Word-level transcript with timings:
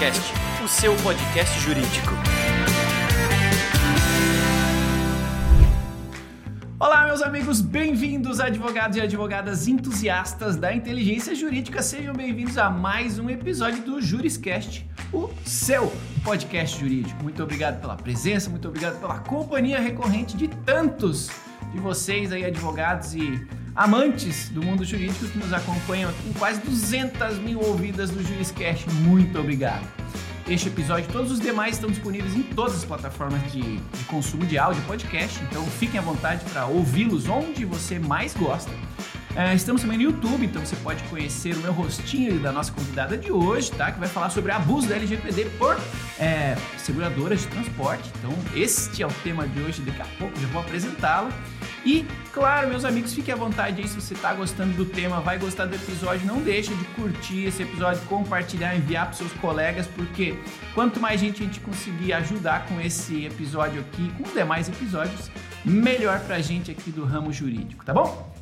Juriscast, 0.00 0.32
o 0.64 0.68
seu 0.68 0.96
podcast 0.96 1.60
jurídico. 1.60 2.12
Olá, 6.78 7.04
meus 7.04 7.20
amigos, 7.20 7.60
bem-vindos, 7.60 8.40
advogados 8.40 8.96
e 8.96 9.00
advogadas 9.02 9.68
entusiastas 9.68 10.56
da 10.56 10.74
inteligência 10.74 11.34
jurídica. 11.34 11.82
Sejam 11.82 12.14
bem-vindos 12.14 12.56
a 12.56 12.70
mais 12.70 13.18
um 13.18 13.28
episódio 13.28 13.82
do 13.82 14.00
Juriscast, 14.00 14.88
o 15.12 15.28
seu 15.44 15.92
podcast 16.24 16.80
jurídico. 16.80 17.22
Muito 17.22 17.42
obrigado 17.42 17.78
pela 17.78 17.94
presença, 17.94 18.48
muito 18.48 18.68
obrigado 18.68 18.98
pela 18.98 19.18
companhia 19.18 19.78
recorrente 19.78 20.34
de 20.34 20.48
tantos 20.48 21.28
de 21.72 21.78
vocês 21.78 22.32
aí, 22.32 22.44
advogados 22.44 23.14
e 23.14 23.46
amantes 23.74 24.48
do 24.48 24.62
mundo 24.62 24.84
jurídico 24.84 25.26
que 25.26 25.38
nos 25.38 25.52
acompanham 25.52 26.12
com 26.12 26.32
quase 26.38 26.60
200 26.60 27.38
mil 27.38 27.60
ouvidas 27.60 28.10
do 28.10 28.22
Juriscast. 28.22 28.88
Muito 28.90 29.38
obrigado. 29.38 29.86
Este 30.48 30.68
episódio 30.68 31.08
e 31.08 31.12
todos 31.12 31.30
os 31.30 31.38
demais 31.38 31.76
estão 31.76 31.88
disponíveis 31.88 32.34
em 32.34 32.42
todas 32.42 32.74
as 32.74 32.84
plataformas 32.84 33.40
de, 33.52 33.76
de 33.76 34.04
consumo 34.08 34.44
de 34.44 34.58
áudio 34.58 34.82
podcast, 34.82 35.40
então 35.44 35.64
fiquem 35.64 36.00
à 36.00 36.02
vontade 36.02 36.44
para 36.50 36.66
ouvi-los 36.66 37.28
onde 37.28 37.64
você 37.64 38.00
mais 38.00 38.34
gosta. 38.34 38.72
É, 39.36 39.54
estamos 39.54 39.82
também 39.82 39.96
no 39.96 40.04
YouTube, 40.04 40.44
então 40.44 40.64
você 40.64 40.74
pode 40.76 41.02
conhecer 41.04 41.54
o 41.54 41.58
meu 41.58 41.72
rostinho 41.72 42.40
da 42.40 42.50
nossa 42.50 42.72
convidada 42.72 43.16
de 43.16 43.30
hoje, 43.30 43.70
tá? 43.70 43.92
Que 43.92 44.00
vai 44.00 44.08
falar 44.08 44.28
sobre 44.30 44.50
abuso 44.50 44.88
da 44.88 44.96
LGPD 44.96 45.44
por 45.56 45.78
é, 46.18 46.56
seguradoras 46.76 47.40
de 47.42 47.46
transporte. 47.46 48.10
Então, 48.18 48.32
este 48.54 49.02
é 49.02 49.06
o 49.06 49.12
tema 49.22 49.46
de 49.46 49.60
hoje, 49.60 49.82
daqui 49.82 50.02
a 50.02 50.06
pouco 50.18 50.38
já 50.38 50.48
vou 50.48 50.60
apresentá-la. 50.60 51.30
E, 51.86 52.04
claro, 52.32 52.68
meus 52.68 52.84
amigos, 52.84 53.14
fiquem 53.14 53.32
à 53.32 53.36
vontade 53.36 53.80
aí 53.80 53.88
se 53.88 53.94
você 53.94 54.14
está 54.14 54.34
gostando 54.34 54.74
do 54.74 54.84
tema, 54.84 55.20
vai 55.20 55.38
gostar 55.38 55.64
do 55.64 55.74
episódio, 55.76 56.26
não 56.26 56.42
deixa 56.42 56.74
de 56.74 56.84
curtir 56.86 57.46
esse 57.46 57.62
episódio, 57.62 58.02
compartilhar, 58.02 58.76
enviar 58.76 59.06
para 59.06 59.14
seus 59.14 59.32
colegas, 59.34 59.86
porque 59.86 60.38
quanto 60.74 61.00
mais 61.00 61.20
gente 61.20 61.42
a 61.42 61.46
gente 61.46 61.60
conseguir 61.60 62.12
ajudar 62.14 62.66
com 62.66 62.80
esse 62.80 63.24
episódio 63.24 63.80
aqui, 63.80 64.12
com 64.18 64.24
demais 64.34 64.68
episódios, 64.68 65.30
melhor 65.64 66.20
para 66.20 66.36
a 66.36 66.40
gente 66.40 66.70
aqui 66.70 66.90
do 66.90 67.04
ramo 67.04 67.32
jurídico, 67.32 67.84
tá 67.84 67.94
bom? 67.94 68.39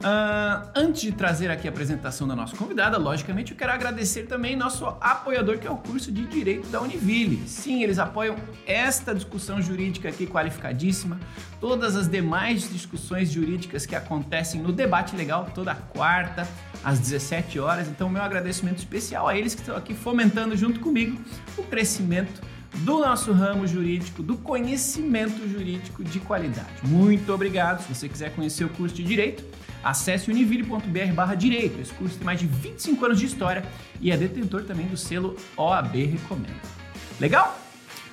Uh, 0.00 0.66
antes 0.74 1.02
de 1.02 1.12
trazer 1.12 1.50
aqui 1.50 1.68
a 1.68 1.70
apresentação 1.70 2.26
da 2.26 2.34
nossa 2.34 2.56
convidada, 2.56 2.96
logicamente 2.96 3.52
eu 3.52 3.58
quero 3.58 3.70
agradecer 3.70 4.22
também 4.22 4.56
nosso 4.56 4.86
apoiador, 4.98 5.58
que 5.58 5.66
é 5.66 5.70
o 5.70 5.76
curso 5.76 6.10
de 6.10 6.24
Direito 6.24 6.68
da 6.68 6.80
Univille. 6.80 7.46
Sim, 7.46 7.82
eles 7.82 7.98
apoiam 7.98 8.34
esta 8.66 9.14
discussão 9.14 9.60
jurídica 9.60 10.08
aqui 10.08 10.26
qualificadíssima, 10.26 11.20
todas 11.60 11.96
as 11.96 12.08
demais 12.08 12.70
discussões 12.70 13.30
jurídicas 13.30 13.84
que 13.84 13.94
acontecem 13.94 14.62
no 14.62 14.72
debate 14.72 15.14
legal 15.14 15.50
toda 15.54 15.74
quarta 15.74 16.48
às 16.82 16.98
17 16.98 17.60
horas. 17.60 17.86
Então, 17.86 18.08
meu 18.08 18.22
agradecimento 18.22 18.78
especial 18.78 19.28
a 19.28 19.36
eles 19.36 19.54
que 19.54 19.60
estão 19.60 19.76
aqui 19.76 19.92
fomentando 19.92 20.56
junto 20.56 20.80
comigo 20.80 21.20
o 21.58 21.62
crescimento 21.64 22.40
do 22.78 22.98
nosso 23.00 23.32
ramo 23.32 23.66
jurídico, 23.66 24.22
do 24.22 24.36
conhecimento 24.36 25.48
jurídico 25.48 26.02
de 26.02 26.20
qualidade. 26.20 26.68
Muito 26.84 27.32
obrigado. 27.32 27.82
Se 27.82 27.94
você 27.94 28.08
quiser 28.08 28.34
conhecer 28.34 28.64
o 28.64 28.68
curso 28.68 28.94
de 28.94 29.02
Direito, 29.02 29.44
Acesse 29.82 30.30
univille.br 30.30 31.36
direito. 31.36 31.80
Esse 31.80 31.92
curso 31.92 32.16
tem 32.16 32.24
mais 32.24 32.38
de 32.38 32.46
25 32.46 33.04
anos 33.04 33.18
de 33.18 33.26
história 33.26 33.64
e 34.00 34.10
é 34.10 34.16
detentor 34.16 34.64
também 34.64 34.86
do 34.86 34.96
selo 34.96 35.36
OAB 35.56 35.94
Recomenda. 35.94 36.60
Legal? 37.18 37.58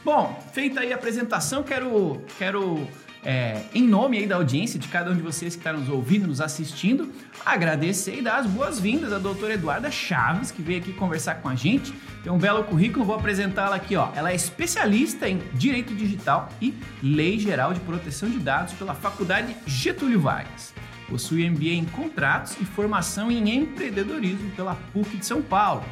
Bom, 0.04 0.42
feita 0.54 0.80
aí 0.80 0.94
a 0.94 0.96
apresentação, 0.96 1.64
quero, 1.64 2.22
quero 2.38 2.88
é, 3.28 3.62
em 3.76 3.86
nome 3.86 4.18
aí 4.18 4.26
da 4.26 4.38
audiência 4.38 4.80
de 4.80 4.88
cada 4.88 5.12
um 5.12 5.14
de 5.14 5.22
vocês 5.22 5.54
que 5.54 5.60
está 5.60 5.74
nos 5.74 5.90
ouvindo, 5.90 6.26
nos 6.28 6.40
assistindo, 6.40 7.12
agradecer 7.46 8.20
e 8.20 8.22
dar 8.22 8.38
as 8.38 8.48
boas-vindas 8.48 9.12
à 9.12 9.20
doutora 9.20 9.56
Eduarda 9.56 9.92
Chaves, 9.92 10.50
que 10.50 10.62
veio 10.62 10.80
aqui 10.80 10.94
conversar 10.94 11.36
com 11.42 11.50
a 11.50 11.54
gente. 11.54 11.92
Tem 12.24 12.32
um 12.32 12.38
belo 12.38 12.64
currículo, 12.64 13.04
vou 13.04 13.16
apresentá-la 13.16 13.76
aqui. 13.76 13.98
Ó. 13.98 14.08
Ela 14.16 14.32
é 14.32 14.36
especialista 14.36 15.28
em 15.28 15.40
Direito 15.56 15.94
Digital 15.94 16.48
e 16.62 16.74
Lei 17.04 17.38
Geral 17.38 17.74
de 17.74 17.82
Proteção 17.82 18.30
de 18.30 18.40
Dados 18.40 18.74
pela 18.76 18.96
Faculdade 18.96 19.54
Getúlio 19.66 20.22
Vargas. 20.22 20.74
Possui 21.10 21.50
MBA 21.50 21.74
em 21.74 21.84
Contratos 21.84 22.56
e 22.62 22.64
formação 22.64 23.30
em 23.30 23.54
Empreendedorismo 23.54 24.52
pela 24.52 24.76
PUC 24.94 25.18
de 25.18 25.26
São 25.26 25.42
Paulo. 25.42 25.84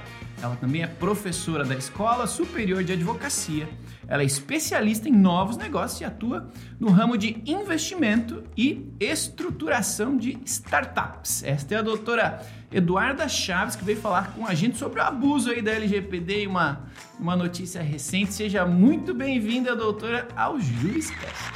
Ela 0.41 0.55
também 0.55 0.83
é 0.83 0.87
professora 0.87 1.65
da 1.65 1.75
Escola 1.75 2.27
Superior 2.27 2.81
de 2.81 2.93
Advocacia. 2.93 3.67
Ela 4.07 4.23
é 4.23 4.25
especialista 4.25 5.09
em 5.09 5.11
novos 5.11 5.57
negócios 5.57 6.01
e 6.01 6.05
atua 6.05 6.49
no 6.79 6.89
ramo 6.89 7.17
de 7.17 7.41
investimento 7.45 8.43
e 8.55 8.91
estruturação 8.99 10.15
de 10.15 10.37
startups. 10.45 11.43
Esta 11.43 11.75
é 11.75 11.77
a 11.77 11.81
doutora 11.81 12.41
Eduarda 12.71 13.27
Chaves, 13.27 13.75
que 13.75 13.83
veio 13.83 13.99
falar 13.99 14.33
com 14.33 14.45
a 14.45 14.53
gente 14.53 14.77
sobre 14.77 14.99
o 14.99 15.03
abuso 15.03 15.49
aí 15.49 15.61
da 15.61 15.71
LGPD 15.71 16.43
e 16.43 16.47
uma, 16.47 16.83
uma 17.19 17.35
notícia 17.35 17.81
recente. 17.81 18.33
Seja 18.33 18.65
muito 18.65 19.13
bem-vinda, 19.13 19.75
doutora, 19.75 20.27
ao 20.35 20.59
Juriscast. 20.59 21.51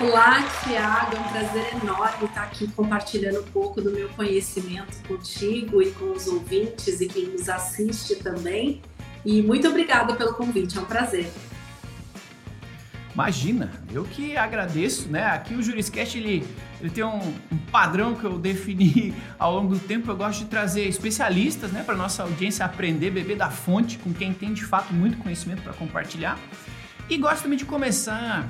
Olá, 0.00 0.42
Tiago, 0.64 1.14
é 1.14 1.20
um 1.20 1.28
prazer 1.28 1.66
enorme 1.80 2.24
estar 2.24 2.42
aqui 2.42 2.66
compartilhando 2.72 3.40
um 3.40 3.44
pouco 3.44 3.80
do 3.80 3.92
meu 3.92 4.08
conhecimento 4.08 4.96
contigo 5.06 5.80
e 5.80 5.92
com 5.92 6.10
os 6.10 6.26
ouvintes 6.26 7.00
e 7.00 7.06
quem 7.06 7.28
nos 7.28 7.48
assiste 7.48 8.16
também. 8.16 8.82
E 9.24 9.40
muito 9.42 9.66
obrigada 9.68 10.14
pelo 10.14 10.34
convite, 10.34 10.76
é 10.76 10.80
um 10.80 10.84
prazer. 10.84 11.30
Imagina, 13.14 13.70
eu 13.92 14.02
que 14.02 14.36
agradeço, 14.36 15.08
né? 15.08 15.24
Aqui 15.26 15.54
o 15.54 15.62
Juriscast 15.62 16.18
ele, 16.18 16.44
ele 16.80 16.90
tem 16.90 17.04
um, 17.04 17.20
um, 17.52 17.56
padrão 17.70 18.16
que 18.16 18.24
eu 18.24 18.38
defini 18.40 19.14
ao 19.38 19.54
longo 19.54 19.74
do 19.74 19.78
tempo. 19.78 20.10
Eu 20.10 20.16
gosto 20.16 20.40
de 20.40 20.46
trazer 20.46 20.88
especialistas, 20.88 21.70
né, 21.70 21.84
para 21.84 21.94
nossa 21.94 22.24
audiência 22.24 22.64
aprender, 22.66 23.10
beber 23.10 23.36
da 23.36 23.50
fonte 23.50 23.98
com 23.98 24.12
quem 24.12 24.34
tem 24.34 24.52
de 24.52 24.64
fato 24.64 24.92
muito 24.92 25.16
conhecimento 25.18 25.62
para 25.62 25.72
compartilhar. 25.72 26.36
E 27.08 27.16
gosto 27.16 27.44
também 27.44 27.56
de 27.56 27.64
começar 27.64 28.48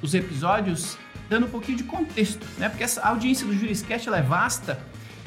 os 0.00 0.14
episódios 0.14 0.96
dando 1.28 1.46
um 1.46 1.50
pouquinho 1.50 1.76
de 1.78 1.84
contexto, 1.84 2.46
né? 2.58 2.68
Porque 2.68 2.84
essa 2.84 3.02
audiência 3.02 3.44
do 3.44 3.52
Juriscast 3.52 4.06
ela 4.06 4.18
é 4.18 4.22
vasta 4.22 4.78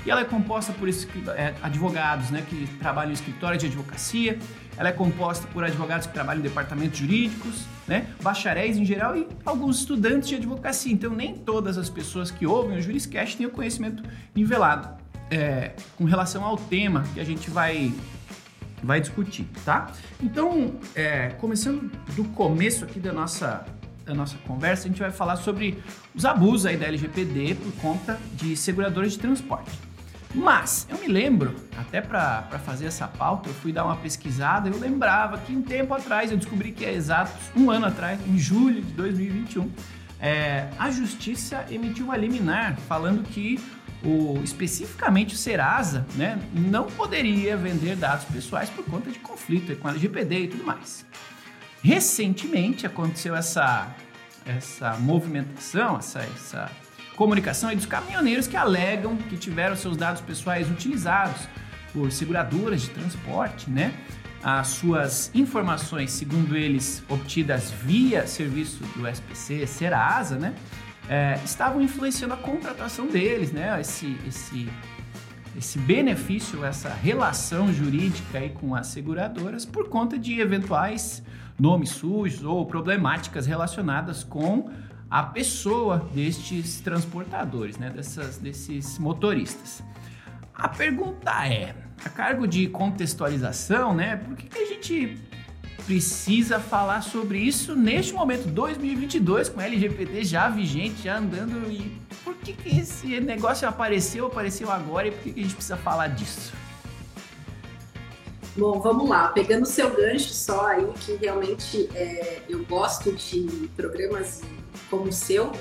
e 0.08 0.10
ela 0.10 0.22
é 0.22 0.24
composta 0.24 0.72
por 0.72 0.88
é, 0.88 1.54
advogados, 1.62 2.30
né, 2.30 2.42
que 2.50 2.66
trabalham 2.80 3.10
em 3.10 3.14
escritório 3.14 3.60
de 3.60 3.66
advocacia. 3.66 4.40
Ela 4.78 4.88
é 4.88 4.92
composta 4.94 5.46
por 5.48 5.66
advogados 5.66 6.08
que 6.08 6.14
trabalham 6.14 6.40
em 6.40 6.44
departamentos 6.44 6.98
jurídicos, 6.98 7.66
né, 7.86 8.08
bacharéis 8.24 8.78
em 8.78 8.86
geral 8.86 9.18
e 9.18 9.28
alguns 9.46 9.80
estudantes 9.80 10.30
de 10.30 10.36
advocacia. 10.36 10.94
Então 10.94 11.14
nem 11.14 11.36
todas 11.36 11.78
as 11.78 11.90
pessoas 11.90 12.32
que 12.32 12.48
ouvem 12.48 12.78
o 12.78 12.82
Juriscast 12.82 13.36
têm 13.36 13.46
o 13.46 13.50
conhecimento 13.50 14.02
nivelado 14.34 14.98
é, 15.30 15.74
com 15.98 16.06
relação 16.06 16.46
ao 16.46 16.56
tema 16.56 17.04
que 17.14 17.20
a 17.20 17.26
gente 17.26 17.50
vai 17.50 17.94
vai 18.82 19.02
discutir, 19.02 19.48
tá? 19.66 19.92
Então, 20.22 20.76
é, 20.94 21.30
começando 21.40 21.92
do 22.16 22.24
começo 22.26 22.86
aqui 22.86 23.00
da 23.00 23.12
nossa 23.12 23.66
da 24.06 24.14
nossa 24.14 24.38
conversa, 24.48 24.86
a 24.86 24.88
gente 24.88 25.02
vai 25.02 25.12
falar 25.12 25.36
sobre 25.36 25.84
os 26.16 26.24
abusos 26.24 26.66
aí 26.66 26.78
da 26.78 26.86
LGPD 26.86 27.56
por 27.56 27.74
conta 27.82 28.18
de 28.36 28.56
seguradoras 28.56 29.12
de 29.12 29.20
transporte. 29.20 29.87
Mas 30.34 30.88
eu 30.90 30.98
me 30.98 31.08
lembro, 31.08 31.56
até 31.78 32.02
para 32.02 32.44
fazer 32.66 32.86
essa 32.86 33.08
pauta, 33.08 33.50
eu 33.50 33.54
fui 33.54 33.72
dar 33.72 33.86
uma 33.86 33.96
pesquisada, 33.96 34.70
eu 34.70 34.78
lembrava 34.78 35.38
que 35.38 35.56
um 35.56 35.62
tempo 35.62 35.94
atrás, 35.94 36.32
eu 36.32 36.38
descobri 36.38 36.72
que 36.72 36.86
é 36.86 36.94
exato 36.94 37.32
um 37.56 37.72
ano 37.72 37.86
atrás, 37.86 38.20
em 38.28 38.38
julho 38.38 38.82
de 38.82 38.92
2021, 38.94 39.72
é, 40.20 40.68
a 40.78 40.90
Justiça 40.90 41.66
emitiu 41.70 42.06
uma 42.06 42.18
liminar 42.18 42.76
falando 42.88 43.24
que 43.24 43.60
o, 44.04 44.40
especificamente 44.44 45.34
o 45.34 45.38
Serasa 45.38 46.06
né, 46.16 46.40
não 46.54 46.86
poderia 46.86 47.56
vender 47.56 47.96
dados 47.96 48.26
pessoais 48.26 48.70
por 48.70 48.86
conta 48.86 49.10
de 49.10 49.20
conflito 49.20 49.76
com 49.78 49.88
a 49.88 49.92
LGPD 49.92 50.40
e 50.40 50.48
tudo 50.48 50.64
mais. 50.64 51.06
Recentemente 51.82 52.86
aconteceu 52.86 53.36
essa, 53.36 53.96
essa 54.46 54.98
movimentação, 54.98 55.98
essa, 55.98 56.20
essa 56.20 56.72
comunicação 57.18 57.74
dos 57.76 57.88
caminhoneiros 57.88 58.48
que 58.48 58.56
alegam 58.56 59.18
que 59.18 59.36
tiveram 59.36 59.76
seus 59.76 59.98
dados 59.98 60.22
pessoais 60.22 60.70
utilizados 60.70 61.42
por 61.92 62.12
seguradoras 62.12 62.84
de 62.84 62.92
transporte, 62.92 63.70
né? 63.70 63.92
As 64.44 64.68
suas 64.68 65.32
informações, 65.34 66.12
segundo 66.12 66.56
eles, 66.56 67.04
obtidas 67.10 67.72
via 67.72 68.28
serviço 68.28 68.84
do 68.96 69.08
SPC, 69.08 69.66
Serasa, 69.66 70.38
né? 70.38 70.54
É, 71.10 71.40
estavam 71.44 71.82
influenciando 71.82 72.36
a 72.36 72.38
contratação 72.38 73.08
deles, 73.08 73.52
né? 73.52 73.82
Esse, 73.82 74.16
esse, 74.28 74.70
esse 75.58 75.80
benefício, 75.80 76.64
essa 76.64 76.90
relação 76.90 77.74
jurídica 77.74 78.38
aí 78.38 78.50
com 78.50 78.76
as 78.76 78.88
seguradoras 78.88 79.66
por 79.66 79.90
conta 79.90 80.20
de 80.20 80.40
eventuais 80.40 81.24
nomes 81.60 81.90
sujos 81.90 82.44
ou 82.44 82.64
problemáticas 82.68 83.48
relacionadas 83.48 84.24
com 84.24 84.70
a 85.10 85.24
pessoa 85.24 86.10
destes 86.14 86.82
transportadores, 86.82 87.78
né, 87.78 87.90
dessas, 87.90 88.38
desses 88.38 89.00
motoristas. 89.00 89.82
A 90.54 90.68
pergunta 90.68 91.48
é, 91.48 91.76
a 92.04 92.10
cargo 92.10 92.48
de 92.48 92.68
contextualização, 92.68 93.94
né, 93.94 94.18
por 94.18 94.36
que, 94.36 94.48
que 94.48 94.60
a 94.60 94.66
gente 94.66 95.18
precisa 95.86 96.60
falar 96.60 97.02
sobre 97.02 97.40
isso 97.40 97.74
neste 97.74 98.14
momento, 98.14 98.50
2022, 98.50 99.48
com 99.48 99.62
LGPD 99.62 100.26
já 100.26 100.50
vigente, 100.50 101.04
já 101.04 101.18
andando 101.18 101.72
e 101.72 101.98
por 102.26 102.36
que, 102.36 102.52
que 102.52 102.78
esse 102.78 103.22
negócio 103.22 103.68
apareceu, 103.68 104.26
apareceu 104.28 104.70
agora 104.70 105.08
e 105.08 105.12
por 105.12 105.24
que, 105.24 105.32
que 105.32 105.40
a 105.40 105.44
gente 105.44 105.56
precisa 105.56 105.78
falar 105.78 106.10
disso? 106.10 106.52
Bom, 108.58 108.80
vamos 108.80 109.08
lá. 109.08 109.30
Pegando 109.30 109.64
o 109.64 109.68
seu 109.68 109.96
gancho 109.96 110.34
só 110.34 110.66
aí, 110.66 110.86
que 111.00 111.16
realmente 111.16 111.88
é, 111.94 112.42
eu 112.50 112.66
gosto 112.66 113.14
de 113.14 113.70
programas 113.76 114.42
como 114.90 115.10
o 115.10 115.14
seu, 115.14 115.52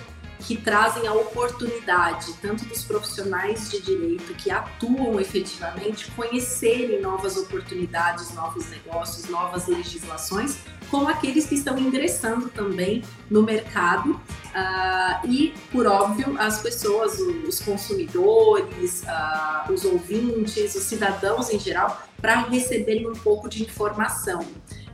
que 0.40 0.56
trazem 0.56 1.06
a 1.06 1.14
oportunidade, 1.14 2.32
tanto 2.42 2.64
dos 2.66 2.84
profissionais 2.84 3.70
de 3.70 3.80
direito 3.80 4.34
que 4.34 4.50
atuam 4.50 5.18
efetivamente, 5.18 6.10
conhecerem 6.12 7.00
novas 7.00 7.36
oportunidades, 7.36 8.32
novos 8.34 8.68
negócios, 8.68 9.28
novas 9.28 9.66
legislações, 9.66 10.58
como 10.90 11.08
aqueles 11.08 11.46
que 11.46 11.54
estão 11.54 11.76
ingressando 11.78 12.48
também 12.48 13.02
no 13.30 13.42
mercado 13.42 14.12
uh, 14.12 15.26
e, 15.26 15.52
por 15.72 15.86
óbvio, 15.86 16.36
as 16.38 16.60
pessoas, 16.60 17.18
os 17.18 17.60
consumidores, 17.60 19.02
uh, 19.02 19.72
os 19.72 19.84
ouvintes, 19.84 20.74
os 20.74 20.82
cidadãos 20.84 21.50
em 21.50 21.58
geral, 21.58 22.00
para 22.20 22.40
receberem 22.42 23.08
um 23.08 23.14
pouco 23.14 23.48
de 23.48 23.62
informação. 23.64 24.46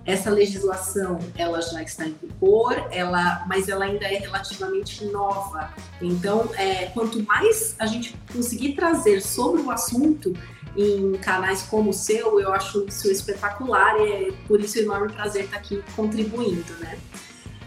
Essa 0.05 0.31
legislação 0.31 1.19
ela 1.37 1.61
já 1.61 1.83
está 1.83 2.07
em 2.07 2.17
vigor, 2.21 2.89
ela, 2.91 3.45
mas 3.47 3.69
ela 3.69 3.85
ainda 3.85 4.05
é 4.05 4.19
relativamente 4.19 5.05
nova. 5.07 5.73
Então, 6.01 6.51
é, 6.57 6.87
quanto 6.87 7.23
mais 7.23 7.77
a 7.79 7.87
gente 7.87 8.17
conseguir 8.33 8.73
trazer 8.73 9.21
sobre 9.21 9.61
o 9.61 9.71
assunto 9.71 10.35
em 10.77 11.13
canais 11.19 11.63
como 11.63 11.91
o 11.91 11.93
seu, 11.93 12.41
eu 12.41 12.53
acho 12.53 12.85
isso 12.87 13.11
espetacular 13.11 14.01
e 14.01 14.29
é 14.29 14.33
por 14.49 14.61
isso 14.61 14.79
um 14.79 14.83
enorme 14.83 15.13
prazer 15.13 15.45
estar 15.45 15.59
aqui 15.59 15.83
contribuindo, 15.95 16.73
né? 16.81 16.99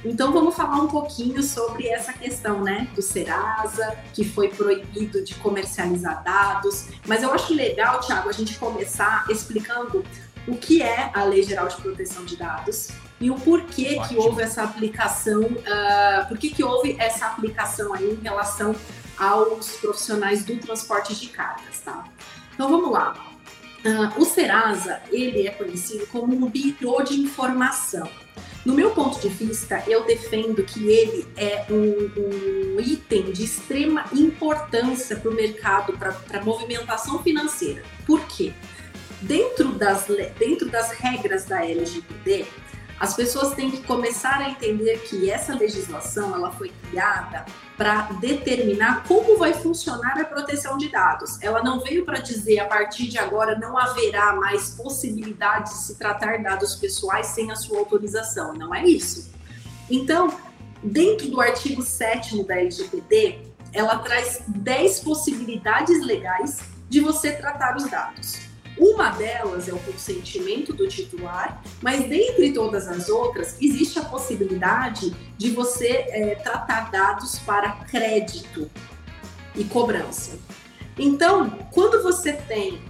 Então 0.04 0.32
vamos 0.32 0.56
falar 0.56 0.76
um 0.76 0.88
pouquinho 0.88 1.42
sobre 1.42 1.88
essa 1.88 2.14
questão, 2.14 2.64
né, 2.64 2.88
do 2.94 3.02
Serasa, 3.02 3.98
que 4.14 4.24
foi 4.24 4.50
proibido 4.50 5.24
de 5.24 5.34
comercializar 5.36 6.24
dados. 6.24 6.90
Mas 7.08 7.24
eu 7.24 7.34
acho 7.34 7.56
legal, 7.56 8.00
Thiago, 8.02 8.30
a 8.30 8.32
gente 8.32 8.56
começar 8.60 9.26
explicando 9.30 10.06
o 10.48 10.56
que 10.56 10.82
é 10.82 11.10
a 11.14 11.24
Lei 11.24 11.44
Geral 11.44 11.68
de 11.68 11.76
Proteção 11.78 12.26
de 12.26 12.36
Dados 12.36 12.90
e 13.20 13.32
o 13.32 13.36
porquê 13.36 13.98
Ótimo. 13.98 14.08
que 14.08 14.16
houve 14.18 14.42
essa 14.42 14.64
aplicação, 14.64 15.42
uh, 15.44 16.28
por 16.28 16.38
que 16.38 16.64
houve 16.64 16.96
essa 17.00 17.28
aplicação 17.28 17.94
aí 17.94 18.12
em 18.12 18.22
relação 18.22 18.76
aos 19.18 19.72
profissionais 19.78 20.44
do 20.44 20.58
transporte 20.58 21.16
de 21.16 21.28
cargas, 21.28 21.80
tá? 21.80 22.06
Então 22.54 22.70
vamos 22.70 22.92
lá. 22.92 23.16
Uh, 23.86 24.22
o 24.22 24.26
Serasa, 24.26 25.02
ele 25.12 25.48
é 25.48 25.52
conhecido 25.52 26.08
como 26.08 26.36
um 26.36 26.50
birô 26.50 27.02
de 27.02 27.22
informação. 27.22 28.10
No 28.66 28.74
meu 28.74 28.90
ponto 28.92 29.20
de 29.20 29.30
vista, 29.30 29.84
eu 29.88 30.04
defendo 30.06 30.64
que 30.64 30.90
ele 30.90 31.28
é 31.38 31.68
um, 31.70 32.76
um 32.76 32.82
item 32.82 33.32
de 33.32 33.44
extrema 33.44 34.06
importância 34.12 35.16
para 35.16 35.30
o 35.30 35.34
mercado, 35.36 35.94
para 35.94 36.18
a 36.34 36.44
movimentação 36.44 37.22
financeira. 37.22 37.84
Por 38.08 38.26
quê? 38.26 38.54
Dentro 39.28 39.74
das, 39.74 40.08
dentro 40.38 40.70
das 40.70 40.92
regras 40.92 41.46
da 41.46 41.64
LGPD, 41.64 42.46
as 43.00 43.14
pessoas 43.14 43.54
têm 43.54 43.70
que 43.70 43.82
começar 43.84 44.38
a 44.38 44.50
entender 44.50 45.00
que 45.00 45.30
essa 45.30 45.54
legislação 45.54 46.34
ela 46.34 46.52
foi 46.52 46.72
criada 46.90 47.46
para 47.76 48.04
determinar 48.22 49.04
como 49.06 49.38
vai 49.38 49.54
funcionar 49.54 50.18
a 50.20 50.24
proteção 50.24 50.78
de 50.78 50.88
dados. 50.88 51.42
Ela 51.42 51.62
não 51.62 51.82
veio 51.82 52.06
para 52.06 52.20
dizer 52.20 52.60
a 52.60 52.66
partir 52.66 53.08
de 53.08 53.18
agora 53.18 53.60
não 53.60 53.78
haverá 53.78 54.34
mais 54.34 54.70
possibilidade 54.70 55.72
de 55.72 55.78
se 55.80 55.96
tratar 55.96 56.42
dados 56.42 56.76
pessoais 56.76 57.28
sem 57.28 57.52
a 57.52 57.56
sua 57.56 57.80
autorização. 57.80 58.54
Não 58.54 58.74
é 58.74 58.86
isso. 58.86 59.30
Então, 59.90 60.34
dentro 60.82 61.28
do 61.28 61.42
artigo 61.42 61.82
7 61.82 62.44
da 62.44 62.58
LGPD, 62.58 63.40
ela 63.74 63.98
traz 64.00 64.42
10 64.48 65.02
possibilidades 65.02 66.02
legais 66.06 66.62
de 66.88 67.02
você 67.02 67.34
tratar 67.34 67.76
os 67.76 67.90
dados. 67.90 68.45
Uma 68.78 69.10
delas 69.12 69.68
é 69.70 69.74
o 69.74 69.80
consentimento 69.80 70.74
do 70.74 70.88
titular, 70.88 71.62
mas 71.82 72.08
dentre 72.08 72.52
todas 72.54 72.88
as 72.88 73.08
outras, 73.08 73.56
existe 73.62 73.98
a 74.00 74.04
possibilidade 74.04 75.16
de 75.38 75.52
você 75.52 76.06
é, 76.10 76.36
tratar 76.36 76.92
dados 76.92 77.40
para 77.40 77.72
crédito 77.86 78.70
e 79.56 79.64
cobrança. 79.64 80.38
Então, 80.98 81.50
quando 81.72 82.02
você 82.02 82.34
tem 82.34 82.82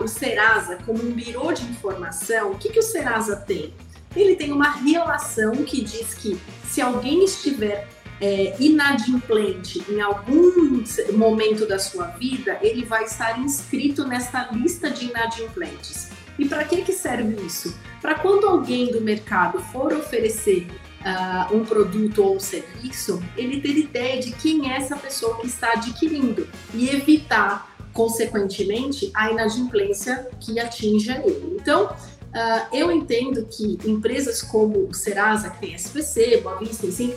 o 0.00 0.08
Serasa 0.08 0.78
como 0.84 1.02
um 1.02 1.12
birô 1.12 1.52
de 1.52 1.64
informação, 1.64 2.52
o 2.52 2.58
que, 2.58 2.68
que 2.68 2.78
o 2.78 2.82
Serasa 2.82 3.36
tem? 3.36 3.72
Ele 4.14 4.36
tem 4.36 4.52
uma 4.52 4.70
relação 4.70 5.52
que 5.64 5.82
diz 5.82 6.12
que 6.14 6.38
se 6.68 6.80
alguém 6.80 7.24
estiver 7.24 7.88
é, 8.22 8.54
inadimplente 8.60 9.84
em 9.88 10.00
algum 10.00 10.84
momento 11.12 11.66
da 11.66 11.76
sua 11.76 12.06
vida, 12.06 12.56
ele 12.62 12.84
vai 12.84 13.02
estar 13.02 13.40
inscrito 13.40 14.06
nessa 14.06 14.48
lista 14.52 14.88
de 14.88 15.06
inadimplentes. 15.06 16.10
E 16.38 16.48
para 16.48 16.62
que, 16.62 16.82
que 16.82 16.92
serve 16.92 17.44
isso? 17.44 17.76
Para 18.00 18.14
quando 18.14 18.46
alguém 18.46 18.92
do 18.92 19.00
mercado 19.00 19.58
for 19.58 19.92
oferecer 19.92 20.68
uh, 21.00 21.56
um 21.56 21.64
produto 21.64 22.22
ou 22.22 22.36
um 22.36 22.40
serviço, 22.40 23.20
ele 23.36 23.60
ter 23.60 23.76
ideia 23.76 24.20
de 24.20 24.30
quem 24.30 24.72
é 24.72 24.76
essa 24.76 24.96
pessoa 24.96 25.38
que 25.38 25.48
está 25.48 25.72
adquirindo 25.72 26.48
e 26.72 26.90
evitar, 26.90 27.74
consequentemente, 27.92 29.10
a 29.14 29.32
inadimplência 29.32 30.28
que 30.38 30.60
atinja 30.60 31.20
ele. 31.24 31.56
Então, 31.60 31.86
uh, 31.86 32.66
eu 32.72 32.90
entendo 32.92 33.46
que 33.46 33.78
empresas 33.84 34.42
como 34.42 34.88
o 34.88 34.94
Serasa, 34.94 35.50
que 35.50 35.60
tem 35.60 35.74
SPC, 35.74 36.40
Boa 36.40 36.56
Vista, 36.58 36.86
enfim, 36.86 37.14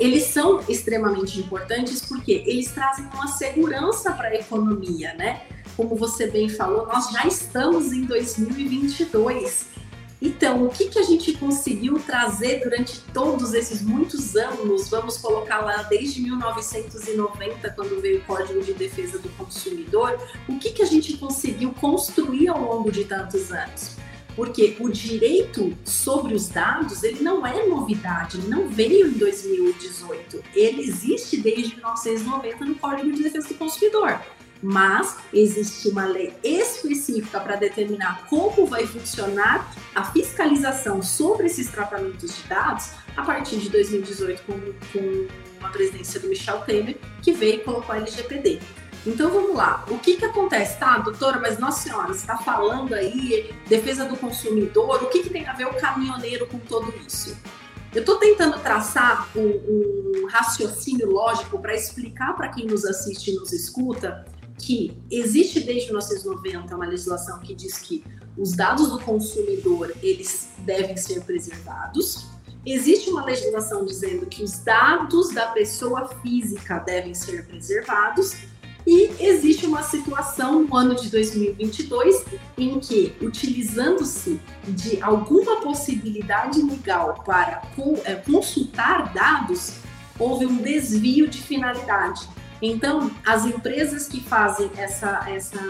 eles 0.00 0.24
são 0.24 0.60
extremamente 0.68 1.38
importantes 1.38 2.02
porque 2.02 2.42
eles 2.46 2.70
trazem 2.72 3.06
uma 3.14 3.28
segurança 3.28 4.12
para 4.12 4.28
a 4.28 4.34
economia, 4.34 5.14
né? 5.14 5.42
Como 5.76 5.94
você 5.94 6.26
bem 6.26 6.48
falou, 6.48 6.86
nós 6.86 7.10
já 7.10 7.26
estamos 7.26 7.92
em 7.92 8.04
2022. 8.04 9.66
Então, 10.20 10.66
o 10.66 10.68
que, 10.68 10.88
que 10.88 10.98
a 10.98 11.02
gente 11.02 11.32
conseguiu 11.34 12.00
trazer 12.00 12.60
durante 12.64 13.00
todos 13.14 13.54
esses 13.54 13.82
muitos 13.82 14.34
anos? 14.34 14.88
Vamos 14.88 15.16
colocar 15.16 15.60
lá 15.60 15.84
desde 15.84 16.20
1990, 16.20 17.70
quando 17.70 18.00
veio 18.00 18.18
o 18.18 18.24
Código 18.24 18.60
de 18.60 18.74
Defesa 18.74 19.20
do 19.20 19.28
Consumidor. 19.30 20.18
O 20.48 20.58
que, 20.58 20.70
que 20.72 20.82
a 20.82 20.86
gente 20.86 21.16
conseguiu 21.16 21.72
construir 21.80 22.48
ao 22.48 22.60
longo 22.60 22.90
de 22.90 23.04
tantos 23.04 23.52
anos? 23.52 23.96
Porque 24.38 24.76
o 24.78 24.88
direito 24.88 25.76
sobre 25.84 26.32
os 26.32 26.48
dados 26.48 27.02
ele 27.02 27.24
não 27.24 27.44
é 27.44 27.66
novidade, 27.66 28.38
ele 28.38 28.46
não 28.46 28.68
veio 28.68 29.08
em 29.08 29.14
2018, 29.14 30.44
ele 30.54 30.82
existe 30.82 31.38
desde 31.38 31.74
1990 31.74 32.64
no 32.64 32.76
Código 32.76 33.10
de 33.10 33.24
Defesa 33.24 33.48
do 33.48 33.54
Consumidor. 33.54 34.20
Mas 34.62 35.16
existe 35.32 35.88
uma 35.88 36.04
lei 36.04 36.32
específica 36.44 37.40
para 37.40 37.56
determinar 37.56 38.26
como 38.28 38.64
vai 38.64 38.86
funcionar 38.86 39.74
a 39.92 40.04
fiscalização 40.04 41.02
sobre 41.02 41.46
esses 41.46 41.68
tratamentos 41.68 42.36
de 42.36 42.42
dados 42.44 42.90
a 43.16 43.24
partir 43.24 43.56
de 43.56 43.68
2018 43.70 44.42
com, 44.44 44.52
com 44.92 45.66
a 45.66 45.68
presidência 45.70 46.20
do 46.20 46.28
Michel 46.28 46.60
Temer, 46.60 46.96
que 47.22 47.32
veio 47.32 47.56
e 47.56 47.64
colocou 47.64 47.92
a 47.92 47.98
LGPD. 47.98 48.60
Então 49.08 49.30
vamos 49.30 49.56
lá. 49.56 49.86
O 49.88 49.98
que 49.98 50.16
que 50.16 50.24
acontece? 50.26 50.78
Tá, 50.78 50.98
doutora, 50.98 51.40
mas 51.40 51.58
nossa 51.58 51.82
senhora, 51.82 52.08
você 52.08 52.20
está 52.20 52.36
falando 52.36 52.94
aí 52.94 53.54
defesa 53.66 54.04
do 54.04 54.18
consumidor, 54.18 55.02
o 55.02 55.06
que, 55.06 55.22
que 55.22 55.30
tem 55.30 55.46
a 55.46 55.54
ver 55.54 55.66
o 55.66 55.74
caminhoneiro 55.74 56.46
com 56.46 56.58
tudo 56.58 56.92
isso? 57.06 57.34
Eu 57.94 58.00
estou 58.00 58.16
tentando 58.16 58.58
traçar 58.60 59.30
um, 59.34 59.40
um 59.40 60.26
raciocínio 60.30 61.10
lógico 61.10 61.58
para 61.58 61.74
explicar 61.74 62.36
para 62.36 62.48
quem 62.48 62.66
nos 62.66 62.84
assiste 62.84 63.30
e 63.30 63.34
nos 63.34 63.50
escuta 63.50 64.26
que 64.58 65.00
existe 65.10 65.60
desde 65.60 65.86
1990 65.86 66.76
uma 66.76 66.86
legislação 66.86 67.38
que 67.38 67.54
diz 67.54 67.78
que 67.78 68.04
os 68.36 68.52
dados 68.52 68.90
do 68.90 69.00
consumidor 69.00 69.90
eles 70.02 70.50
devem 70.58 70.98
ser 70.98 71.24
preservados. 71.24 72.26
Existe 72.66 73.08
uma 73.08 73.24
legislação 73.24 73.86
dizendo 73.86 74.26
que 74.26 74.42
os 74.42 74.58
dados 74.58 75.32
da 75.32 75.46
pessoa 75.46 76.08
física 76.20 76.78
devem 76.80 77.14
ser 77.14 77.46
preservados 77.46 78.36
e 78.90 79.10
existe 79.20 79.66
uma 79.66 79.82
situação 79.82 80.62
no 80.62 80.74
ano 80.74 80.94
de 80.94 81.10
2022 81.10 82.24
em 82.56 82.80
que, 82.80 83.14
utilizando-se 83.20 84.40
de 84.66 85.02
alguma 85.02 85.60
possibilidade 85.60 86.62
legal 86.62 87.22
para 87.22 87.60
é, 88.06 88.14
consultar 88.14 89.12
dados, 89.12 89.74
houve 90.18 90.46
um 90.46 90.56
desvio 90.56 91.28
de 91.28 91.36
finalidade. 91.36 92.26
Então, 92.62 93.10
as 93.26 93.44
empresas 93.44 94.08
que 94.08 94.22
fazem 94.22 94.70
essa, 94.78 95.22
essa 95.28 95.60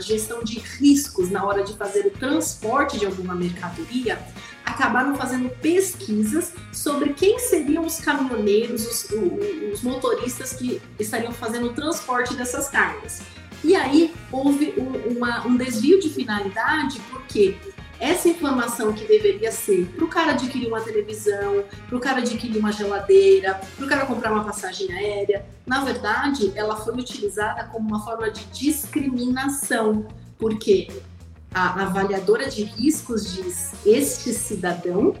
gestão 0.00 0.42
de 0.42 0.58
riscos 0.58 1.30
na 1.30 1.44
hora 1.44 1.62
de 1.62 1.72
fazer 1.74 2.06
o 2.06 2.10
transporte 2.10 2.98
de 2.98 3.06
alguma 3.06 3.36
mercadoria, 3.36 4.18
acabaram 4.66 5.14
fazendo 5.14 5.48
pesquisas 5.48 6.52
sobre 6.72 7.14
quem 7.14 7.38
seriam 7.38 7.86
os 7.86 8.00
caminhoneiros, 8.00 8.84
os, 8.84 9.08
os 9.72 9.82
motoristas 9.82 10.52
que 10.52 10.82
estariam 10.98 11.32
fazendo 11.32 11.68
o 11.68 11.72
transporte 11.72 12.34
dessas 12.34 12.68
cargas. 12.68 13.22
E 13.64 13.74
aí 13.74 14.12
houve 14.30 14.74
um, 14.76 15.16
uma, 15.16 15.46
um 15.46 15.56
desvio 15.56 16.00
de 16.00 16.10
finalidade, 16.10 17.00
porque 17.10 17.56
essa 17.98 18.28
informação 18.28 18.92
que 18.92 19.06
deveria 19.06 19.50
ser 19.50 19.86
para 19.86 20.04
o 20.04 20.08
cara 20.08 20.32
adquirir 20.32 20.68
uma 20.68 20.80
televisão, 20.80 21.64
para 21.88 21.96
o 21.96 22.00
cara 22.00 22.18
adquirir 22.18 22.58
uma 22.58 22.72
geladeira, 22.72 23.58
para 23.76 23.86
o 23.86 23.88
cara 23.88 24.04
comprar 24.04 24.32
uma 24.32 24.44
passagem 24.44 24.92
aérea, 24.92 25.46
na 25.66 25.82
verdade, 25.82 26.52
ela 26.54 26.76
foi 26.76 26.94
utilizada 26.94 27.64
como 27.64 27.88
uma 27.88 28.04
forma 28.04 28.30
de 28.30 28.44
discriminação, 28.46 30.06
porque 30.38 30.88
a 31.52 31.82
avaliadora 31.82 32.48
de 32.48 32.64
riscos 32.64 33.32
diz: 33.34 33.72
este 33.84 34.32
cidadão 34.32 35.14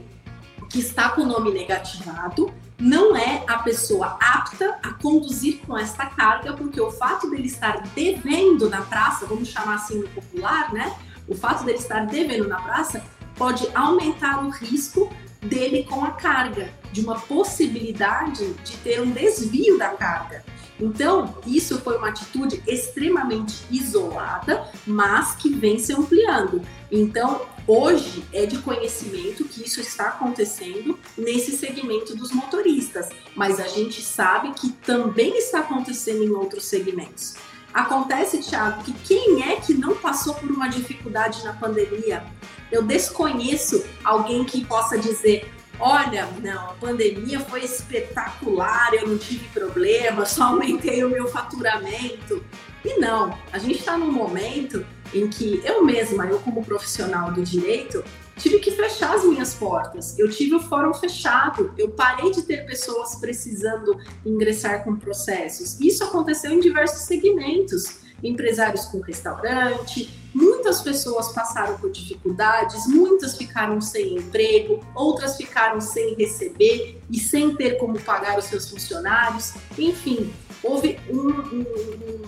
que 0.70 0.80
está 0.80 1.10
com 1.10 1.22
o 1.22 1.26
nome 1.26 1.52
negativado 1.52 2.52
não 2.78 3.16
é 3.16 3.42
a 3.46 3.58
pessoa 3.58 4.18
apta 4.20 4.78
a 4.82 4.92
conduzir 4.94 5.60
com 5.66 5.76
esta 5.78 6.06
carga, 6.06 6.52
porque 6.52 6.80
o 6.80 6.90
fato 6.90 7.30
dele 7.30 7.46
estar 7.46 7.82
devendo 7.94 8.68
na 8.68 8.82
praça, 8.82 9.24
vamos 9.26 9.48
chamar 9.48 9.76
assim 9.76 9.98
no 10.00 10.08
popular, 10.08 10.72
né? 10.72 10.94
O 11.26 11.34
fato 11.34 11.64
dele 11.64 11.78
estar 11.78 12.06
devendo 12.06 12.46
na 12.46 12.60
praça 12.60 13.02
pode 13.34 13.66
aumentar 13.74 14.44
o 14.44 14.50
risco 14.50 15.10
dele 15.40 15.84
com 15.84 16.04
a 16.04 16.12
carga, 16.12 16.70
de 16.92 17.00
uma 17.00 17.18
possibilidade 17.20 18.52
de 18.54 18.76
ter 18.78 19.00
um 19.00 19.10
desvio 19.10 19.78
da 19.78 19.90
carga. 19.90 20.44
Então, 20.78 21.34
isso 21.46 21.78
foi 21.80 21.96
uma 21.96 22.08
atitude 22.08 22.62
extremamente 22.66 23.64
isolada, 23.70 24.68
mas 24.86 25.34
que 25.34 25.48
vem 25.50 25.78
se 25.78 25.92
ampliando. 25.92 26.60
Então, 26.90 27.42
hoje 27.66 28.24
é 28.32 28.44
de 28.44 28.58
conhecimento 28.58 29.44
que 29.44 29.64
isso 29.64 29.80
está 29.80 30.08
acontecendo 30.08 30.98
nesse 31.16 31.56
segmento 31.56 32.14
dos 32.14 32.30
motoristas, 32.30 33.08
mas 33.34 33.58
a 33.58 33.66
gente 33.66 34.02
sabe 34.02 34.52
que 34.52 34.70
também 34.70 35.36
está 35.38 35.60
acontecendo 35.60 36.22
em 36.22 36.30
outros 36.30 36.64
segmentos. 36.66 37.34
Acontece, 37.72 38.38
Thiago, 38.38 38.82
que 38.84 38.92
quem 38.92 39.50
é 39.50 39.56
que 39.56 39.74
não 39.74 39.94
passou 39.96 40.34
por 40.34 40.50
uma 40.50 40.68
dificuldade 40.68 41.44
na 41.44 41.52
pandemia? 41.52 42.24
Eu 42.72 42.82
desconheço 42.82 43.84
alguém 44.02 44.44
que 44.44 44.64
possa 44.64 44.96
dizer: 44.96 45.52
olha, 45.78 46.28
não, 46.42 46.70
a 46.70 46.74
pandemia 46.74 47.40
foi 47.40 47.64
espetacular, 47.64 48.94
eu 48.94 49.08
não 49.08 49.18
tive 49.18 49.48
problema, 49.48 50.24
só 50.24 50.44
aumentei 50.44 51.04
o 51.04 51.10
meu 51.10 51.28
faturamento. 51.28 52.44
E 52.84 52.98
não, 52.98 53.36
a 53.52 53.58
gente 53.58 53.78
está 53.80 53.98
num 53.98 54.12
momento 54.12 54.86
em 55.12 55.28
que 55.28 55.60
eu 55.64 55.84
mesma, 55.84 56.26
eu 56.26 56.38
como 56.40 56.64
profissional 56.64 57.32
do 57.32 57.42
direito, 57.42 58.04
tive 58.36 58.58
que 58.58 58.70
fechar 58.70 59.14
as 59.14 59.24
minhas 59.24 59.54
portas. 59.54 60.18
Eu 60.18 60.30
tive 60.30 60.54
o 60.54 60.60
fórum 60.60 60.92
fechado, 60.94 61.72
eu 61.76 61.90
parei 61.90 62.30
de 62.30 62.42
ter 62.42 62.66
pessoas 62.66 63.16
precisando 63.16 63.98
ingressar 64.24 64.84
com 64.84 64.96
processos. 64.96 65.80
Isso 65.80 66.04
aconteceu 66.04 66.52
em 66.52 66.60
diversos 66.60 67.02
segmentos 67.02 68.00
empresários 68.22 68.86
com 68.86 69.00
restaurante, 69.00 70.25
muitas 70.36 70.82
pessoas 70.82 71.32
passaram 71.32 71.78
por 71.78 71.90
dificuldades, 71.90 72.86
muitas 72.86 73.36
ficaram 73.36 73.80
sem 73.80 74.16
emprego, 74.16 74.84
outras 74.94 75.36
ficaram 75.36 75.80
sem 75.80 76.14
receber 76.14 77.00
e 77.10 77.18
sem 77.18 77.56
ter 77.56 77.78
como 77.78 77.98
pagar 78.00 78.38
os 78.38 78.44
seus 78.44 78.68
funcionários. 78.68 79.54
Enfim, 79.78 80.32
houve 80.62 80.98
um, 81.08 81.30
um, 81.30 82.22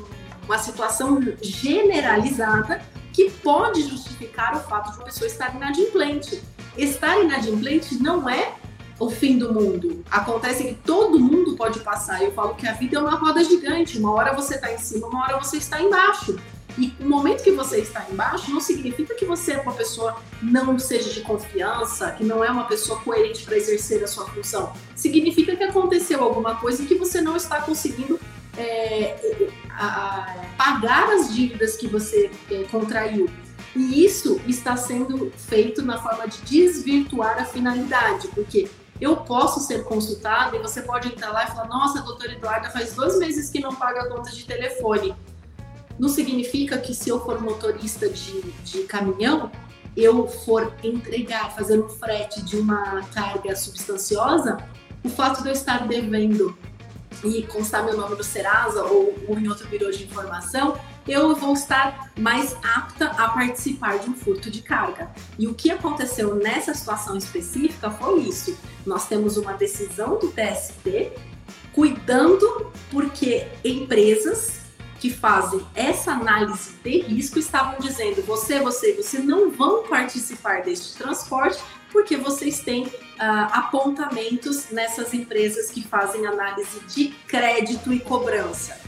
uma 0.44 0.58
situação 0.58 1.20
generalizada 1.42 2.80
que 3.12 3.30
pode 3.30 3.82
justificar 3.82 4.56
o 4.56 4.60
fato 4.60 4.92
de 4.92 4.98
uma 4.98 5.04
pessoa 5.04 5.26
estar 5.26 5.54
inadimplente. 5.54 6.42
Estar 6.78 7.20
inadimplente 7.20 8.00
não 8.02 8.28
é 8.28 8.54
o 8.98 9.10
fim 9.10 9.36
do 9.36 9.52
mundo. 9.52 10.02
Acontece 10.10 10.64
que 10.64 10.74
todo 10.74 11.20
mundo 11.20 11.56
pode 11.56 11.80
passar. 11.80 12.22
Eu 12.22 12.32
falo 12.32 12.54
que 12.54 12.66
a 12.66 12.72
vida 12.72 12.96
é 12.96 13.00
uma 13.00 13.16
roda 13.16 13.44
gigante. 13.44 13.98
Uma 13.98 14.12
hora 14.12 14.34
você 14.34 14.54
está 14.54 14.72
em 14.72 14.78
cima, 14.78 15.08
uma 15.08 15.24
hora 15.24 15.38
você 15.38 15.58
está 15.58 15.82
embaixo. 15.82 16.38
E 16.78 16.94
o 17.00 17.08
momento 17.08 17.42
que 17.42 17.50
você 17.50 17.80
está 17.80 18.06
embaixo 18.08 18.52
não 18.52 18.60
significa 18.60 19.12
que 19.14 19.24
você 19.24 19.54
é 19.54 19.60
uma 19.60 19.72
pessoa 19.72 20.16
não 20.40 20.78
seja 20.78 21.10
de 21.10 21.22
confiança, 21.22 22.12
que 22.12 22.22
não 22.22 22.44
é 22.44 22.50
uma 22.50 22.64
pessoa 22.66 23.00
coerente 23.00 23.44
para 23.44 23.56
exercer 23.56 24.02
a 24.04 24.06
sua 24.06 24.28
função. 24.28 24.72
Significa 24.94 25.56
que 25.56 25.64
aconteceu 25.64 26.22
alguma 26.22 26.54
coisa 26.54 26.86
que 26.86 26.94
você 26.94 27.20
não 27.20 27.36
está 27.36 27.60
conseguindo 27.60 28.20
é, 28.56 29.16
a, 29.70 29.86
a, 29.86 30.44
pagar 30.56 31.10
as 31.10 31.34
dívidas 31.34 31.76
que 31.76 31.88
você 31.88 32.30
é, 32.48 32.62
contraiu. 32.70 33.28
E 33.74 34.04
isso 34.04 34.40
está 34.46 34.76
sendo 34.76 35.32
feito 35.36 35.82
na 35.82 36.00
forma 36.00 36.28
de 36.28 36.40
desvirtuar 36.42 37.40
a 37.40 37.44
finalidade, 37.44 38.28
porque 38.28 38.68
eu 39.00 39.16
posso 39.16 39.60
ser 39.60 39.84
consultado 39.84 40.56
e 40.56 40.58
você 40.58 40.82
pode 40.82 41.08
entrar 41.08 41.30
lá 41.30 41.44
e 41.44 41.48
falar: 41.48 41.68
Nossa, 41.68 42.02
doutora 42.02 42.32
Eduarda, 42.32 42.70
faz 42.70 42.94
dois 42.94 43.18
meses 43.18 43.50
que 43.50 43.60
não 43.60 43.74
paga 43.74 44.02
a 44.02 44.08
conta 44.08 44.30
de 44.30 44.44
telefone. 44.44 45.14
Não 45.98 46.08
significa 46.08 46.78
que 46.78 46.94
se 46.94 47.08
eu 47.08 47.20
for 47.24 47.40
motorista 47.40 48.08
de, 48.08 48.40
de 48.64 48.84
caminhão, 48.84 49.50
eu 49.96 50.28
for 50.28 50.72
entregar, 50.82 51.54
fazer 51.54 51.80
um 51.80 51.88
frete 51.88 52.40
de 52.42 52.56
uma 52.56 53.02
carga 53.12 53.56
substanciosa, 53.56 54.58
o 55.02 55.08
fato 55.08 55.42
de 55.42 55.48
eu 55.48 55.52
estar 55.52 55.88
devendo 55.88 56.56
e 57.24 57.42
constar 57.42 57.84
meu 57.84 57.96
nome 57.96 58.14
no 58.14 58.22
Serasa 58.22 58.84
ou, 58.84 59.14
ou 59.26 59.38
em 59.38 59.48
outro 59.48 59.66
birô 59.66 59.90
de 59.90 60.04
informação, 60.04 60.78
eu 61.06 61.34
vou 61.34 61.54
estar 61.54 62.12
mais 62.18 62.54
apta 62.62 63.06
a 63.06 63.30
participar 63.30 63.98
de 63.98 64.10
um 64.10 64.14
furto 64.14 64.50
de 64.50 64.60
carga. 64.60 65.10
E 65.38 65.46
o 65.48 65.54
que 65.54 65.70
aconteceu 65.70 66.34
nessa 66.34 66.74
situação 66.74 67.16
específica 67.16 67.90
foi 67.90 68.20
isso. 68.20 68.56
Nós 68.86 69.08
temos 69.08 69.36
uma 69.36 69.54
decisão 69.54 70.18
do 70.18 70.28
TST 70.28 71.12
cuidando 71.72 72.70
porque 72.90 73.48
empresas 73.64 74.57
que 74.98 75.12
fazem 75.12 75.64
essa 75.74 76.12
análise 76.12 76.72
de 76.82 77.00
risco 77.00 77.38
estavam 77.38 77.78
dizendo: 77.78 78.22
você, 78.22 78.60
você, 78.60 78.94
você 78.94 79.18
não 79.18 79.50
vão 79.50 79.84
participar 79.86 80.62
deste 80.62 80.96
transporte 80.96 81.62
porque 81.90 82.16
vocês 82.16 82.60
têm 82.60 82.86
uh, 82.86 82.92
apontamentos 83.52 84.70
nessas 84.70 85.14
empresas 85.14 85.70
que 85.70 85.82
fazem 85.82 86.26
análise 86.26 86.80
de 86.88 87.08
crédito 87.26 87.92
e 87.92 88.00
cobrança. 88.00 88.78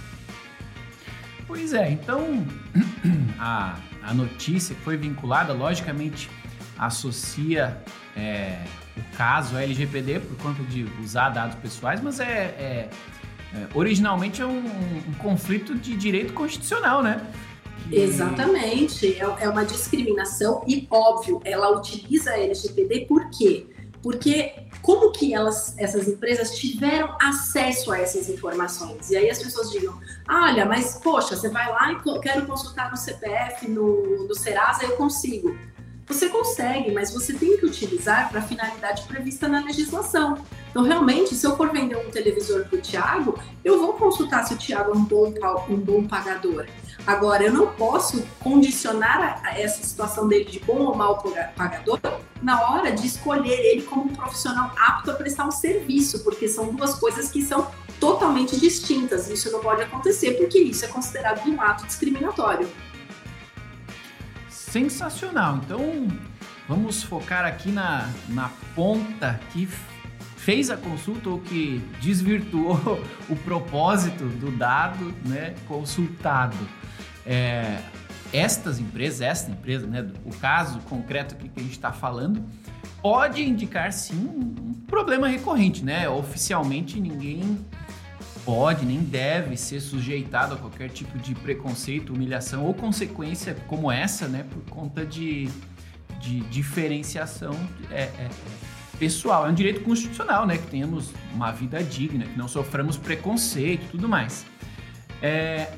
Pois 1.46 1.72
é, 1.72 1.90
então 1.90 2.46
a, 3.38 3.76
a 4.02 4.14
notícia 4.14 4.76
foi 4.84 4.96
vinculada, 4.96 5.52
logicamente, 5.52 6.30
associa 6.78 7.82
é, 8.16 8.62
o 8.96 9.16
caso 9.16 9.56
LGPD 9.56 10.20
por 10.20 10.36
conta 10.38 10.62
de 10.64 10.86
usar 11.02 11.30
dados 11.30 11.56
pessoais, 11.56 12.00
mas 12.00 12.20
é, 12.20 12.24
é, 12.24 12.90
é 13.54 13.66
originalmente 13.74 14.40
é 14.40 14.46
um, 14.46 14.58
um, 14.58 15.14
conflito 15.18 15.74
de 15.74 15.96
direito 15.96 16.32
constitucional, 16.32 17.02
né? 17.02 17.26
Que... 17.88 17.96
Exatamente, 17.96 19.20
é, 19.20 19.44
é 19.44 19.48
uma 19.48 19.64
discriminação 19.64 20.62
e 20.66 20.86
óbvio, 20.90 21.40
ela 21.44 21.76
utiliza 21.76 22.30
a 22.30 22.38
LGPD 22.38 23.06
por 23.06 23.28
quê? 23.30 23.66
Porque 24.02 24.54
como 24.80 25.12
que 25.12 25.34
elas, 25.34 25.74
essas 25.76 26.08
empresas 26.08 26.56
tiveram 26.56 27.14
acesso 27.20 27.92
a 27.92 27.98
essas 27.98 28.28
informações? 28.28 29.10
E 29.10 29.16
aí 29.16 29.28
as 29.28 29.42
pessoas 29.42 29.70
digam, 29.70 29.98
olha, 30.28 30.64
mas 30.64 30.98
poxa, 31.02 31.36
você 31.36 31.50
vai 31.50 31.68
lá 31.68 31.92
e 31.92 32.20
quero 32.20 32.46
consultar 32.46 32.90
no 32.90 32.96
CPF, 32.96 33.68
no, 33.68 34.26
no 34.26 34.34
Serasa, 34.34 34.84
eu 34.84 34.96
consigo. 34.96 35.54
Você 36.10 36.28
consegue, 36.28 36.90
mas 36.90 37.14
você 37.14 37.32
tem 37.32 37.56
que 37.56 37.64
utilizar 37.64 38.30
para 38.30 38.40
a 38.40 38.42
finalidade 38.42 39.04
prevista 39.04 39.46
na 39.46 39.60
legislação. 39.60 40.38
Então, 40.68 40.82
realmente, 40.82 41.36
se 41.36 41.46
eu 41.46 41.56
for 41.56 41.70
vender 41.70 41.96
um 41.96 42.10
televisor 42.10 42.64
para 42.64 42.78
o 42.78 42.82
Tiago, 42.82 43.38
eu 43.64 43.80
vou 43.80 43.92
consultar 43.92 44.44
se 44.44 44.52
o 44.52 44.56
Tiago 44.58 44.90
é 44.90 44.96
um 44.96 45.04
bom, 45.04 45.32
um 45.68 45.76
bom 45.76 46.04
pagador. 46.08 46.66
Agora, 47.06 47.44
eu 47.44 47.52
não 47.52 47.68
posso 47.68 48.26
condicionar 48.40 49.40
a, 49.44 49.50
a 49.50 49.60
essa 49.60 49.84
situação 49.84 50.26
dele 50.26 50.46
de 50.46 50.58
bom 50.58 50.80
ou 50.80 50.96
mal 50.96 51.22
pagador 51.54 52.00
na 52.42 52.60
hora 52.68 52.90
de 52.90 53.06
escolher 53.06 53.60
ele 53.60 53.82
como 53.82 54.06
um 54.10 54.14
profissional 54.14 54.72
apto 54.76 55.12
a 55.12 55.14
prestar 55.14 55.46
um 55.46 55.52
serviço, 55.52 56.24
porque 56.24 56.48
são 56.48 56.74
duas 56.74 56.96
coisas 56.96 57.30
que 57.30 57.40
são 57.40 57.70
totalmente 58.00 58.58
distintas. 58.58 59.30
Isso 59.30 59.48
não 59.52 59.60
pode 59.60 59.82
acontecer 59.82 60.32
porque 60.32 60.58
isso 60.58 60.84
é 60.84 60.88
considerado 60.88 61.48
um 61.48 61.60
ato 61.60 61.86
discriminatório. 61.86 62.68
Sensacional. 64.70 65.56
Então, 65.56 66.06
vamos 66.68 67.02
focar 67.02 67.44
aqui 67.44 67.72
na, 67.72 68.08
na 68.28 68.48
ponta 68.76 69.40
que 69.52 69.68
fez 70.36 70.70
a 70.70 70.76
consulta 70.76 71.28
ou 71.28 71.40
que 71.40 71.84
desvirtuou 72.00 72.78
o 73.28 73.34
propósito 73.34 74.24
do 74.24 74.52
dado 74.52 75.12
né, 75.26 75.56
consultado. 75.66 76.56
É, 77.26 77.80
estas 78.32 78.78
empresas, 78.78 79.20
esta 79.20 79.50
empresa, 79.50 79.88
né, 79.88 80.08
o 80.24 80.32
caso 80.36 80.78
concreto 80.82 81.34
que 81.34 81.50
a 81.56 81.62
gente 81.62 81.72
está 81.72 81.90
falando, 81.90 82.40
pode 83.02 83.42
indicar 83.42 83.92
sim 83.92 84.14
um 84.14 84.72
problema 84.86 85.26
recorrente, 85.26 85.84
né? 85.84 86.08
Oficialmente 86.08 87.00
ninguém 87.00 87.58
pode 88.44 88.84
nem 88.84 88.98
deve 88.98 89.56
ser 89.56 89.80
sujeitado 89.80 90.54
a 90.54 90.56
qualquer 90.56 90.90
tipo 90.90 91.18
de 91.18 91.34
preconceito, 91.34 92.12
humilhação 92.12 92.64
ou 92.64 92.74
consequência 92.74 93.54
como 93.66 93.90
essa, 93.90 94.28
né? 94.28 94.44
Por 94.50 94.62
conta 94.74 95.04
de, 95.04 95.48
de 96.20 96.40
diferenciação 96.42 97.54
é, 97.90 98.02
é, 98.02 98.28
pessoal. 98.98 99.46
É 99.46 99.50
um 99.50 99.54
direito 99.54 99.80
constitucional, 99.82 100.46
né? 100.46 100.58
Que 100.58 100.66
tenhamos 100.66 101.12
uma 101.34 101.50
vida 101.50 101.82
digna, 101.82 102.24
que 102.24 102.38
não 102.38 102.48
soframos 102.48 102.96
preconceito 102.96 103.84
e 103.84 103.88
tudo 103.88 104.08
mais. 104.08 104.44
É, 105.22 105.72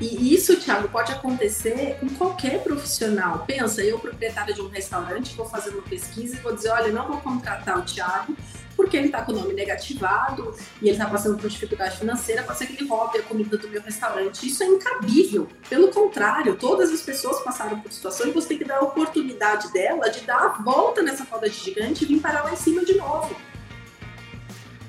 e 0.00 0.34
isso, 0.34 0.56
Thiago, 0.56 0.88
pode 0.88 1.12
acontecer 1.12 1.98
com 1.98 2.08
qualquer 2.10 2.62
profissional. 2.62 3.44
Pensa, 3.46 3.82
eu, 3.82 3.98
proprietária 3.98 4.54
de 4.54 4.60
um 4.60 4.68
restaurante, 4.68 5.34
vou 5.34 5.46
fazer 5.46 5.70
uma 5.70 5.82
pesquisa 5.82 6.36
e 6.36 6.38
vou 6.38 6.54
dizer: 6.54 6.70
olha, 6.70 6.92
não 6.92 7.08
vou 7.08 7.18
contratar 7.18 7.78
o 7.78 7.82
Thiago 7.82 8.36
porque 8.76 8.96
ele 8.96 9.06
está 9.06 9.22
com 9.22 9.32
o 9.32 9.34
nome 9.34 9.54
negativado 9.54 10.54
e 10.82 10.88
ele 10.88 10.92
está 10.92 11.06
passando 11.06 11.38
por 11.38 11.48
dificuldade 11.48 11.96
financeira, 11.96 12.42
pode 12.42 12.58
ser 12.58 12.66
que 12.66 12.74
ele 12.74 12.86
roube 12.86 13.18
a 13.18 13.22
comida 13.22 13.56
do 13.56 13.68
meu 13.68 13.80
restaurante. 13.80 14.46
Isso 14.46 14.62
é 14.62 14.66
incabível. 14.66 15.48
Pelo 15.68 15.88
contrário, 15.88 16.54
todas 16.56 16.92
as 16.92 17.00
pessoas 17.00 17.40
passaram 17.42 17.80
por 17.80 17.90
situações 17.90 18.28
e 18.28 18.32
você 18.32 18.48
tem 18.48 18.58
que 18.58 18.64
dar 18.64 18.76
a 18.76 18.82
oportunidade 18.82 19.72
dela 19.72 20.10
de 20.10 20.20
dar 20.20 20.38
a 20.38 20.48
volta 20.62 21.02
nessa 21.02 21.24
roda 21.24 21.48
de 21.48 21.56
gigante 21.56 22.04
e 22.04 22.06
vir 22.06 22.20
parar 22.20 22.44
lá 22.44 22.52
em 22.52 22.56
cima 22.56 22.84
de 22.84 22.94
novo. 22.96 23.34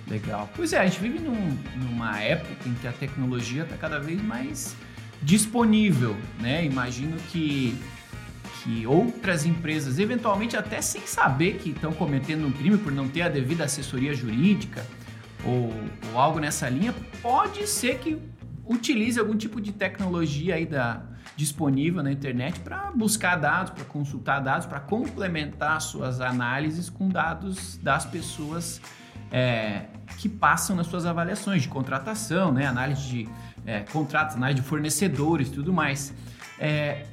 Legal. 0.10 0.50
Pois 0.56 0.72
é, 0.74 0.80
a 0.80 0.86
gente 0.86 1.00
vive 1.00 1.20
num, 1.20 1.58
numa 1.76 2.20
época 2.20 2.68
em 2.68 2.74
que 2.76 2.88
a 2.88 2.94
tecnologia 2.94 3.64
está 3.64 3.76
cada 3.76 4.00
vez 4.00 4.22
mais 4.22 4.76
disponível, 5.22 6.16
né? 6.40 6.64
Imagino 6.66 7.18
que 7.32 7.78
que 8.64 8.86
outras 8.88 9.46
empresas, 9.46 10.00
eventualmente 10.00 10.58
até 10.58 10.82
sem 10.82 11.06
saber 11.06 11.58
que 11.58 11.70
estão 11.70 11.94
cometendo 11.94 12.46
um 12.46 12.52
crime 12.52 12.78
por 12.78 12.92
não 12.92 13.08
ter 13.08 13.22
a 13.22 13.30
devida 13.30 13.64
assessoria 13.64 14.14
jurídica 14.14 14.86
ou, 15.46 15.72
ou 16.12 16.20
algo 16.20 16.40
nessa 16.40 16.68
linha, 16.68 16.94
pode 17.22 17.66
ser 17.68 18.00
que 18.00 18.18
utilize 18.66 19.18
algum 19.20 19.38
tipo 19.38 19.62
de 19.62 19.72
tecnologia 19.72 20.56
aí 20.56 20.66
da, 20.66 21.02
disponível 21.38 22.02
na 22.02 22.12
internet 22.12 22.60
para 22.60 22.92
buscar 22.92 23.36
dados, 23.36 23.72
para 23.72 23.86
consultar 23.86 24.40
dados, 24.40 24.66
para 24.66 24.80
complementar 24.80 25.80
suas 25.80 26.20
análises 26.20 26.90
com 26.90 27.08
dados 27.08 27.78
das 27.78 28.06
pessoas 28.06 28.82
é, 29.32 29.86
que 30.18 30.28
passam 30.28 30.76
nas 30.76 30.88
suas 30.88 31.06
avaliações 31.06 31.62
de 31.62 31.68
contratação, 31.68 32.52
né? 32.52 32.66
análise 32.66 33.02
de 33.02 33.30
é, 33.66 33.82
contratos, 33.82 34.36
análise 34.36 34.62
de 34.62 34.68
fornecedores 34.68 35.50
tudo 35.50 35.74
mais. 35.74 36.14
É, 36.60 37.06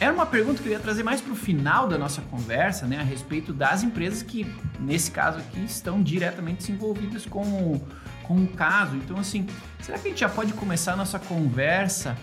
era 0.00 0.12
uma 0.12 0.26
pergunta 0.26 0.62
que 0.62 0.68
eu 0.68 0.72
ia 0.72 0.80
trazer 0.80 1.02
mais 1.02 1.20
para 1.20 1.32
o 1.32 1.36
final 1.36 1.86
da 1.86 1.96
nossa 1.96 2.20
conversa, 2.22 2.86
né, 2.86 2.98
a 2.98 3.02
respeito 3.02 3.52
das 3.52 3.82
empresas 3.82 4.22
que, 4.22 4.44
nesse 4.80 5.10
caso 5.10 5.38
aqui, 5.38 5.64
estão 5.64 6.02
diretamente 6.02 6.70
envolvidas 6.72 7.24
com, 7.26 7.80
com 8.24 8.36
o 8.42 8.48
caso. 8.48 8.96
Então, 8.96 9.16
assim, 9.18 9.46
será 9.80 9.98
que 9.98 10.08
a 10.08 10.10
gente 10.10 10.20
já 10.20 10.28
pode 10.28 10.52
começar 10.54 10.94
a 10.94 10.96
nossa 10.96 11.18
conversa 11.18 12.16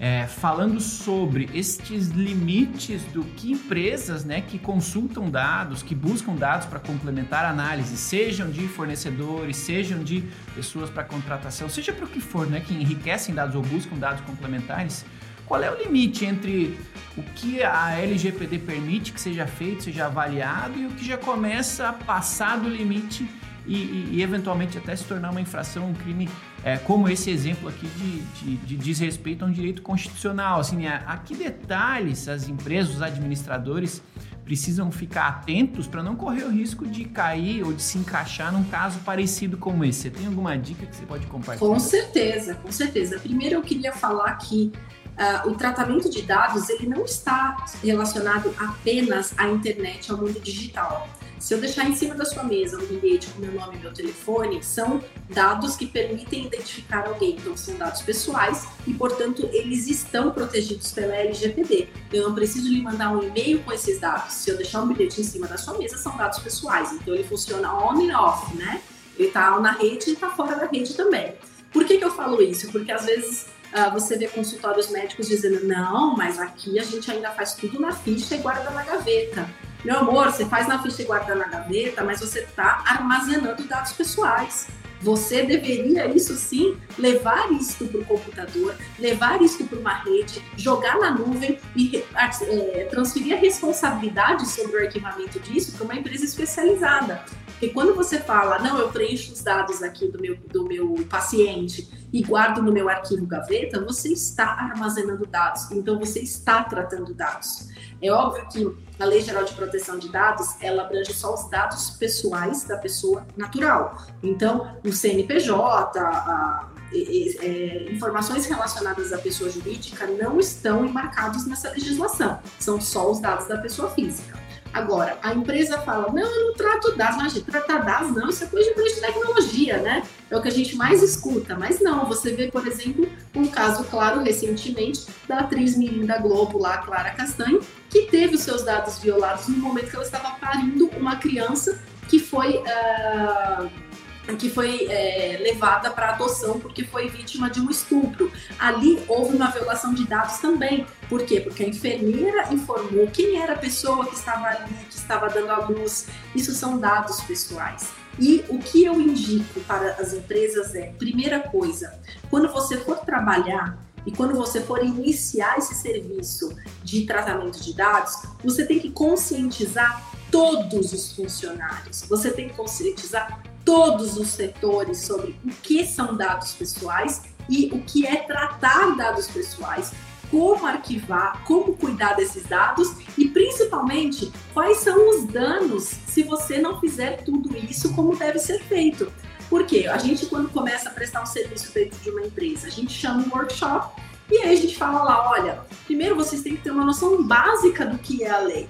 é, 0.00 0.26
falando 0.26 0.80
sobre 0.80 1.50
estes 1.52 2.08
limites 2.08 3.02
do 3.12 3.22
que 3.22 3.52
empresas 3.52 4.24
né, 4.24 4.40
que 4.40 4.58
consultam 4.58 5.28
dados, 5.28 5.82
que 5.82 5.94
buscam 5.94 6.34
dados 6.34 6.66
para 6.66 6.80
complementar 6.80 7.44
a 7.44 7.50
análise, 7.50 7.98
sejam 7.98 8.50
de 8.50 8.66
fornecedores, 8.66 9.58
sejam 9.58 10.02
de 10.02 10.24
pessoas 10.54 10.88
para 10.88 11.04
contratação, 11.04 11.68
seja 11.68 11.92
para 11.92 12.06
o 12.06 12.08
que 12.08 12.18
for, 12.18 12.46
né, 12.46 12.60
que 12.60 12.72
enriquecem 12.72 13.34
dados 13.34 13.54
ou 13.54 13.62
buscam 13.62 13.96
dados 13.96 14.22
complementares, 14.22 15.04
qual 15.44 15.62
é 15.62 15.70
o 15.70 15.76
limite 15.76 16.24
entre 16.24 16.78
o 17.14 17.22
que 17.22 17.62
a 17.62 17.98
LGPD 17.98 18.58
permite 18.60 19.12
que 19.12 19.20
seja 19.20 19.46
feito, 19.46 19.82
seja 19.82 20.06
avaliado 20.06 20.78
e 20.78 20.86
o 20.86 20.90
que 20.92 21.04
já 21.04 21.18
começa 21.18 21.90
a 21.90 21.92
passar 21.92 22.58
do 22.58 22.70
limite 22.70 23.28
e, 23.66 24.16
e, 24.16 24.22
eventualmente 24.22 24.78
até 24.78 24.94
se 24.96 25.04
tornar 25.04 25.30
uma 25.30 25.40
infração, 25.40 25.86
um 25.86 25.94
crime, 25.94 26.28
é, 26.64 26.76
como 26.78 27.08
esse 27.08 27.30
exemplo 27.30 27.68
aqui 27.68 27.86
de, 27.86 28.20
de, 28.20 28.56
de, 28.56 28.76
desrespeito 28.76 29.44
a 29.44 29.48
um 29.48 29.52
direito 29.52 29.82
constitucional. 29.82 30.60
Assim, 30.60 30.86
a, 30.86 30.96
a 31.06 31.18
que 31.18 31.34
detalhes 31.34 32.28
as 32.28 32.48
empresas, 32.48 32.96
os 32.96 33.02
administradores 33.02 34.02
precisam 34.44 34.90
ficar 34.90 35.28
atentos 35.28 35.86
para 35.86 36.02
não 36.02 36.16
correr 36.16 36.42
o 36.42 36.50
risco 36.50 36.86
de 36.86 37.04
cair 37.04 37.62
ou 37.62 37.72
de 37.72 37.82
se 37.82 37.98
encaixar 37.98 38.52
num 38.52 38.64
caso 38.64 38.98
parecido 39.00 39.56
como 39.56 39.84
esse. 39.84 40.02
Você 40.02 40.10
tem 40.10 40.26
alguma 40.26 40.58
dica 40.58 40.84
que 40.86 40.96
você 40.96 41.06
pode 41.06 41.26
compartilhar? 41.28 41.70
Com 41.70 41.78
certeza, 41.78 42.54
com 42.56 42.72
certeza. 42.72 43.18
Primeiro 43.20 43.56
eu 43.56 43.62
queria 43.62 43.92
falar 43.92 44.34
que 44.36 44.72
Uh, 45.10 45.50
o 45.50 45.54
tratamento 45.54 46.08
de 46.08 46.22
dados 46.22 46.70
ele 46.70 46.86
não 46.86 47.04
está 47.04 47.66
relacionado 47.82 48.54
apenas 48.56 49.34
à 49.36 49.46
internet, 49.48 50.10
ao 50.10 50.16
mundo 50.16 50.40
digital. 50.40 51.06
Se 51.40 51.54
eu 51.54 51.58
deixar 51.58 51.88
em 51.88 51.96
cima 51.96 52.14
da 52.14 52.26
sua 52.26 52.44
mesa 52.44 52.76
um 52.78 52.84
bilhete 52.84 53.28
com 53.28 53.40
meu 53.40 53.52
nome 53.52 53.78
e 53.78 53.80
meu 53.80 53.94
telefone, 53.94 54.62
são 54.62 55.02
dados 55.30 55.74
que 55.74 55.86
permitem 55.86 56.44
identificar 56.44 57.06
alguém. 57.06 57.30
Então, 57.30 57.56
são 57.56 57.76
dados 57.76 58.02
pessoais 58.02 58.68
e, 58.86 58.92
portanto, 58.92 59.48
eles 59.50 59.88
estão 59.88 60.32
protegidos 60.32 60.92
pela 60.92 61.16
LGPD. 61.16 61.88
Eu 62.12 62.28
não 62.28 62.34
preciso 62.34 62.68
lhe 62.68 62.82
mandar 62.82 63.10
um 63.16 63.22
e-mail 63.22 63.60
com 63.62 63.72
esses 63.72 63.98
dados. 63.98 64.34
Se 64.34 64.50
eu 64.50 64.56
deixar 64.58 64.82
um 64.82 64.88
bilhete 64.88 65.22
em 65.22 65.24
cima 65.24 65.46
da 65.46 65.56
sua 65.56 65.78
mesa, 65.78 65.96
são 65.96 66.14
dados 66.14 66.38
pessoais. 66.40 66.92
Então, 66.92 67.14
ele 67.14 67.24
funciona 67.24 67.74
on 67.74 67.98
e 68.02 68.12
off, 68.12 68.54
né? 68.54 68.82
Ele 69.18 69.28
está 69.28 69.58
na 69.58 69.72
rede 69.72 70.10
e 70.10 70.12
está 70.12 70.28
fora 70.28 70.56
da 70.56 70.66
rede 70.66 70.92
também. 70.92 71.34
Por 71.72 71.86
que, 71.86 71.96
que 71.96 72.04
eu 72.04 72.10
falo 72.10 72.42
isso? 72.42 72.70
Porque 72.70 72.92
às 72.92 73.06
vezes 73.06 73.46
uh, 73.72 73.90
você 73.92 74.18
vê 74.18 74.28
consultórios 74.28 74.90
médicos 74.90 75.26
dizendo: 75.26 75.66
não, 75.66 76.14
mas 76.14 76.38
aqui 76.38 76.78
a 76.78 76.82
gente 76.82 77.10
ainda 77.10 77.30
faz 77.30 77.54
tudo 77.54 77.80
na 77.80 77.92
ficha 77.92 78.34
e 78.34 78.38
guarda 78.38 78.70
na 78.70 78.82
gaveta. 78.82 79.48
Meu 79.84 79.98
amor, 79.98 80.30
você 80.30 80.44
faz 80.44 80.68
na 80.68 80.82
ficha 80.82 81.02
e 81.02 81.04
guarda 81.06 81.34
na 81.34 81.46
gaveta, 81.46 82.04
mas 82.04 82.20
você 82.20 82.40
está 82.40 82.82
armazenando 82.86 83.64
dados 83.64 83.92
pessoais. 83.92 84.68
Você 85.00 85.42
deveria, 85.44 86.06
isso 86.14 86.34
sim, 86.34 86.76
levar 86.98 87.50
isso 87.52 87.86
para 87.86 88.00
o 88.00 88.04
computador, 88.04 88.74
levar 88.98 89.40
isso 89.40 89.64
para 89.64 89.78
uma 89.78 89.94
rede, 89.94 90.44
jogar 90.58 90.98
na 90.98 91.10
nuvem 91.10 91.58
e 91.74 92.04
é, 92.14 92.84
transferir 92.84 93.34
a 93.34 93.38
responsabilidade 93.38 94.46
sobre 94.46 94.76
o 94.76 94.80
arquivamento 94.84 95.40
disso 95.40 95.72
para 95.72 95.84
uma 95.84 95.94
empresa 95.94 96.26
especializada. 96.26 97.24
Porque 97.46 97.70
quando 97.70 97.94
você 97.94 98.18
fala, 98.18 98.58
não, 98.58 98.78
eu 98.78 98.90
preencho 98.90 99.32
os 99.32 99.42
dados 99.42 99.82
aqui 99.82 100.06
do 100.06 100.20
meu, 100.20 100.36
do 100.36 100.64
meu 100.64 101.06
paciente 101.08 101.88
e 102.12 102.22
guardo 102.22 102.62
no 102.62 102.72
meu 102.72 102.88
arquivo 102.88 103.26
gaveta, 103.26 103.80
você 103.80 104.08
está 104.08 104.46
armazenando 104.46 105.26
dados. 105.26 105.70
Então, 105.70 105.98
você 105.98 106.20
está 106.20 106.64
tratando 106.64 107.14
dados. 107.14 107.68
É 108.02 108.10
óbvio 108.10 108.48
que 108.48 109.02
a 109.02 109.04
Lei 109.04 109.20
Geral 109.20 109.44
de 109.44 109.52
Proteção 109.54 109.98
de 109.98 110.08
Dados, 110.08 110.56
ela 110.60 110.82
abrange 110.82 111.12
só 111.12 111.34
os 111.34 111.48
dados 111.48 111.90
pessoais 111.90 112.64
da 112.64 112.76
pessoa 112.78 113.26
natural. 113.36 113.96
Então, 114.22 114.76
o 114.84 114.92
CNPJ, 114.92 116.00
a, 116.00 116.70
é, 116.92 117.86
informações 117.92 118.46
relacionadas 118.46 119.12
à 119.12 119.18
pessoa 119.18 119.48
jurídica 119.48 120.06
não 120.06 120.40
estão 120.40 120.84
embarcados 120.84 121.46
nessa 121.46 121.70
legislação. 121.70 122.40
São 122.58 122.80
só 122.80 123.10
os 123.10 123.20
dados 123.20 123.46
da 123.46 123.58
pessoa 123.58 123.90
física. 123.90 124.38
Agora, 124.72 125.18
a 125.22 125.34
empresa 125.34 125.78
fala, 125.82 126.12
não, 126.12 126.22
eu 126.22 126.46
não 126.46 126.54
trato 126.54 126.96
dados, 126.96 127.16
mas 127.16 127.32
tratar 127.42 127.78
dados 127.78 128.14
não, 128.14 128.28
isso 128.28 128.44
é 128.44 128.46
coisa 128.46 128.72
de 128.72 129.00
tecnologia, 129.00 129.78
né? 129.78 130.04
É 130.30 130.36
o 130.36 130.40
que 130.40 130.48
a 130.48 130.52
gente 130.52 130.76
mais 130.76 131.02
escuta, 131.02 131.56
mas 131.58 131.80
não, 131.80 132.06
você 132.06 132.32
vê, 132.32 132.48
por 132.48 132.66
exemplo, 132.66 133.08
um 133.34 133.48
caso 133.48 133.82
claro 133.84 134.22
recentemente 134.22 135.06
da 135.26 135.40
atriz 135.40 135.76
Mirim 135.76 136.06
da 136.06 136.18
Globo 136.18 136.58
lá, 136.58 136.78
Clara 136.78 137.10
Castanho, 137.10 137.60
que 137.88 138.02
teve 138.02 138.36
os 138.36 138.42
seus 138.42 138.62
dados 138.62 138.98
violados 138.98 139.48
no 139.48 139.58
momento 139.58 139.90
que 139.90 139.96
ela 139.96 140.04
estava 140.04 140.30
parindo 140.38 140.86
uma 140.96 141.16
criança 141.16 141.82
que 142.08 142.18
foi... 142.18 142.58
Uh 142.58 143.90
que 144.38 144.48
foi 144.48 144.86
é, 144.88 145.38
levada 145.40 145.90
para 145.90 146.10
adoção 146.10 146.60
porque 146.60 146.84
foi 146.84 147.08
vítima 147.08 147.50
de 147.50 147.60
um 147.60 147.70
estupro. 147.70 148.30
Ali 148.58 149.02
houve 149.08 149.36
uma 149.36 149.50
violação 149.50 149.92
de 149.92 150.06
dados 150.06 150.38
também. 150.38 150.86
Por 151.08 151.24
quê? 151.24 151.40
Porque 151.40 151.64
a 151.64 151.68
enfermeira 151.68 152.52
informou 152.52 153.08
quem 153.08 153.40
era 153.40 153.54
a 153.54 153.58
pessoa 153.58 154.06
que 154.06 154.14
estava 154.14 154.46
ali, 154.46 154.72
que 154.88 154.94
estava 154.94 155.28
dando 155.28 155.50
a 155.50 155.66
luz. 155.66 156.06
Isso 156.34 156.52
são 156.52 156.78
dados 156.78 157.20
pessoais. 157.22 157.99
E 158.20 158.44
o 158.48 158.58
que 158.58 158.84
eu 158.84 159.00
indico 159.00 159.60
para 159.60 159.92
as 159.92 160.12
empresas 160.12 160.74
é, 160.74 160.92
primeira 160.98 161.40
coisa, 161.40 161.98
quando 162.28 162.52
você 162.52 162.76
for 162.76 162.98
trabalhar 162.98 163.78
e 164.06 164.12
quando 164.12 164.34
você 164.34 164.60
for 164.60 164.84
iniciar 164.84 165.56
esse 165.58 165.74
serviço 165.74 166.54
de 166.84 167.06
tratamento 167.06 167.60
de 167.60 167.74
dados, 167.74 168.14
você 168.44 168.66
tem 168.66 168.78
que 168.78 168.90
conscientizar 168.90 170.10
todos 170.30 170.92
os 170.92 171.12
funcionários. 171.12 172.02
Você 172.08 172.30
tem 172.30 172.48
que 172.48 172.54
conscientizar 172.54 173.42
todos 173.64 174.16
os 174.16 174.28
setores 174.28 174.98
sobre 174.98 175.38
o 175.44 175.48
que 175.48 175.86
são 175.86 176.16
dados 176.16 176.52
pessoais 176.52 177.22
e 177.48 177.70
o 177.72 177.80
que 177.82 178.06
é 178.06 178.16
tratar 178.16 178.96
dados 178.96 179.26
pessoais, 179.28 179.92
como 180.30 180.66
arquivar, 180.66 181.42
como 181.44 181.76
cuidar 181.76 182.14
desses 182.14 182.44
dados 182.44 182.88
e 183.18 183.28
principalmente 183.28 184.32
quais 184.54 184.78
são 184.78 185.10
os 185.10 185.24
danos 185.24 185.84
se 185.84 186.22
você 186.22 186.58
não 186.58 186.80
fizer 186.80 187.22
tudo 187.24 187.56
isso 187.56 187.94
como 187.94 188.16
deve 188.16 188.38
ser 188.38 188.60
feito. 188.60 189.12
Porque 189.48 189.88
a 189.88 189.98
gente 189.98 190.26
quando 190.26 190.48
começa 190.48 190.88
a 190.88 190.92
prestar 190.92 191.22
um 191.22 191.26
serviço 191.26 191.72
dentro 191.74 191.98
de 191.98 192.10
uma 192.10 192.22
empresa, 192.22 192.68
a 192.68 192.70
gente 192.70 192.92
chama 192.92 193.24
um 193.24 193.36
workshop 193.36 194.00
e 194.30 194.38
aí 194.38 194.52
a 194.52 194.56
gente 194.56 194.76
fala 194.76 195.02
lá, 195.02 195.30
olha, 195.30 195.60
primeiro 195.86 196.14
vocês 196.14 196.42
têm 196.42 196.54
que 196.54 196.62
ter 196.62 196.70
uma 196.70 196.84
noção 196.84 197.22
básica 197.22 197.84
do 197.84 197.98
que 197.98 198.22
é 198.22 198.30
a 198.30 198.38
lei. 198.38 198.68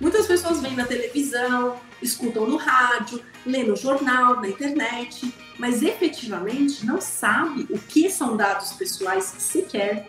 Muitas 0.00 0.26
pessoas 0.26 0.60
vêm 0.60 0.76
na 0.76 0.84
televisão, 0.84 1.76
escutam 2.00 2.46
no 2.46 2.56
rádio, 2.56 3.20
lê 3.44 3.64
no 3.64 3.74
jornal, 3.74 4.40
na 4.40 4.48
internet, 4.48 5.34
mas 5.58 5.82
efetivamente 5.82 6.86
não 6.86 7.00
sabe 7.00 7.66
o 7.68 7.78
que 7.78 8.08
são 8.08 8.36
dados 8.36 8.72
pessoais 8.72 9.24
sequer. 9.38 10.08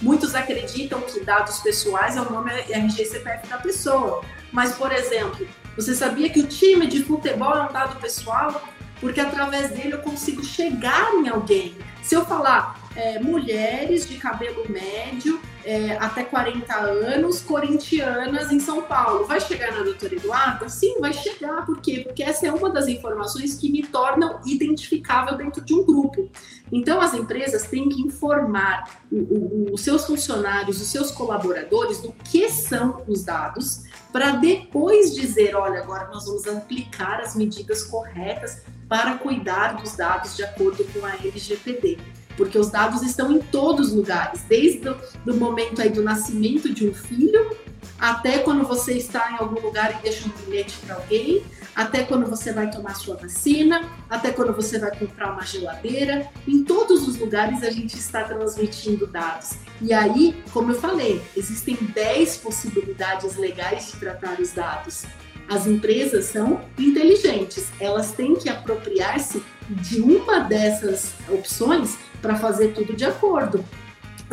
Muitos 0.00 0.34
acreditam 0.34 1.00
que 1.00 1.20
dados 1.20 1.58
pessoais 1.60 2.16
é 2.16 2.20
o 2.20 2.30
nome 2.30 2.52
RG 2.52 3.04
CPF 3.06 3.48
da 3.48 3.58
pessoa. 3.58 4.24
Mas, 4.52 4.74
por 4.76 4.92
exemplo, 4.92 5.46
você 5.74 5.94
sabia 5.94 6.30
que 6.30 6.40
o 6.40 6.46
time 6.46 6.86
de 6.86 7.02
futebol 7.02 7.56
é 7.56 7.62
um 7.62 7.72
dado 7.72 8.00
pessoal? 8.00 8.62
Porque 9.00 9.20
através 9.20 9.70
dele 9.70 9.94
eu 9.94 9.98
consigo 9.98 10.44
chegar 10.44 11.12
em 11.14 11.28
alguém. 11.28 11.76
Se 12.02 12.14
eu 12.14 12.24
falar, 12.24 12.80
é, 12.96 13.18
mulheres 13.18 14.08
de 14.08 14.16
cabelo 14.16 14.64
médio 14.70 15.40
é, 15.64 15.96
até 15.96 16.22
40 16.22 16.74
anos, 16.74 17.40
corintianas 17.40 18.52
em 18.52 18.60
São 18.60 18.82
Paulo. 18.82 19.24
Vai 19.26 19.40
chegar 19.40 19.72
na 19.72 19.82
doutora 19.82 20.14
Eduarda? 20.14 20.68
Sim, 20.68 21.00
vai 21.00 21.12
chegar. 21.12 21.64
Por 21.64 21.80
quê? 21.80 22.02
Porque 22.04 22.22
essa 22.22 22.46
é 22.46 22.52
uma 22.52 22.70
das 22.70 22.86
informações 22.86 23.54
que 23.54 23.70
me 23.70 23.82
tornam 23.82 24.40
identificável 24.44 25.36
dentro 25.36 25.64
de 25.64 25.74
um 25.74 25.84
grupo. 25.84 26.30
Então, 26.70 27.00
as 27.00 27.14
empresas 27.14 27.66
têm 27.66 27.88
que 27.88 28.02
informar 28.02 29.00
o, 29.10 29.16
o, 29.16 29.74
os 29.74 29.80
seus 29.80 30.06
funcionários, 30.06 30.80
os 30.80 30.88
seus 30.88 31.10
colaboradores 31.10 32.00
do 32.00 32.12
que 32.12 32.48
são 32.48 33.02
os 33.08 33.24
dados, 33.24 33.84
para 34.12 34.32
depois 34.32 35.14
dizer: 35.14 35.56
olha, 35.56 35.80
agora 35.80 36.08
nós 36.08 36.26
vamos 36.26 36.46
aplicar 36.46 37.20
as 37.20 37.34
medidas 37.34 37.84
corretas 37.84 38.62
para 38.88 39.16
cuidar 39.16 39.76
dos 39.76 39.96
dados 39.96 40.36
de 40.36 40.44
acordo 40.44 40.84
com 40.92 41.04
a 41.06 41.14
LGPD 41.14 41.98
porque 42.36 42.58
os 42.58 42.70
dados 42.70 43.02
estão 43.02 43.32
em 43.32 43.38
todos 43.38 43.88
os 43.88 43.94
lugares, 43.94 44.42
desde 44.48 44.88
o 44.88 45.34
momento 45.34 45.80
aí 45.80 45.90
do 45.90 46.02
nascimento 46.02 46.72
de 46.72 46.88
um 46.88 46.94
filho, 46.94 47.56
até 47.98 48.38
quando 48.38 48.66
você 48.66 48.94
está 48.94 49.32
em 49.32 49.36
algum 49.36 49.60
lugar 49.60 49.98
e 49.98 50.02
deixa 50.02 50.26
um 50.26 50.32
bilhete 50.44 50.76
para 50.84 50.96
alguém, 50.96 51.42
até 51.74 52.04
quando 52.04 52.26
você 52.26 52.52
vai 52.52 52.70
tomar 52.70 52.94
sua 52.94 53.16
vacina, 53.16 53.88
até 54.08 54.30
quando 54.30 54.52
você 54.54 54.78
vai 54.78 54.96
comprar 54.96 55.32
uma 55.32 55.44
geladeira. 55.44 56.28
Em 56.46 56.62
todos 56.62 57.06
os 57.06 57.18
lugares 57.18 57.62
a 57.62 57.70
gente 57.70 57.96
está 57.96 58.24
transmitindo 58.24 59.06
dados. 59.06 59.54
E 59.80 59.92
aí, 59.92 60.36
como 60.52 60.72
eu 60.72 60.80
falei, 60.80 61.20
existem 61.36 61.76
10 61.76 62.36
possibilidades 62.38 63.36
legais 63.36 63.88
de 63.88 63.96
tratar 63.98 64.40
os 64.40 64.52
dados. 64.52 65.04
As 65.48 65.66
empresas 65.66 66.26
são 66.26 66.62
inteligentes, 66.78 67.66
elas 67.78 68.12
têm 68.12 68.34
que 68.34 68.48
apropriar-se 68.48 69.42
de 69.68 70.00
uma 70.00 70.40
dessas 70.40 71.14
opções 71.28 71.96
para 72.20 72.36
fazer 72.36 72.68
tudo 72.72 72.94
de 72.94 73.04
acordo. 73.04 73.64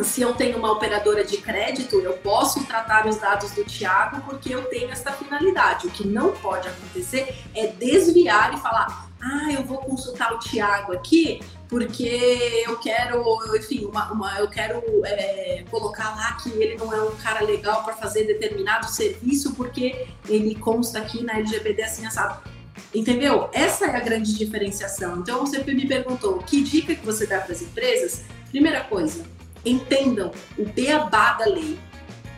Se 0.00 0.22
eu 0.22 0.32
tenho 0.34 0.56
uma 0.58 0.72
operadora 0.72 1.24
de 1.24 1.36
crédito, 1.36 2.00
eu 2.00 2.14
posso 2.14 2.64
tratar 2.64 3.06
os 3.06 3.16
dados 3.18 3.50
do 3.52 3.62
Tiago 3.64 4.22
porque 4.22 4.54
eu 4.54 4.64
tenho 4.64 4.90
essa 4.90 5.12
finalidade. 5.12 5.86
O 5.86 5.90
que 5.90 6.06
não 6.06 6.32
pode 6.32 6.66
acontecer 6.66 7.36
é 7.54 7.66
desviar 7.66 8.54
e 8.54 8.56
falar: 8.58 9.10
ah, 9.20 9.52
eu 9.52 9.62
vou 9.62 9.78
consultar 9.78 10.32
o 10.32 10.38
Tiago 10.38 10.92
aqui 10.92 11.40
porque 11.68 12.64
eu 12.66 12.76
quero, 12.78 13.24
enfim, 13.56 13.86
uma, 13.86 14.12
uma 14.12 14.38
eu 14.38 14.46
quero 14.46 14.82
é, 15.06 15.64
colocar 15.70 16.14
lá 16.14 16.32
que 16.32 16.50
ele 16.50 16.76
não 16.76 16.92
é 16.92 17.02
um 17.02 17.16
cara 17.16 17.42
legal 17.42 17.82
para 17.82 17.94
fazer 17.94 18.24
determinado 18.24 18.90
serviço 18.90 19.54
porque 19.54 20.06
ele 20.28 20.54
consta 20.54 20.98
aqui 20.98 21.24
na 21.24 21.38
LGPD 21.38 21.82
assim 21.82 22.04
assado. 22.04 22.42
Entendeu? 22.94 23.48
Essa 23.52 23.86
é 23.86 23.96
a 23.96 24.00
grande 24.00 24.34
diferenciação. 24.36 25.18
Então 25.18 25.46
você 25.46 25.62
me 25.62 25.86
perguntou 25.86 26.38
que 26.38 26.62
dica 26.62 26.94
que 26.94 27.04
você 27.04 27.26
dá 27.26 27.40
para 27.40 27.52
as 27.52 27.62
empresas? 27.62 28.22
Primeira 28.50 28.82
coisa, 28.84 29.24
entendam 29.64 30.30
o 30.58 30.64
beabá 30.66 31.32
da 31.34 31.46
lei. 31.46 31.78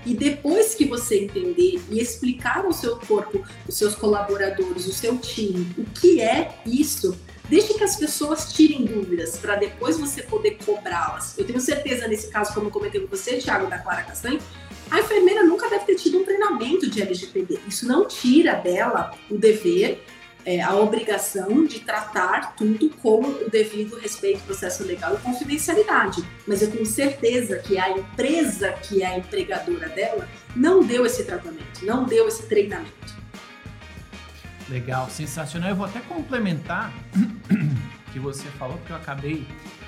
E 0.07 0.15
depois 0.15 0.75
que 0.75 0.85
você 0.85 1.25
entender 1.25 1.83
e 1.91 1.99
explicar 1.99 2.65
ao 2.65 2.73
seu 2.73 2.97
corpo, 2.99 3.43
os 3.67 3.77
seus 3.77 3.95
colaboradores, 3.95 4.87
o 4.87 4.93
seu 4.93 5.17
time, 5.17 5.75
o 5.79 5.85
que 5.85 6.21
é 6.21 6.55
isso, 6.67 7.19
deixe 7.49 7.75
que 7.75 7.83
as 7.83 7.97
pessoas 7.97 8.53
tirem 8.53 8.85
dúvidas 8.85 9.39
para 9.39 9.57
depois 9.57 9.99
você 9.99 10.23
poder 10.23 10.59
cobrá-las. 10.65 11.37
Eu 11.39 11.47
tenho 11.47 11.61
certeza 11.61 12.07
nesse 12.07 12.29
caso, 12.29 12.53
como 12.53 12.67
eu 12.67 12.71
comentei 12.71 13.01
com 13.01 13.07
você, 13.09 13.39
Thiago, 13.39 13.67
da 13.67 13.79
Clara 13.79 14.03
Castanho, 14.03 14.39
a 14.91 15.01
enfermeira 15.01 15.43
nunca 15.43 15.69
deve 15.71 15.87
ter 15.87 15.95
tido 15.97 16.19
um 16.19 16.25
treinamento 16.25 16.89
de 16.89 17.01
LGPD. 17.01 17.61
Isso 17.67 17.89
não 17.89 18.07
tira 18.07 18.55
dela 18.55 19.13
o 19.31 19.39
dever 19.39 20.05
é, 20.45 20.61
a 20.61 20.75
obrigação 20.75 21.65
de 21.65 21.81
tratar 21.81 22.55
tudo 22.55 22.91
com 23.03 23.21
o 23.21 23.51
devido 23.51 23.97
respeito, 23.99 24.43
processo 24.45 24.85
legal 24.85 25.15
e 25.15 25.19
confidencialidade. 25.19 26.23
Mas 26.47 26.63
eu 26.63 26.71
tenho 26.71 26.87
certeza 26.87 27.59
que 27.59 27.79
a 27.79 27.91
empresa 27.91 28.73
que 28.73 29.03
é 29.03 29.07
a 29.07 29.19
empregadora 29.19 29.89
dela 29.89 30.29
não 30.55 30.85
deu 30.85 31.07
esse 31.07 31.25
tratamento, 31.25 31.85
não 31.85 32.05
deu 32.05 32.29
esse 32.29 32.47
treinamento. 32.47 33.15
Legal, 34.69 35.09
sensacional. 35.11 35.71
Eu 35.71 35.77
vou 35.77 35.87
até 35.87 36.01
complementar 36.01 36.93
que 38.13 38.19
você 38.19 38.47
falou, 38.59 38.77
porque 38.79 38.93
eu 38.93 38.97
acabei 38.97 39.47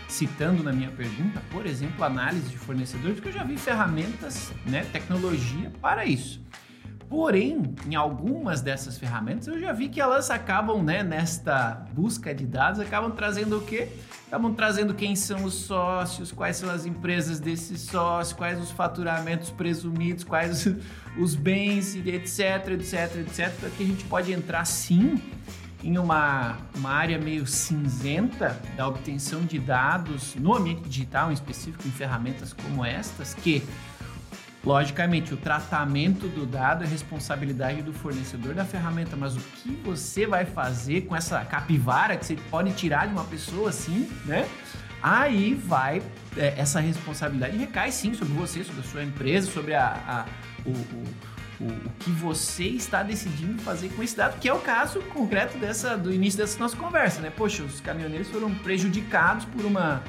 citando 0.09 0.63
na 0.63 0.73
minha 0.73 0.91
pergunta, 0.91 1.43
por 1.51 1.67
exemplo, 1.67 2.05
análise 2.05 2.49
de 2.49 2.59
fornecedores, 2.59 3.17
porque 3.17 3.29
eu 3.29 3.33
já 3.33 3.45
vi 3.45 3.57
ferramentas, 3.57 4.53
né, 4.65 4.87
tecnologia 4.93 5.73
para 5.81 6.05
isso. 6.05 6.41
Porém, 7.09 7.75
em 7.89 7.95
algumas 7.95 8.61
dessas 8.61 8.99
ferramentas 8.99 9.47
eu 9.47 9.61
já 9.61 9.73
vi 9.73 9.89
que 9.89 10.01
elas 10.01 10.29
acabam, 10.29 10.83
né, 10.83 11.05
nesta 11.05 11.87
busca 11.93 12.35
de 12.35 12.45
dados, 12.45 12.81
acabam 12.81 13.13
trazendo 13.13 13.59
o 13.59 13.61
quê? 13.61 13.89
Acabam 14.27 14.53
trazendo 14.53 14.93
quem 14.93 15.15
são 15.15 15.45
os 15.45 15.55
sócios, 15.55 16.33
quais 16.33 16.57
são 16.57 16.69
as 16.69 16.85
empresas 16.85 17.39
desses 17.39 17.83
sócios, 17.83 18.37
quais 18.37 18.61
os 18.61 18.73
faturamentos 18.73 19.51
presumidos, 19.51 20.25
quais 20.25 20.67
os 21.17 21.35
bens, 21.37 21.95
etc, 21.95 22.71
etc, 22.71 23.17
etc, 23.21 23.71
que 23.77 23.85
a 23.85 23.87
gente 23.87 24.05
pode 24.05 24.33
entrar 24.33 24.65
sim 24.65 25.21
em 25.85 25.99
uma, 25.99 26.57
uma 26.75 26.91
área 26.91 27.19
meio 27.19 27.47
cinzenta 27.47 28.61
da 28.77 28.89
obtenção 28.89 29.43
de 29.43 29.61
dados 29.61 30.35
no 30.35 30.55
ambiente 30.57 30.89
digital, 30.89 31.31
em 31.31 31.35
específico 31.35 31.87
em 31.87 31.93
ferramentas 31.93 32.53
como 32.53 32.85
estas, 32.85 33.35
que 33.35 33.63
Logicamente, 34.67 35.33
o 35.33 35.37
tratamento 35.37 36.27
do 36.27 36.45
dado 36.45 36.83
é 36.83 36.89
responsabilidade 36.89 37.83
do 37.83 37.93
fornecedor 37.93 38.53
da 38.53 38.65
ferramenta, 38.65 39.15
mas 39.15 39.37
o 39.37 39.39
que 39.39 39.71
você 39.85 40.27
vai 40.27 40.45
fazer 40.45 41.03
com 41.03 41.15
essa 41.15 41.45
capivara 41.45 42.17
que 42.17 42.27
você 42.27 42.35
pode 42.51 42.73
tirar 42.73 43.07
de 43.07 43.13
uma 43.13 43.23
pessoa 43.23 43.69
assim, 43.69 44.11
né? 44.25 44.49
Aí 45.01 45.55
vai, 45.55 46.03
é, 46.37 46.55
essa 46.59 46.81
responsabilidade 46.81 47.57
recai 47.57 47.93
sim 47.93 48.13
sobre 48.13 48.35
você, 48.35 48.65
sobre 48.65 48.81
a 48.81 48.85
sua 48.85 49.05
empresa, 49.05 49.49
sobre 49.49 49.73
a, 49.73 49.87
a 49.87 50.27
o, 50.69 50.71
o, 50.71 51.65
o, 51.65 51.69
o, 51.69 51.91
que 52.01 52.11
você 52.11 52.65
está 52.65 53.05
decidindo 53.05 53.63
fazer 53.63 53.91
com 53.91 54.03
esse 54.03 54.17
dado, 54.17 54.41
que 54.41 54.49
é 54.49 54.53
o 54.53 54.59
caso 54.59 55.01
concreto 55.15 55.57
dessa, 55.59 55.97
do 55.97 56.13
início 56.13 56.41
dessa 56.41 56.59
nossa 56.59 56.77
conversa, 56.77 57.21
né? 57.21 57.31
Poxa, 57.31 57.63
os 57.63 57.81
caminhoneiros 57.81 58.27
foram 58.31 58.53
prejudicados 58.53 59.45
por, 59.45 59.65
uma, 59.65 60.03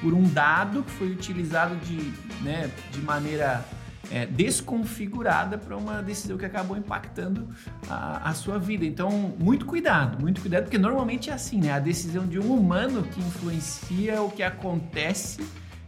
por 0.00 0.14
um 0.14 0.22
dado 0.28 0.84
que 0.84 0.92
foi 0.92 1.10
utilizado 1.10 1.74
de, 1.78 2.12
né, 2.44 2.70
de 2.92 3.00
maneira 3.00 3.64
é, 4.10 4.26
desconfigurada 4.26 5.58
para 5.58 5.76
uma 5.76 6.02
decisão 6.02 6.36
que 6.36 6.44
acabou 6.44 6.76
impactando 6.76 7.48
a, 7.88 8.30
a, 8.30 8.34
sua 8.34 8.58
vida. 8.58 8.84
Então, 8.84 9.10
muito 9.38 9.66
cuidado, 9.66 10.20
muito 10.20 10.40
cuidado, 10.40 10.64
porque 10.64 10.78
normalmente 10.78 11.30
é 11.30 11.32
assim, 11.32 11.60
né? 11.60 11.72
A 11.72 11.78
decisão 11.78 12.26
de 12.26 12.38
um 12.38 12.52
humano 12.52 13.02
que 13.02 13.20
influencia 13.20 14.22
o 14.22 14.30
que 14.30 14.42
acontece 14.42 15.40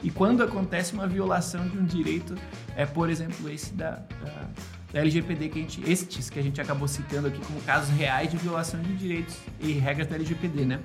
e 0.03 0.11
quando 0.11 0.43
acontece 0.43 0.93
uma 0.93 1.07
violação 1.07 1.67
de 1.69 1.77
um 1.77 1.85
direito, 1.85 2.37
é 2.77 2.87
por 2.87 3.11
exemplo 3.11 3.49
esse 3.51 3.73
da, 3.75 3.91
da, 3.91 4.49
da 4.93 5.01
LGPD 5.01 5.49
que 5.49 5.59
a 5.59 5.63
gente, 5.63 5.91
estes 5.91 6.31
que 6.31 6.39
a 6.39 6.43
gente 6.43 6.61
acabou 6.61 6.87
citando 6.87 7.29
aqui 7.29 7.41
como 7.41 7.61
casos 7.63 7.91
reais 7.91 8.31
de 8.31 8.37
violação 8.37 8.81
de 8.81 8.95
direitos 8.95 9.37
e 9.61 9.73
regras 9.73 10.07
da 10.07 10.15
LGPD, 10.15 10.65
né? 10.65 10.81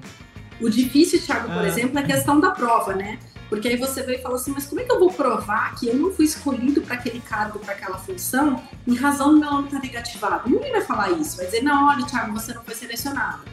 O 0.59 0.69
difícil, 0.69 1.21
Thiago, 1.21 1.47
por 1.47 1.63
ah. 1.63 1.67
exemplo, 1.67 1.97
é 1.97 2.01
a 2.01 2.05
questão 2.05 2.39
da 2.39 2.51
prova, 2.51 2.93
né? 2.95 3.19
Porque 3.49 3.67
aí 3.67 3.77
você 3.77 4.01
vem 4.03 4.15
e 4.17 4.21
fala 4.21 4.35
assim, 4.35 4.51
mas 4.51 4.65
como 4.65 4.81
é 4.81 4.83
que 4.83 4.91
eu 4.91 4.99
vou 4.99 5.11
provar 5.11 5.75
que 5.75 5.87
eu 5.87 5.95
não 5.95 6.11
fui 6.11 6.25
escolhido 6.25 6.81
para 6.81 6.95
aquele 6.95 7.19
cargo, 7.19 7.59
para 7.59 7.73
aquela 7.73 7.97
função, 7.97 8.61
em 8.87 8.95
razão 8.95 9.33
do 9.33 9.39
meu 9.39 9.51
nome 9.51 9.65
estar 9.65 9.79
tá 9.79 9.85
negativado? 9.85 10.49
Ninguém 10.49 10.71
vai 10.71 10.81
falar 10.81 11.11
isso, 11.11 11.37
vai 11.37 11.45
dizer, 11.45 11.61
não, 11.61 11.89
olha, 11.89 12.05
Thiago, 12.05 12.33
você 12.33 12.53
não 12.53 12.63
foi 12.63 12.73
selecionado. 12.73 13.43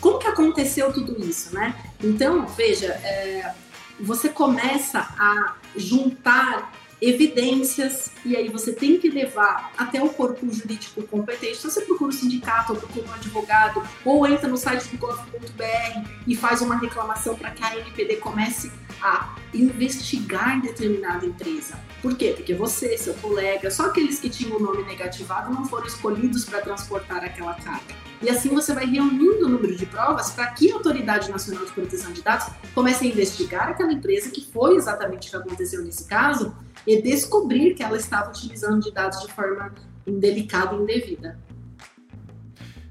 Como 0.00 0.18
que 0.18 0.26
aconteceu 0.26 0.92
tudo 0.92 1.18
isso, 1.24 1.54
né? 1.54 1.74
Então, 2.02 2.46
veja, 2.46 2.88
é, 2.88 3.54
você 4.00 4.28
começa 4.28 4.98
a 5.00 5.54
juntar 5.76 6.72
evidências, 7.00 8.10
e 8.24 8.36
aí 8.36 8.48
você 8.48 8.72
tem 8.72 8.98
que 8.98 9.10
levar 9.10 9.72
até 9.76 10.02
o 10.02 10.08
corpo 10.08 10.48
jurídico 10.52 11.02
competente. 11.04 11.58
Então, 11.58 11.70
você 11.70 11.82
procura 11.82 12.10
o 12.10 12.12
sindicato, 12.12 12.72
ou 12.72 12.78
procura 12.78 13.08
um 13.08 13.12
advogado, 13.14 13.82
ou 14.04 14.26
entra 14.26 14.48
no 14.48 14.56
site 14.56 14.88
do 14.88 14.98
gov.br 14.98 16.08
e 16.26 16.36
faz 16.36 16.60
uma 16.60 16.76
reclamação 16.78 17.34
para 17.36 17.50
que 17.50 17.62
a 17.62 17.76
NPD 17.76 18.16
comece 18.16 18.70
a 19.02 19.36
investigar 19.52 20.60
determinada 20.60 21.26
empresa. 21.26 21.78
Por 22.00 22.16
quê? 22.16 22.32
Porque 22.36 22.54
você, 22.54 22.96
seu 22.96 23.14
colega, 23.14 23.70
só 23.70 23.86
aqueles 23.86 24.18
que 24.18 24.30
tinham 24.30 24.56
o 24.56 24.60
nome 24.60 24.82
negativado 24.84 25.52
não 25.52 25.64
foram 25.64 25.86
escolhidos 25.86 26.44
para 26.44 26.60
transportar 26.60 27.22
aquela 27.22 27.54
carga. 27.54 28.03
E 28.24 28.30
assim 28.30 28.48
você 28.48 28.72
vai 28.72 28.86
reunindo 28.86 29.46
o 29.46 29.48
número 29.50 29.76
de 29.76 29.84
provas 29.84 30.30
para 30.30 30.46
que 30.46 30.72
a 30.72 30.76
Autoridade 30.76 31.30
Nacional 31.30 31.66
de 31.66 31.72
Proteção 31.72 32.10
de 32.10 32.22
Dados 32.22 32.46
comece 32.74 33.04
a 33.04 33.08
investigar 33.08 33.68
aquela 33.68 33.92
empresa, 33.92 34.30
que 34.30 34.40
foi 34.50 34.76
exatamente 34.76 35.28
o 35.28 35.30
que 35.30 35.36
aconteceu 35.36 35.84
nesse 35.84 36.06
caso, 36.06 36.56
e 36.86 37.02
descobrir 37.02 37.74
que 37.74 37.82
ela 37.82 37.98
estava 37.98 38.30
utilizando 38.30 38.80
de 38.80 38.90
dados 38.90 39.20
de 39.20 39.30
forma 39.30 39.74
indelicada 40.06 40.74
e 40.74 40.78
indevida. 40.78 41.38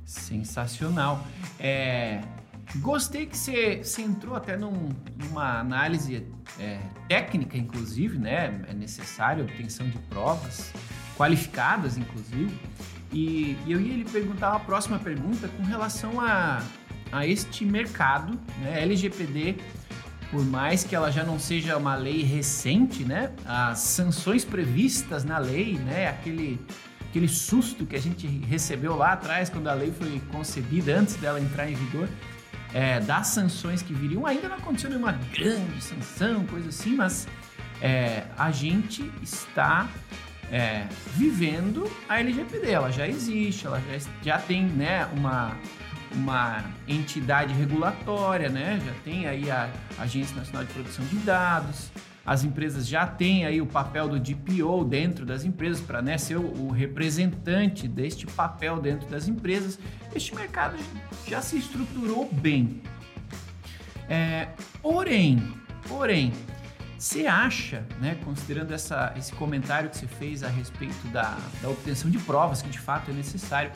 Sensacional. 0.05 1.25
É, 1.59 2.21
gostei 2.75 3.25
que 3.25 3.35
você, 3.35 3.77
você 3.83 4.03
entrou 4.03 4.35
até 4.35 4.55
num, 4.55 4.89
numa 5.17 5.59
análise 5.59 6.27
é, 6.59 6.79
técnica, 7.07 7.57
inclusive, 7.57 8.19
né? 8.19 8.63
É 8.67 8.73
necessário 8.73 9.43
obtenção 9.43 9.89
de 9.89 9.97
provas, 9.97 10.71
qualificadas, 11.17 11.97
inclusive. 11.97 12.55
E, 13.13 13.55
e 13.65 13.71
eu 13.71 13.79
ia 13.79 13.95
lhe 13.95 14.05
perguntar 14.05 14.49
uma 14.49 14.59
próxima 14.59 14.99
pergunta 14.99 15.47
com 15.47 15.63
relação 15.63 16.19
a, 16.19 16.61
a 17.11 17.25
este 17.25 17.63
mercado, 17.63 18.39
né? 18.59 18.81
LGPD 18.81 19.57
por 20.33 20.43
mais 20.43 20.83
que 20.83 20.95
ela 20.95 21.11
já 21.11 21.23
não 21.23 21.37
seja 21.37 21.77
uma 21.77 21.95
lei 21.95 22.23
recente, 22.23 23.05
né? 23.05 23.31
As 23.45 23.77
sanções 23.77 24.43
previstas 24.43 25.23
na 25.23 25.37
lei, 25.37 25.77
né? 25.77 26.07
Aquele, 26.09 26.59
aquele 27.07 27.27
susto 27.27 27.85
que 27.85 27.95
a 27.95 28.01
gente 28.01 28.25
recebeu 28.25 28.95
lá 28.95 29.11
atrás 29.13 29.47
quando 29.47 29.67
a 29.67 29.75
lei 29.75 29.91
foi 29.91 30.19
concebida, 30.31 30.97
antes 30.97 31.17
dela 31.17 31.39
entrar 31.39 31.69
em 31.69 31.75
vigor, 31.75 32.09
é, 32.73 32.99
das 33.01 33.27
sanções 33.27 33.83
que 33.83 33.93
viriam, 33.93 34.25
ainda 34.25 34.49
não 34.49 34.57
aconteceu 34.57 34.89
nenhuma 34.89 35.11
grande 35.11 35.79
sanção, 35.83 36.43
coisa 36.47 36.69
assim, 36.69 36.95
mas 36.95 37.27
é, 37.79 38.23
a 38.35 38.49
gente 38.49 39.11
está 39.21 39.87
é, 40.53 40.85
vivendo 41.15 41.91
a 42.07 42.19
LGPD, 42.19 42.69
ela 42.69 42.91
já 42.91 43.07
existe, 43.07 43.65
ela 43.65 43.81
já, 43.81 44.09
já 44.21 44.37
tem 44.37 44.65
né, 44.65 45.05
uma 45.17 45.57
uma 46.15 46.63
entidade 46.87 47.51
regulatória, 47.55 48.47
né? 48.47 48.79
Já 48.85 48.93
tem 49.03 49.25
aí 49.25 49.49
a 49.49 49.67
Agência 49.97 50.35
Nacional 50.35 50.63
de 50.63 50.71
Proteção 50.71 51.03
de 51.05 51.15
Dados. 51.17 51.91
As 52.23 52.43
empresas 52.43 52.87
já 52.87 53.07
têm 53.07 53.45
aí 53.45 53.59
o 53.59 53.65
papel 53.65 54.07
do 54.07 54.19
DPO 54.19 54.85
dentro 54.85 55.25
das 55.25 55.43
empresas 55.43 55.81
para 55.81 56.03
né, 56.03 56.17
ser 56.19 56.37
o, 56.37 56.69
representante 56.69 57.87
deste 57.87 58.27
papel 58.27 58.79
dentro 58.79 59.09
das 59.09 59.27
empresas. 59.27 59.77
Este 60.15 60.33
mercado 60.35 60.77
já 61.27 61.41
se 61.41 61.57
estruturou 61.57 62.29
bem. 62.31 62.79
É, 64.07 64.49
porém, 64.83 65.41
porém, 65.87 66.31
você 67.03 67.27
acha, 67.27 67.83
né, 67.99 68.17
considerando 68.23 68.73
essa, 68.73 69.13
esse 69.17 69.33
comentário 69.33 69.89
que 69.89 69.97
você 69.97 70.07
fez 70.07 70.41
a 70.41 70.47
respeito 70.47 71.05
da, 71.09 71.37
da 71.61 71.67
obtenção 71.67 72.09
de 72.09 72.17
provas, 72.17 72.61
que 72.61 72.69
de 72.69 72.79
fato 72.79 73.11
é 73.11 73.13
necessário, 73.13 73.73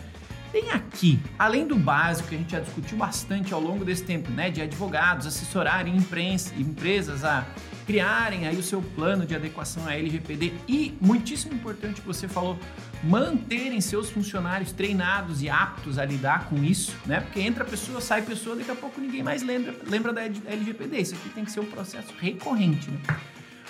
tem 0.49 0.71
aqui, 0.71 1.19
além 1.37 1.67
do 1.67 1.75
básico 1.75 2.29
que 2.29 2.35
a 2.35 2.37
gente 2.37 2.53
já 2.53 2.61
discutiu 2.61 2.97
bastante 2.97 3.53
ao 3.53 3.59
longo 3.59 3.83
desse 3.83 4.03
tempo, 4.03 4.31
né, 4.31 4.49
de 4.49 4.61
advogados 4.61 5.27
assessorarem 5.27 5.93
imprensa, 5.97 6.53
empresas 6.55 7.25
a 7.25 7.45
criarem 7.85 8.47
aí 8.47 8.55
o 8.55 8.63
seu 8.63 8.81
plano 8.81 9.25
de 9.25 9.35
adequação 9.35 9.85
à 9.85 9.93
LGPD 9.93 10.53
e, 10.65 10.97
muitíssimo 11.01 11.53
importante 11.53 11.99
que 11.99 12.07
você 12.07 12.29
falou, 12.29 12.57
manterem 13.03 13.79
seus 13.79 14.09
funcionários 14.09 14.71
treinados 14.71 15.41
e 15.41 15.49
aptos 15.49 15.97
a 15.99 16.05
lidar 16.05 16.45
com 16.49 16.63
isso, 16.63 16.95
né? 17.05 17.21
Porque 17.21 17.39
entra 17.39 17.63
pessoa, 17.63 18.01
sai 18.01 18.21
pessoa, 18.21 18.55
daqui 18.55 18.71
a 18.71 18.75
pouco 18.75 18.99
ninguém 18.99 19.23
mais 19.23 19.43
lembra, 19.43 19.75
lembra 19.87 20.13
da 20.13 20.21
LGPD. 20.23 20.97
Isso 20.97 21.15
aqui 21.15 21.29
tem 21.29 21.45
que 21.45 21.51
ser 21.51 21.59
um 21.59 21.65
processo 21.65 22.13
recorrente, 22.19 22.89
né? 22.89 22.99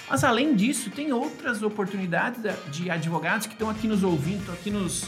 Mas 0.09 0.23
além 0.23 0.55
disso, 0.55 0.89
tem 0.89 1.11
outras 1.11 1.61
oportunidades 1.61 2.41
de 2.71 2.89
advogados 2.89 3.45
que 3.45 3.53
estão 3.53 3.69
aqui 3.69 3.87
nos 3.87 4.03
ouvindo, 4.03 4.39
estão 4.39 4.53
aqui 4.53 4.71
nos 4.71 5.05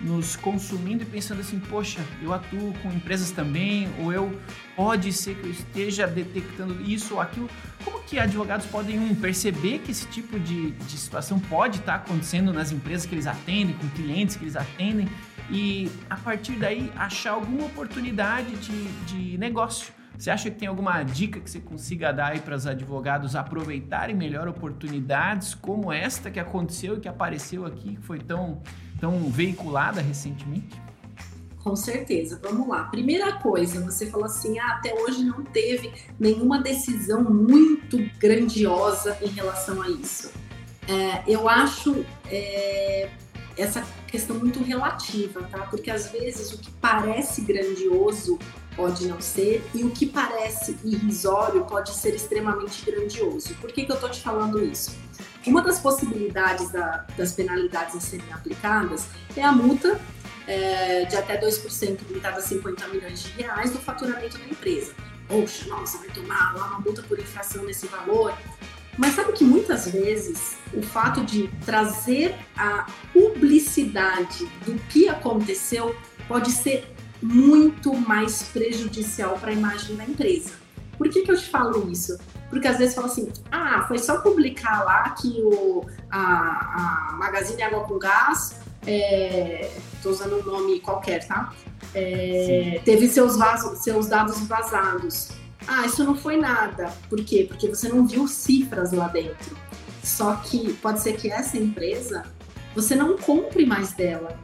nos 0.00 0.36
consumindo 0.36 1.02
e 1.02 1.06
pensando 1.06 1.40
assim, 1.40 1.58
poxa, 1.58 2.00
eu 2.22 2.32
atuo 2.32 2.72
com 2.82 2.90
empresas 2.90 3.30
também, 3.30 3.88
ou 4.00 4.12
eu 4.12 4.40
pode 4.76 5.12
ser 5.12 5.34
que 5.36 5.46
eu 5.46 5.50
esteja 5.50 6.06
detectando 6.06 6.80
isso 6.82 7.14
ou 7.14 7.20
aquilo. 7.20 7.48
Como 7.84 8.00
que 8.04 8.18
advogados 8.18 8.66
podem 8.66 8.98
um, 8.98 9.14
perceber 9.14 9.80
que 9.80 9.90
esse 9.90 10.06
tipo 10.06 10.38
de, 10.38 10.72
de 10.72 10.98
situação 10.98 11.38
pode 11.38 11.78
estar 11.78 11.96
acontecendo 11.96 12.52
nas 12.52 12.70
empresas 12.70 13.06
que 13.06 13.14
eles 13.14 13.26
atendem, 13.26 13.74
com 13.74 13.88
clientes 13.90 14.36
que 14.36 14.44
eles 14.44 14.56
atendem, 14.56 15.08
e 15.50 15.90
a 16.08 16.16
partir 16.16 16.52
daí 16.52 16.92
achar 16.96 17.32
alguma 17.32 17.66
oportunidade 17.66 18.54
de, 18.56 18.88
de 19.06 19.38
negócio? 19.38 19.92
Você 20.18 20.30
acha 20.30 20.50
que 20.50 20.58
tem 20.58 20.66
alguma 20.66 21.00
dica 21.04 21.38
que 21.38 21.48
você 21.48 21.60
consiga 21.60 22.12
dar 22.12 22.32
aí 22.32 22.40
para 22.40 22.56
os 22.56 22.66
advogados 22.66 23.36
aproveitarem 23.36 24.16
melhor 24.16 24.48
oportunidades 24.48 25.54
como 25.54 25.92
esta 25.92 26.28
que 26.28 26.40
aconteceu 26.40 26.96
e 26.96 27.00
que 27.00 27.06
apareceu 27.06 27.64
aqui, 27.64 27.94
que 27.94 28.02
foi 28.02 28.18
tão 28.18 28.60
tão 29.00 29.30
veiculada 29.30 30.00
recentemente? 30.00 30.80
Com 31.62 31.76
certeza, 31.76 32.40
vamos 32.42 32.68
lá. 32.68 32.84
Primeira 32.84 33.32
coisa, 33.34 33.80
você 33.84 34.06
falou 34.06 34.26
assim: 34.26 34.58
ah, 34.58 34.74
até 34.74 34.94
hoje 34.94 35.24
não 35.24 35.42
teve 35.44 35.92
nenhuma 36.18 36.62
decisão 36.62 37.22
muito 37.22 37.98
grandiosa 38.18 39.18
em 39.20 39.28
relação 39.28 39.82
a 39.82 39.88
isso. 39.90 40.32
É, 40.88 41.22
eu 41.26 41.48
acho 41.48 42.04
é, 42.30 43.10
essa 43.56 43.84
questão 44.06 44.36
muito 44.38 44.62
relativa, 44.62 45.42
tá? 45.42 45.58
Porque 45.66 45.90
às 45.90 46.10
vezes 46.10 46.52
o 46.52 46.58
que 46.58 46.70
parece 46.70 47.42
grandioso 47.42 48.38
pode 48.78 49.08
não 49.08 49.20
ser, 49.20 49.68
e 49.74 49.82
o 49.82 49.90
que 49.90 50.06
parece 50.06 50.78
irrisório 50.84 51.64
pode 51.64 51.90
ser 51.90 52.14
extremamente 52.14 52.88
grandioso. 52.88 53.52
Por 53.56 53.72
que, 53.72 53.84
que 53.84 53.90
eu 53.90 53.96
estou 53.96 54.08
te 54.08 54.20
falando 54.20 54.64
isso? 54.64 54.96
Uma 55.44 55.60
das 55.62 55.80
possibilidades 55.80 56.70
da, 56.70 57.04
das 57.16 57.32
penalidades 57.32 57.96
a 57.96 58.00
serem 58.00 58.32
aplicadas 58.32 59.08
é 59.36 59.42
a 59.42 59.50
multa 59.50 60.00
é, 60.46 61.06
de 61.06 61.16
até 61.16 61.40
2% 61.40 61.98
limitada 62.08 62.38
a 62.38 62.40
50 62.40 62.86
milhões 62.88 63.24
de 63.24 63.30
reais 63.32 63.72
do 63.72 63.78
faturamento 63.78 64.38
da 64.38 64.44
empresa. 64.44 64.94
Poxa, 65.26 65.66
nossa, 65.68 65.98
vai 65.98 66.08
tomar 66.10 66.54
lá 66.56 66.68
uma 66.68 66.78
multa 66.78 67.02
por 67.02 67.18
infração 67.18 67.64
nesse 67.64 67.88
valor. 67.88 68.32
Mas 68.96 69.14
sabe 69.14 69.32
que 69.32 69.42
muitas 69.42 69.88
vezes 69.88 70.56
o 70.72 70.82
fato 70.82 71.24
de 71.24 71.48
trazer 71.66 72.36
a 72.56 72.86
publicidade 73.12 74.46
do 74.64 74.74
que 74.88 75.08
aconteceu 75.08 75.96
pode 76.28 76.52
ser 76.52 76.94
muito 77.22 77.94
mais 77.94 78.44
prejudicial 78.44 79.38
para 79.38 79.50
a 79.50 79.54
imagem 79.54 79.96
da 79.96 80.04
empresa. 80.04 80.52
Por 80.96 81.08
que, 81.08 81.22
que 81.22 81.30
eu 81.30 81.36
te 81.36 81.48
falo 81.48 81.90
isso? 81.90 82.18
Porque 82.50 82.66
às 82.66 82.78
vezes 82.78 82.94
fala 82.94 83.06
assim, 83.06 83.30
ah, 83.52 83.84
foi 83.86 83.98
só 83.98 84.20
publicar 84.20 84.84
lá 84.84 85.10
que 85.10 85.40
o, 85.42 85.86
a, 86.10 87.10
a 87.10 87.16
Magazine 87.16 87.62
Água 87.62 87.84
com 87.84 87.98
Gás, 87.98 88.56
estou 88.80 90.12
é, 90.12 90.14
usando 90.14 90.40
um 90.40 90.42
nome 90.44 90.80
qualquer, 90.80 91.26
tá? 91.26 91.52
É, 91.94 92.80
teve 92.84 93.08
seus, 93.08 93.36
vasos, 93.36 93.78
seus 93.80 94.06
dados 94.06 94.40
vazados. 94.46 95.30
Ah, 95.66 95.84
isso 95.84 96.02
não 96.04 96.16
foi 96.16 96.36
nada. 96.36 96.92
Por 97.08 97.22
quê? 97.24 97.44
Porque 97.46 97.68
você 97.68 97.88
não 97.88 98.06
viu 98.06 98.26
cifras 98.26 98.92
lá 98.92 99.08
dentro. 99.08 99.56
Só 100.02 100.36
que 100.36 100.72
pode 100.74 101.00
ser 101.00 101.16
que 101.16 101.30
essa 101.30 101.58
empresa 101.58 102.24
você 102.74 102.94
não 102.94 103.16
compre 103.18 103.66
mais 103.66 103.92
dela. 103.92 104.38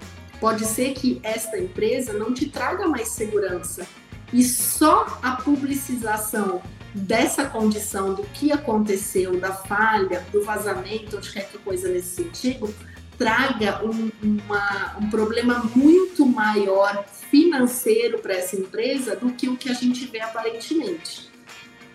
Pode 0.45 0.67
ser 0.67 0.93
que 0.93 1.19
esta 1.23 1.57
empresa 1.57 2.13
não 2.13 2.35
te 2.35 2.51
traga 2.51 2.87
mais 2.87 3.09
segurança. 3.09 3.87
E 4.31 4.45
só 4.45 5.19
a 5.23 5.37
publicização 5.37 6.61
dessa 6.93 7.47
condição, 7.47 8.13
do 8.13 8.25
que 8.25 8.53
aconteceu, 8.53 9.41
da 9.41 9.55
falha, 9.55 10.23
do 10.31 10.45
vazamento, 10.45 11.13
qualquer 11.13 11.49
coisa 11.65 11.89
nesse 11.89 12.17
sentido, 12.17 12.75
traga 13.17 13.83
um, 13.83 14.11
uma, 14.23 14.99
um 15.01 15.09
problema 15.09 15.65
muito 15.75 16.27
maior 16.27 17.07
financeiro 17.31 18.19
para 18.19 18.35
essa 18.35 18.55
empresa 18.55 19.17
do 19.17 19.33
que 19.33 19.49
o 19.49 19.57
que 19.57 19.71
a 19.71 19.73
gente 19.73 20.05
vê 20.05 20.21
aparentemente. 20.21 21.31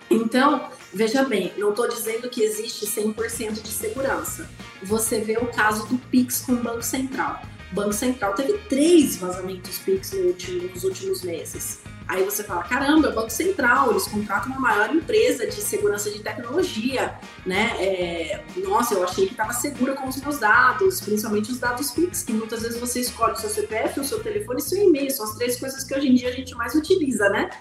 Então, 0.10 0.72
veja 0.92 1.24
bem, 1.24 1.54
não 1.56 1.70
estou 1.70 1.88
dizendo 1.88 2.28
que 2.28 2.42
existe 2.42 2.88
100% 2.88 3.62
de 3.62 3.70
segurança. 3.70 4.50
Você 4.82 5.20
vê 5.20 5.38
o 5.38 5.46
caso 5.46 5.86
do 5.86 6.00
Pix 6.00 6.42
com 6.42 6.54
o 6.54 6.64
Banco 6.64 6.82
Central. 6.82 7.44
Banco 7.72 7.94
Central 7.94 8.34
teve 8.34 8.54
três 8.70 9.18
vazamentos 9.18 9.78
Pix 9.80 10.12
no 10.12 10.28
último, 10.28 10.70
nos 10.70 10.84
últimos 10.84 11.24
meses. 11.24 11.80
Aí 12.08 12.24
você 12.24 12.44
fala, 12.44 12.64
caramba, 12.64 13.10
é 13.10 13.12
o 13.12 13.14
Banco 13.14 13.30
Central, 13.30 13.92
eles 13.92 14.08
contratam 14.08 14.52
uma 14.52 14.60
maior 14.60 14.96
empresa 14.96 15.46
de 15.46 15.62
segurança 15.62 16.10
de 16.10 16.24
tecnologia, 16.24 17.14
né? 17.46 17.76
É, 17.78 18.44
nossa, 18.58 18.96
eu 18.96 19.04
achei 19.04 19.28
que 19.28 19.34
estava 19.34 19.54
segura 19.54 19.94
com 19.94 20.08
os 20.08 20.20
meus 20.20 20.40
dados, 20.40 21.02
principalmente 21.02 21.52
os 21.52 21.60
dados 21.60 21.92
Pix, 21.92 22.24
que 22.24 22.34
muitas 22.34 22.64
vezes 22.64 22.80
você 22.80 23.02
escolhe 23.02 23.34
o 23.34 23.36
seu 23.36 23.50
CPF, 23.50 24.00
o 24.00 24.04
seu 24.04 24.24
telefone 24.24 24.60
e 24.60 24.64
seu 24.64 24.84
e-mail, 24.84 25.12
são 25.12 25.24
as 25.24 25.36
três 25.36 25.60
coisas 25.60 25.84
que 25.84 25.96
hoje 25.96 26.08
em 26.08 26.16
dia 26.16 26.30
a 26.30 26.32
gente 26.32 26.56
mais 26.56 26.74
utiliza, 26.74 27.30
né? 27.30 27.52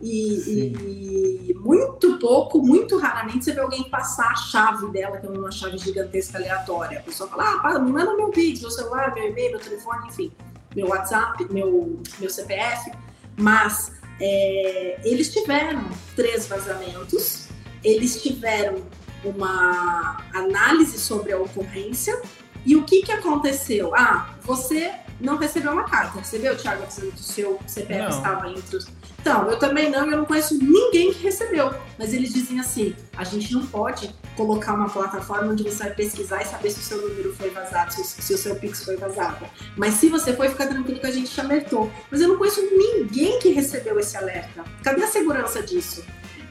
E, 0.00 1.50
e, 1.50 1.54
muito 1.54 2.18
pouco, 2.18 2.62
muito 2.62 2.96
raramente 2.98 3.44
você 3.44 3.52
vê 3.52 3.60
alguém 3.60 3.84
passar 3.90 4.30
a 4.30 4.36
chave 4.36 4.90
dela, 4.92 5.18
que 5.18 5.26
é 5.26 5.30
uma 5.30 5.50
chave 5.50 5.78
gigantesca 5.78 6.38
aleatória. 6.38 7.00
A 7.00 7.02
pessoa 7.02 7.28
fala, 7.28 7.60
ah, 7.64 7.78
me 7.78 7.90
manda 7.90 8.14
meu 8.14 8.28
Pix, 8.28 8.60
meu 8.60 8.70
celular, 8.70 9.14
meu 9.14 9.28
e-mail, 9.28 9.52
meu 9.52 9.60
telefone, 9.60 10.08
enfim, 10.08 10.32
meu 10.74 10.88
WhatsApp, 10.88 11.44
meu, 11.52 12.00
meu 12.18 12.30
CPF. 12.30 12.92
Mas 13.36 13.92
é, 14.20 15.00
eles 15.04 15.32
tiveram 15.32 15.84
três 16.14 16.46
vazamentos, 16.46 17.48
eles 17.82 18.22
tiveram 18.22 18.82
uma 19.24 20.24
análise 20.32 20.98
sobre 20.98 21.32
a 21.32 21.38
ocorrência 21.38 22.20
e 22.64 22.76
o 22.76 22.84
que, 22.84 23.02
que 23.02 23.12
aconteceu? 23.12 23.94
Ah, 23.94 24.34
você 24.42 24.92
não 25.20 25.36
recebeu 25.36 25.72
uma 25.72 25.84
carta, 25.84 26.18
recebeu, 26.18 26.56
Thiago, 26.56 26.86
dizendo 26.86 27.12
que 27.12 27.20
o 27.20 27.24
seu 27.24 27.58
CPF 27.66 28.02
não. 28.02 28.08
estava 28.08 28.48
entre 28.50 28.76
os. 28.76 28.86
Então, 29.20 29.50
eu 29.50 29.58
também 29.58 29.90
não, 29.90 30.08
eu 30.08 30.18
não 30.18 30.24
conheço 30.24 30.56
ninguém 30.56 31.12
que 31.12 31.22
recebeu. 31.22 31.74
Mas 31.98 32.12
eles 32.12 32.32
dizem 32.32 32.60
assim: 32.60 32.94
a 33.16 33.24
gente 33.24 33.52
não 33.52 33.66
pode 33.66 34.14
colocar 34.36 34.74
uma 34.74 34.88
plataforma 34.88 35.52
onde 35.52 35.64
você 35.64 35.84
vai 35.84 35.94
pesquisar 35.94 36.42
e 36.42 36.46
saber 36.46 36.70
se 36.70 36.78
o 36.78 36.82
seu 36.82 37.08
número 37.08 37.34
foi 37.34 37.50
vazado, 37.50 37.92
se, 37.92 38.04
se 38.04 38.32
o 38.32 38.38
seu 38.38 38.54
Pix 38.56 38.84
foi 38.84 38.96
vazado. 38.96 39.44
Mas 39.76 39.94
se 39.94 40.08
você 40.08 40.32
foi, 40.34 40.48
fica 40.48 40.66
tranquilo 40.66 41.00
que 41.00 41.06
a 41.06 41.12
gente 41.12 41.30
te 41.30 41.40
alertou. 41.40 41.90
Mas 42.10 42.20
eu 42.20 42.28
não 42.28 42.38
conheço 42.38 42.60
ninguém 42.62 43.38
que 43.40 43.50
recebeu 43.50 43.98
esse 43.98 44.16
alerta. 44.16 44.64
Cadê 44.84 45.02
a 45.02 45.08
segurança 45.08 45.62
disso? 45.62 46.04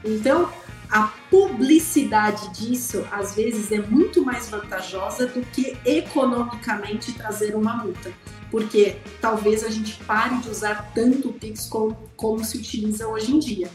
Então, 0.04 0.52
a 0.90 1.12
publicidade 1.30 2.48
disso, 2.50 3.06
às 3.10 3.34
vezes, 3.34 3.72
é 3.72 3.78
muito 3.78 4.24
mais 4.24 4.48
vantajosa 4.48 5.26
do 5.26 5.40
que 5.40 5.76
economicamente 5.84 7.12
trazer 7.12 7.54
uma 7.54 7.74
multa 7.74 8.12
porque 8.50 8.96
talvez 9.20 9.64
a 9.64 9.70
gente 9.70 10.02
pare 10.04 10.38
de 10.38 10.48
usar 10.48 10.90
tanto 10.94 11.30
o 11.30 11.32
Pix 11.32 11.66
como, 11.66 11.96
como 12.16 12.44
se 12.44 12.58
utiliza 12.58 13.06
hoje 13.06 13.34
em 13.34 13.38
dia. 13.38 13.70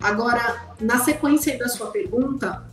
Agora, 0.00 0.74
na 0.80 0.98
sequência 0.98 1.58
da 1.58 1.68
sua 1.68 1.90
pergunta 1.90 2.64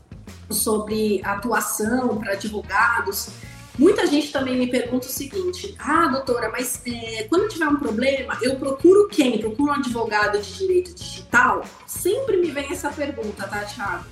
sobre 0.49 1.21
atuação 1.23 2.19
para 2.19 2.33
advogados, 2.33 3.29
muita 3.77 4.05
gente 4.05 4.31
também 4.31 4.57
me 4.57 4.67
pergunta 4.67 5.07
o 5.07 5.09
seguinte: 5.09 5.75
ah, 5.79 6.07
doutora, 6.07 6.49
mas 6.49 6.81
é, 6.85 7.23
quando 7.23 7.49
tiver 7.49 7.67
um 7.67 7.77
problema, 7.77 8.37
eu 8.41 8.55
procuro 8.57 9.07
quem? 9.07 9.39
Procuro 9.39 9.71
um 9.71 9.75
advogado 9.75 10.39
de 10.39 10.53
direito 10.57 10.93
digital? 10.93 11.63
Sempre 11.87 12.37
me 12.37 12.51
vem 12.51 12.71
essa 12.71 12.89
pergunta, 12.89 13.47
tá, 13.47 13.59
Thiago? 13.63 14.05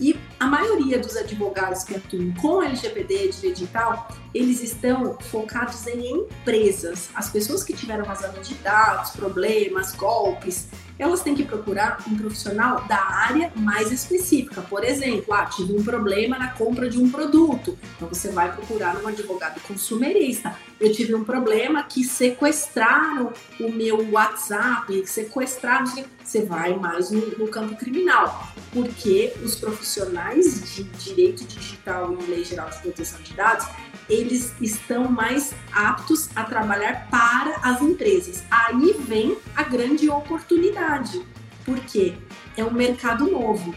E 0.00 0.18
a 0.40 0.46
maioria 0.46 0.98
dos 0.98 1.16
advogados 1.16 1.84
que 1.84 1.94
atuam 1.94 2.32
com 2.40 2.60
LGPD, 2.62 3.28
direito 3.28 3.54
digital, 3.54 4.08
eles 4.34 4.62
estão 4.62 5.18
focados 5.20 5.86
em 5.86 6.16
empresas. 6.16 7.10
As 7.14 7.30
pessoas 7.30 7.62
que 7.62 7.72
tiveram 7.72 8.04
vazamento 8.04 8.48
de 8.48 8.54
dados, 8.54 9.10
problemas, 9.10 9.94
golpes, 9.94 10.68
elas 10.98 11.22
têm 11.22 11.34
que 11.34 11.44
procurar 11.44 11.98
um 12.06 12.16
profissional 12.16 12.84
da 12.86 13.00
área 13.00 13.52
mais 13.56 13.90
específica. 13.90 14.62
Por 14.62 14.84
exemplo, 14.84 15.32
ah, 15.34 15.46
tive 15.46 15.72
um 15.72 15.82
problema 15.82 16.38
na 16.38 16.48
compra 16.52 16.88
de 16.88 16.98
um 16.98 17.10
produto. 17.10 17.76
Então 17.96 18.08
você 18.08 18.30
vai 18.30 18.52
procurar 18.52 18.96
um 19.02 19.08
advogado 19.08 19.60
consumerista. 19.62 20.54
Eu 20.78 20.92
tive 20.92 21.14
um 21.14 21.24
problema 21.24 21.82
que 21.82 22.04
sequestraram 22.04 23.32
o 23.58 23.70
meu 23.70 24.12
WhatsApp, 24.12 25.06
sequestraram, 25.06 25.86
você 26.32 26.42
vai 26.46 26.74
mais 26.78 27.10
no, 27.10 27.20
no 27.38 27.48
campo 27.48 27.76
criminal. 27.76 28.48
Porque 28.72 29.34
os 29.44 29.54
profissionais 29.54 30.74
de 30.74 30.84
direito 30.84 31.44
digital 31.44 32.16
e 32.18 32.22
lei 32.24 32.44
geral 32.44 32.70
de 32.70 32.78
proteção 32.78 33.20
de 33.20 33.34
dados, 33.34 33.66
eles 34.08 34.54
estão 34.60 35.10
mais 35.10 35.54
aptos 35.70 36.30
a 36.34 36.44
trabalhar 36.44 37.06
para 37.10 37.56
as 37.62 37.82
empresas. 37.82 38.42
Aí 38.50 38.94
vem 39.00 39.36
a 39.54 39.62
grande 39.62 40.08
oportunidade, 40.08 41.24
porque 41.66 42.14
é 42.56 42.64
um 42.64 42.72
mercado 42.72 43.30
novo. 43.30 43.74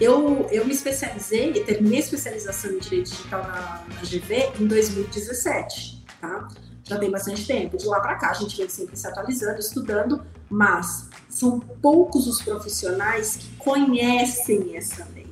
Eu, 0.00 0.48
eu 0.50 0.64
me 0.64 0.72
especializei, 0.72 1.52
terminei 1.64 1.98
a 1.98 2.02
especialização 2.02 2.70
em 2.70 2.78
Direito 2.78 3.10
Digital 3.10 3.42
na, 3.42 3.84
na 3.94 4.00
GV 4.02 4.52
em 4.60 4.66
2017, 4.66 6.04
tá? 6.20 6.48
Já 6.84 6.98
tem 6.98 7.10
bastante 7.10 7.46
tempo. 7.46 7.76
De 7.76 7.84
lá 7.86 8.00
para 8.00 8.14
cá, 8.14 8.30
a 8.30 8.34
gente 8.34 8.56
vem 8.56 8.68
sempre 8.68 8.96
se 8.96 9.06
atualizando, 9.06 9.58
estudando, 9.58 10.24
mas 10.48 11.07
são 11.28 11.60
poucos 11.60 12.26
os 12.26 12.42
profissionais 12.42 13.36
que 13.36 13.56
conhecem 13.56 14.76
essa 14.76 15.06
lei 15.14 15.28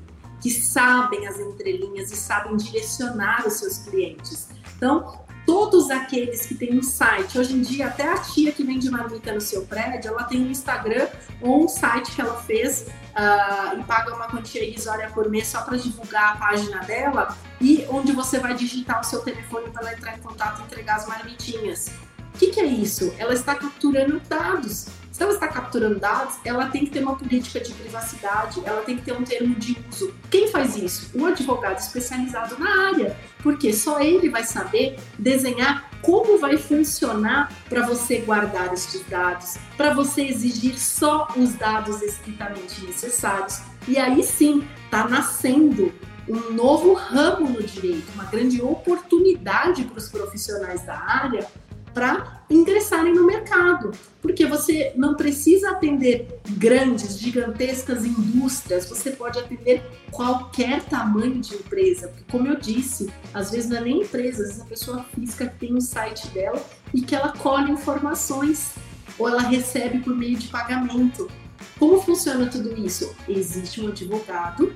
que 0.47 0.51
sabem 0.51 1.27
as 1.27 1.41
entrelinhas 1.41 2.13
e 2.13 2.17
sabem 2.17 2.57
direcionar 2.57 3.45
os 3.47 3.55
seus 3.55 3.79
clientes. 3.79 4.49
Então, 4.77 5.19
todos 5.45 5.91
aqueles 5.91 6.47
que 6.47 6.55
têm 6.55 6.79
um 6.79 6.83
site, 6.83 7.39
hoje 7.39 7.55
em 7.55 7.63
dia 7.63 7.89
até 7.89 8.09
a 8.09 8.19
tia 8.19 8.53
que 8.53 8.63
vende 8.63 8.91
marmita 8.91 9.33
no 9.33 9.41
seu 9.41 9.63
prédio, 9.63 10.09
ela 10.09 10.25
tem 10.25 10.41
um 10.41 10.51
Instagram 10.51 11.09
ou 11.41 11.65
um 11.65 11.69
site 11.69 12.13
que 12.13 12.21
ela 12.21 12.41
fez 12.43 12.83
uh, 12.83 13.79
e 13.79 13.83
paga 13.85 14.15
uma 14.15 14.29
quantia 14.29 14.65
irrisória 14.65 15.11
por 15.11 15.29
mês 15.29 15.49
só 15.49 15.63
para 15.63 15.77
divulgar 15.77 16.35
a 16.35 16.37
página 16.37 16.79
dela 16.81 17.37
e 17.61 17.85
onde 17.89 18.13
você 18.13 18.39
vai 18.39 18.55
digitar 18.55 19.01
o 19.01 19.05
seu 19.05 19.23
telefone 19.23 19.71
para 19.71 19.93
entrar 19.95 20.17
em 20.17 20.21
contato 20.21 20.61
e 20.61 20.65
entregar 20.65 20.97
as 20.97 21.09
marmitinhas. 21.09 21.89
O 22.35 22.39
que, 22.39 22.49
que 22.49 22.61
é 22.61 22.67
isso? 22.67 23.15
Ela 23.19 23.33
está 23.33 23.55
capturando 23.55 24.21
dados. 24.29 24.87
Se 25.17 25.23
ela 25.23 25.33
está 25.33 25.49
capturando 25.49 25.99
dados, 25.99 26.35
ela 26.45 26.67
tem 26.67 26.85
que 26.85 26.91
ter 26.91 27.03
uma 27.03 27.17
política 27.17 27.59
de 27.59 27.73
privacidade, 27.73 28.61
ela 28.67 28.83
tem 28.83 28.99
que 28.99 29.03
ter 29.03 29.15
um 29.15 29.25
termo 29.25 29.55
de 29.55 29.75
uso. 29.89 30.15
Quem 30.31 30.49
faz 30.49 30.77
isso? 30.77 31.11
Um 31.15 31.25
advogado 31.25 31.79
especializado 31.79 32.59
na 32.59 32.89
área, 32.89 33.17
porque 33.43 33.73
só 33.73 33.99
ele 33.99 34.29
vai 34.29 34.45
saber 34.45 34.99
desenhar 35.19 35.89
como 36.03 36.37
vai 36.37 36.59
funcionar 36.59 37.51
para 37.67 37.87
você 37.87 38.19
guardar 38.19 38.75
esses 38.75 39.03
dados, 39.09 39.57
para 39.75 39.95
você 39.95 40.21
exigir 40.21 40.79
só 40.79 41.29
os 41.35 41.55
dados 41.55 42.03
estritamente 42.03 42.85
necessários. 42.85 43.63
E 43.89 43.97
aí 43.97 44.23
sim, 44.23 44.69
está 44.85 45.09
nascendo 45.09 45.95
um 46.29 46.53
novo 46.53 46.93
ramo 46.93 47.49
no 47.49 47.63
direito, 47.63 48.13
uma 48.13 48.25
grande 48.25 48.61
oportunidade 48.61 49.85
para 49.85 49.97
os 49.97 50.11
profissionais 50.11 50.85
da 50.85 50.99
área 50.99 51.49
para 51.97 52.43
ingressarem 52.51 53.15
no 53.15 53.27
mercado, 53.27 53.91
porque 54.21 54.45
você 54.45 54.93
não 54.97 55.15
precisa 55.15 55.71
atender 55.71 56.41
grandes, 56.51 57.19
gigantescas 57.19 58.05
indústrias, 58.05 58.87
você 58.87 59.13
pode 59.13 59.39
atender 59.39 59.83
qualquer 60.11 60.83
tamanho 60.83 61.41
de 61.41 61.55
empresa, 61.55 62.09
porque 62.09 62.25
como 62.31 62.49
eu 62.49 62.57
disse, 62.57 63.11
às 63.33 63.51
vezes 63.51 63.71
não 63.71 63.79
é 63.79 63.81
nem 63.81 64.03
empresa, 64.03 64.43
às 64.43 64.49
vezes 64.49 64.63
a 64.63 64.67
pessoa 64.67 65.07
física 65.15 65.47
tem 65.59 65.75
um 65.75 65.81
site 65.81 66.29
dela 66.29 66.63
e 66.93 67.01
que 67.01 67.15
ela 67.15 67.33
colhe 67.33 67.73
informações 67.73 68.75
ou 69.19 69.27
ela 69.27 69.41
recebe 69.41 70.01
por 70.01 70.15
meio 70.15 70.37
de 70.37 70.49
pagamento. 70.49 71.31
Como 71.79 72.03
funciona 72.03 72.45
tudo 72.45 72.79
isso? 72.79 73.17
Existe 73.27 73.81
um 73.81 73.89
advogado 73.89 74.71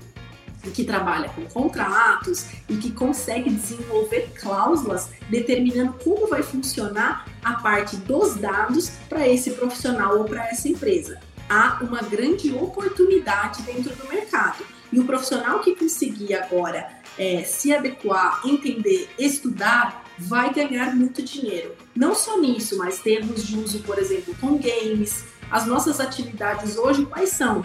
que 0.68 0.84
trabalha 0.84 1.28
com 1.30 1.44
contratos 1.46 2.46
e 2.68 2.76
que 2.76 2.92
consegue 2.92 3.50
desenvolver 3.50 4.30
cláusulas 4.38 5.10
determinando 5.30 5.94
como 6.04 6.26
vai 6.26 6.42
funcionar 6.42 7.26
a 7.42 7.54
parte 7.54 7.96
dos 7.96 8.36
dados 8.36 8.90
para 9.08 9.26
esse 9.26 9.52
profissional 9.52 10.18
ou 10.18 10.24
para 10.24 10.46
essa 10.48 10.68
empresa. 10.68 11.18
Há 11.48 11.78
uma 11.82 12.02
grande 12.02 12.52
oportunidade 12.52 13.62
dentro 13.62 13.94
do 13.94 14.08
mercado. 14.08 14.64
E 14.92 14.98
o 14.98 15.04
profissional 15.04 15.60
que 15.60 15.74
conseguir 15.74 16.34
agora 16.34 16.88
é, 17.16 17.42
se 17.44 17.72
adequar, 17.72 18.40
entender, 18.44 19.08
estudar, 19.18 20.04
vai 20.18 20.52
ganhar 20.52 20.94
muito 20.94 21.22
dinheiro. 21.22 21.74
Não 21.94 22.14
só 22.14 22.38
nisso, 22.38 22.76
mas 22.76 22.98
termos 23.00 23.46
de 23.46 23.56
uso, 23.56 23.80
por 23.80 23.98
exemplo, 23.98 24.34
com 24.40 24.58
games. 24.58 25.24
As 25.50 25.66
nossas 25.66 25.98
atividades 25.98 26.76
hoje 26.76 27.06
quais 27.06 27.30
são? 27.30 27.64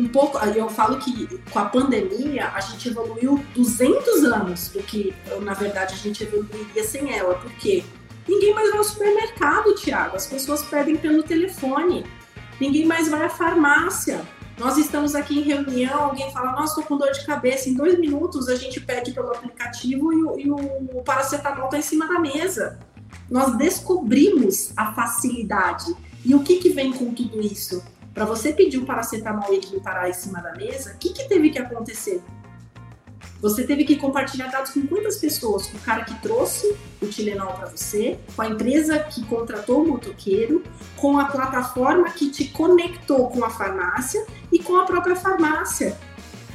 Um 0.00 0.08
pouco, 0.08 0.38
eu 0.38 0.68
falo 0.68 0.98
que 0.98 1.40
com 1.50 1.58
a 1.58 1.64
pandemia 1.64 2.48
a 2.54 2.60
gente 2.60 2.88
evoluiu 2.88 3.44
200 3.54 4.24
anos 4.24 4.68
do 4.68 4.82
que 4.82 5.14
na 5.42 5.54
verdade 5.54 5.94
a 5.94 5.96
gente 5.96 6.22
evoluiria 6.22 6.84
sem 6.84 7.12
ela, 7.16 7.34
porque 7.34 7.84
ninguém 8.26 8.54
mais 8.54 8.70
vai 8.70 8.78
ao 8.78 8.84
supermercado, 8.84 9.74
Tiago, 9.74 10.16
as 10.16 10.26
pessoas 10.26 10.62
pedem 10.62 10.96
pelo 10.96 11.22
telefone, 11.22 12.06
ninguém 12.60 12.86
mais 12.86 13.08
vai 13.08 13.24
à 13.24 13.30
farmácia. 13.30 14.20
Nós 14.58 14.76
estamos 14.76 15.14
aqui 15.14 15.38
em 15.38 15.42
reunião, 15.42 16.04
alguém 16.04 16.32
fala, 16.32 16.50
nossa, 16.50 16.80
estou 16.80 16.84
com 16.84 16.96
dor 16.96 17.12
de 17.12 17.24
cabeça. 17.24 17.68
Em 17.68 17.74
dois 17.74 17.96
minutos 17.96 18.48
a 18.48 18.56
gente 18.56 18.80
pede 18.80 19.12
pelo 19.12 19.30
aplicativo 19.30 20.12
e 20.12 20.24
o, 20.24 20.38
e 20.40 20.50
o 20.50 21.02
paracetamol 21.04 21.66
está 21.66 21.78
em 21.78 21.82
cima 21.82 22.08
da 22.08 22.18
mesa. 22.18 22.76
Nós 23.30 23.56
descobrimos 23.56 24.72
a 24.76 24.92
facilidade. 24.92 25.94
E 26.24 26.34
o 26.34 26.42
que, 26.42 26.56
que 26.56 26.70
vem 26.70 26.92
com 26.92 27.14
tudo 27.14 27.40
isso? 27.40 27.84
Para 28.14 28.24
você 28.24 28.52
pedir 28.52 28.78
um 28.78 28.84
paracetamol 28.84 29.52
e 29.52 29.56
ele 29.56 29.80
parar 29.80 30.08
em 30.08 30.12
cima 30.12 30.40
da 30.40 30.54
mesa, 30.54 30.92
o 30.94 30.98
que, 30.98 31.10
que 31.10 31.28
teve 31.28 31.50
que 31.50 31.58
acontecer? 31.58 32.22
Você 33.40 33.64
teve 33.64 33.84
que 33.84 33.94
compartilhar 33.94 34.48
dados 34.48 34.72
com 34.72 34.84
quantas 34.86 35.18
pessoas? 35.18 35.68
Com 35.68 35.76
o 35.76 35.80
cara 35.80 36.04
que 36.04 36.14
trouxe 36.20 36.74
o 37.00 37.06
Tilenol 37.06 37.52
para 37.52 37.68
você, 37.68 38.18
com 38.34 38.42
a 38.42 38.48
empresa 38.48 38.98
que 38.98 39.24
contratou 39.26 39.84
o 39.84 39.88
motoqueiro, 39.88 40.64
com 40.96 41.18
a 41.18 41.26
plataforma 41.26 42.10
que 42.10 42.30
te 42.30 42.48
conectou 42.48 43.28
com 43.28 43.44
a 43.44 43.50
farmácia 43.50 44.26
e 44.50 44.58
com 44.58 44.76
a 44.76 44.84
própria 44.84 45.14
farmácia. 45.14 45.96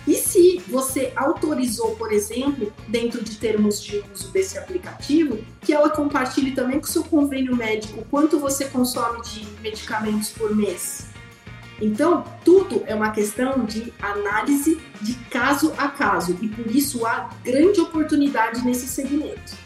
E 0.06 0.16
se 0.16 0.62
você 0.68 1.14
autorizou, 1.16 1.96
por 1.96 2.12
exemplo, 2.12 2.74
dentro 2.90 3.24
de 3.24 3.38
termos 3.38 3.82
de 3.82 4.04
uso 4.14 4.30
desse 4.32 4.58
aplicativo, 4.58 5.40
que 5.62 5.72
ela 5.72 5.90
compartilhe 5.90 6.52
também 6.52 6.80
com 6.82 6.86
o 6.86 6.90
seu 6.90 7.06
convênio 7.06 7.56
médico 7.56 8.06
quanto 8.12 8.38
você 8.38 8.66
consome 8.66 9.22
de 9.22 9.46
medicamentos 9.62 10.32
por 10.32 10.54
mês? 10.54 11.13
Então, 11.84 12.24
tudo 12.46 12.82
é 12.88 12.96
uma 12.96 13.12
questão 13.12 13.66
de 13.66 13.92
análise 14.02 14.82
de 15.02 15.16
caso 15.30 15.74
a 15.78 15.90
caso 15.90 16.38
e 16.42 16.48
por 16.48 16.66
isso 16.68 17.06
há 17.06 17.30
grande 17.44 17.82
oportunidade 17.82 18.64
nesse 18.64 18.88
segmento. 18.88 19.58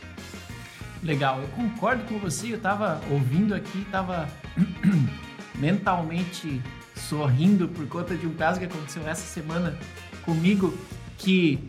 Legal, 1.04 1.40
eu 1.40 1.48
concordo 1.50 2.04
com 2.06 2.18
você. 2.18 2.52
Eu 2.52 2.58
estava 2.58 3.00
ouvindo 3.12 3.54
aqui, 3.54 3.84
estava 3.84 4.28
mentalmente 5.54 6.60
sorrindo 6.96 7.68
por 7.68 7.88
conta 7.88 8.16
de 8.16 8.26
um 8.26 8.34
caso 8.34 8.60
que 8.60 8.66
aconteceu 8.66 9.08
essa 9.08 9.22
semana 9.22 9.78
comigo, 10.26 10.76
que 11.20 11.60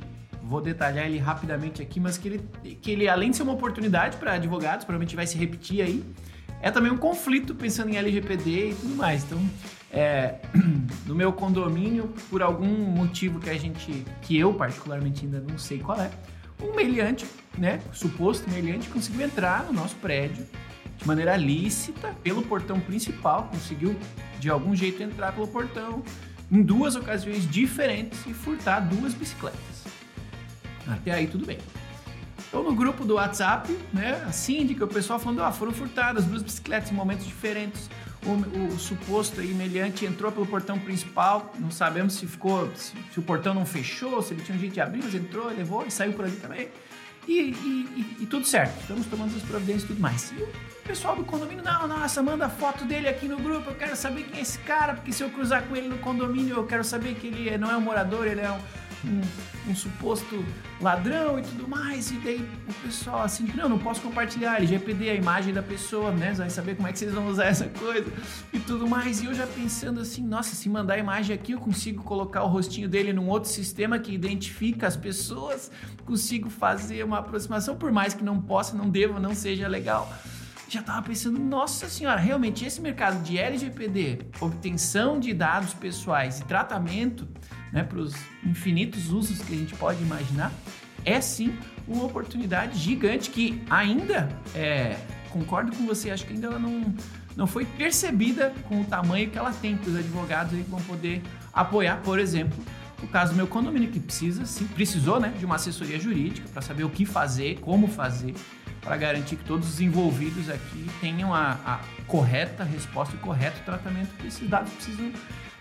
vou 0.42 0.62
detalhar 0.62 1.04
ele 1.04 1.18
rapidamente 1.18 1.82
aqui, 1.82 2.00
mas 2.00 2.16
que 2.16 2.26
ele, 2.26 2.48
que 2.80 2.90
ele 2.90 3.06
além 3.06 3.32
de 3.32 3.36
ser 3.36 3.42
uma 3.42 3.52
oportunidade 3.52 4.16
para 4.16 4.32
advogados, 4.32 4.86
provavelmente 4.86 5.14
vai 5.14 5.26
se 5.26 5.36
repetir 5.36 5.82
aí, 5.82 6.02
é 6.62 6.70
também 6.70 6.90
um 6.90 6.96
conflito 6.96 7.54
pensando 7.54 7.90
em 7.90 7.96
LGPD 7.96 8.70
e 8.70 8.74
tudo 8.74 8.96
mais. 8.96 9.24
Então, 9.24 9.38
é, 9.90 10.36
no 11.06 11.14
meu 11.14 11.32
condomínio, 11.32 12.12
por 12.30 12.42
algum 12.42 12.66
motivo 12.66 13.40
que 13.40 13.50
a 13.50 13.58
gente, 13.58 14.04
que 14.22 14.38
eu 14.38 14.52
particularmente 14.54 15.24
ainda 15.24 15.40
não 15.40 15.58
sei 15.58 15.78
qual 15.78 16.00
é, 16.00 16.10
um 16.62 16.74
meliante, 16.74 17.26
né, 17.56 17.80
suposto 17.92 18.48
meliante, 18.50 18.88
conseguiu 18.88 19.22
entrar 19.22 19.64
no 19.64 19.72
nosso 19.72 19.96
prédio 19.96 20.46
de 20.96 21.06
maneira 21.06 21.36
lícita 21.36 22.14
pelo 22.22 22.42
portão 22.42 22.80
principal, 22.80 23.44
conseguiu 23.44 23.96
de 24.40 24.50
algum 24.50 24.74
jeito 24.74 25.02
entrar 25.02 25.32
pelo 25.32 25.46
portão 25.46 26.02
em 26.50 26.62
duas 26.62 26.96
ocasiões 26.96 27.48
diferentes 27.48 28.18
e 28.26 28.34
furtar 28.34 28.80
duas 28.80 29.14
bicicletas. 29.14 29.84
Até 30.86 31.12
aí 31.12 31.26
tudo 31.26 31.46
bem. 31.46 31.58
Então 32.48 32.64
no 32.64 32.74
grupo 32.74 33.04
do 33.04 33.14
WhatsApp, 33.14 33.70
né, 33.92 34.24
a 34.26 34.32
síndica, 34.32 34.84
o 34.84 34.88
pessoal 34.88 35.18
falando, 35.18 35.42
ah, 35.42 35.52
foram 35.52 35.72
furtadas 35.72 36.24
duas 36.24 36.42
bicicletas 36.42 36.90
em 36.90 36.94
momentos 36.94 37.26
diferentes 37.26 37.88
o, 38.24 38.74
o, 38.74 38.78
suposto 38.78 39.40
aí, 39.40 39.54
entrou 40.02 40.32
pelo 40.32 40.46
portão 40.46 40.78
principal, 40.78 41.52
não 41.58 41.70
sabemos 41.70 42.14
se 42.14 42.26
ficou, 42.26 42.70
se, 42.74 42.92
se, 43.12 43.18
o 43.18 43.22
portão 43.22 43.54
não 43.54 43.64
fechou, 43.64 44.20
se 44.22 44.34
ele 44.34 44.42
tinha 44.42 44.56
um 44.56 44.60
jeito 44.60 44.74
de 44.74 44.80
abrir, 44.80 45.02
mas 45.02 45.14
entrou, 45.14 45.46
levou 45.48 45.86
e 45.86 45.90
saiu 45.90 46.12
por 46.12 46.24
ali 46.24 46.36
também. 46.36 46.68
E, 47.26 47.32
e, 47.32 48.16
e, 48.18 48.22
e 48.22 48.26
tudo 48.26 48.46
certo, 48.46 48.80
estamos 48.80 49.06
tomando 49.06 49.36
as 49.36 49.42
providências 49.42 49.84
e 49.84 49.86
tudo 49.88 50.00
mais. 50.00 50.32
E 50.32 50.42
o 50.42 50.48
pessoal 50.86 51.14
do 51.14 51.24
condomínio, 51.24 51.62
não, 51.62 51.86
nossa, 51.86 52.22
manda 52.22 52.48
foto 52.48 52.84
dele 52.86 53.06
aqui 53.06 53.28
no 53.28 53.36
grupo, 53.36 53.70
eu 53.70 53.74
quero 53.74 53.94
saber 53.94 54.24
quem 54.24 54.38
é 54.38 54.42
esse 54.42 54.58
cara, 54.60 54.94
porque 54.94 55.12
se 55.12 55.22
eu 55.22 55.30
cruzar 55.30 55.62
com 55.64 55.76
ele 55.76 55.88
no 55.88 55.98
condomínio, 55.98 56.56
eu 56.56 56.66
quero 56.66 56.82
saber 56.82 57.14
que 57.14 57.26
ele 57.26 57.56
não 57.58 57.70
é 57.70 57.76
um 57.76 57.82
morador, 57.82 58.26
ele 58.26 58.40
é 58.40 58.50
um 58.50 58.58
um, 59.04 59.70
um, 59.70 59.74
suposto 59.74 60.44
ladrão 60.80 61.38
e 61.38 61.42
tudo 61.42 61.68
mais. 61.68 62.10
E 62.10 62.14
daí 62.16 62.48
o 62.68 62.74
pessoal 62.74 63.22
assim, 63.22 63.50
não, 63.54 63.68
não 63.68 63.78
posso 63.78 64.00
compartilhar 64.00 64.56
LGPD, 64.56 65.10
a 65.10 65.14
imagem 65.14 65.52
da 65.52 65.62
pessoa, 65.62 66.10
né? 66.10 66.32
Vai 66.32 66.50
saber 66.50 66.76
como 66.76 66.88
é 66.88 66.92
que 66.92 66.98
vocês 66.98 67.12
vão 67.12 67.28
usar 67.28 67.46
essa 67.46 67.68
coisa 67.68 68.10
e 68.52 68.58
tudo 68.58 68.88
mais. 68.88 69.22
E 69.22 69.26
eu 69.26 69.34
já 69.34 69.46
pensando 69.46 70.00
assim, 70.00 70.22
nossa, 70.26 70.54
se 70.54 70.68
mandar 70.68 70.94
a 70.94 70.98
imagem 70.98 71.34
aqui, 71.34 71.52
eu 71.52 71.60
consigo 71.60 72.02
colocar 72.02 72.42
o 72.42 72.48
rostinho 72.48 72.88
dele 72.88 73.12
num 73.12 73.28
outro 73.28 73.50
sistema 73.50 73.98
que 73.98 74.12
identifica 74.12 74.86
as 74.86 74.96
pessoas, 74.96 75.70
consigo 76.04 76.50
fazer 76.50 77.04
uma 77.04 77.18
aproximação, 77.18 77.76
por 77.76 77.92
mais 77.92 78.14
que 78.14 78.24
não 78.24 78.40
possa, 78.40 78.76
não 78.76 78.88
deva, 78.88 79.20
não 79.20 79.34
seja 79.34 79.68
legal 79.68 80.12
já 80.68 80.80
estava 80.80 81.00
pensando, 81.00 81.38
nossa 81.38 81.88
senhora, 81.88 82.20
realmente 82.20 82.64
esse 82.64 82.80
mercado 82.80 83.22
de 83.22 83.38
LGPD, 83.38 84.18
obtenção 84.38 85.18
de 85.18 85.32
dados 85.32 85.72
pessoais 85.72 86.40
e 86.40 86.44
tratamento 86.44 87.26
né, 87.72 87.82
para 87.82 87.98
os 87.98 88.14
infinitos 88.44 89.10
usos 89.10 89.40
que 89.40 89.52
a 89.52 89.56
gente 89.56 89.74
pode 89.74 90.02
imaginar, 90.02 90.52
é 91.04 91.20
sim 91.20 91.56
uma 91.86 92.04
oportunidade 92.04 92.78
gigante 92.78 93.30
que 93.30 93.62
ainda, 93.70 94.28
é, 94.54 94.98
concordo 95.30 95.74
com 95.74 95.86
você, 95.86 96.10
acho 96.10 96.26
que 96.26 96.32
ainda 96.32 96.48
ela 96.48 96.58
não, 96.58 96.94
não 97.36 97.46
foi 97.46 97.64
percebida 97.64 98.52
com 98.68 98.80
o 98.80 98.84
tamanho 98.84 99.30
que 99.30 99.38
ela 99.38 99.52
tem, 99.52 99.76
que 99.76 99.88
os 99.88 99.96
advogados 99.96 100.54
aí 100.54 100.62
vão 100.68 100.80
poder 100.82 101.22
apoiar, 101.52 101.96
por 102.02 102.18
exemplo, 102.18 102.58
o 103.02 103.06
caso 103.06 103.32
do 103.32 103.36
meu 103.36 103.46
condomínio, 103.46 103.90
que 103.90 104.00
precisa, 104.00 104.44
sim, 104.44 104.66
precisou 104.66 105.20
né, 105.20 105.32
de 105.38 105.44
uma 105.44 105.54
assessoria 105.54 106.00
jurídica 106.00 106.48
para 106.52 106.60
saber 106.60 106.84
o 106.84 106.90
que 106.90 107.04
fazer, 107.04 107.60
como 107.60 107.86
fazer, 107.86 108.34
para 108.80 108.96
garantir 108.96 109.36
que 109.36 109.44
todos 109.44 109.68
os 109.68 109.80
envolvidos 109.80 110.48
aqui 110.50 110.86
tenham 111.00 111.32
a, 111.32 111.52
a 111.64 111.80
correta 112.06 112.64
resposta 112.64 113.14
e 113.14 113.18
o 113.18 113.20
correto 113.20 113.60
tratamento 113.64 114.08
que 114.16 114.26
esses 114.26 114.48
dados 114.48 114.72
precisam 114.72 115.12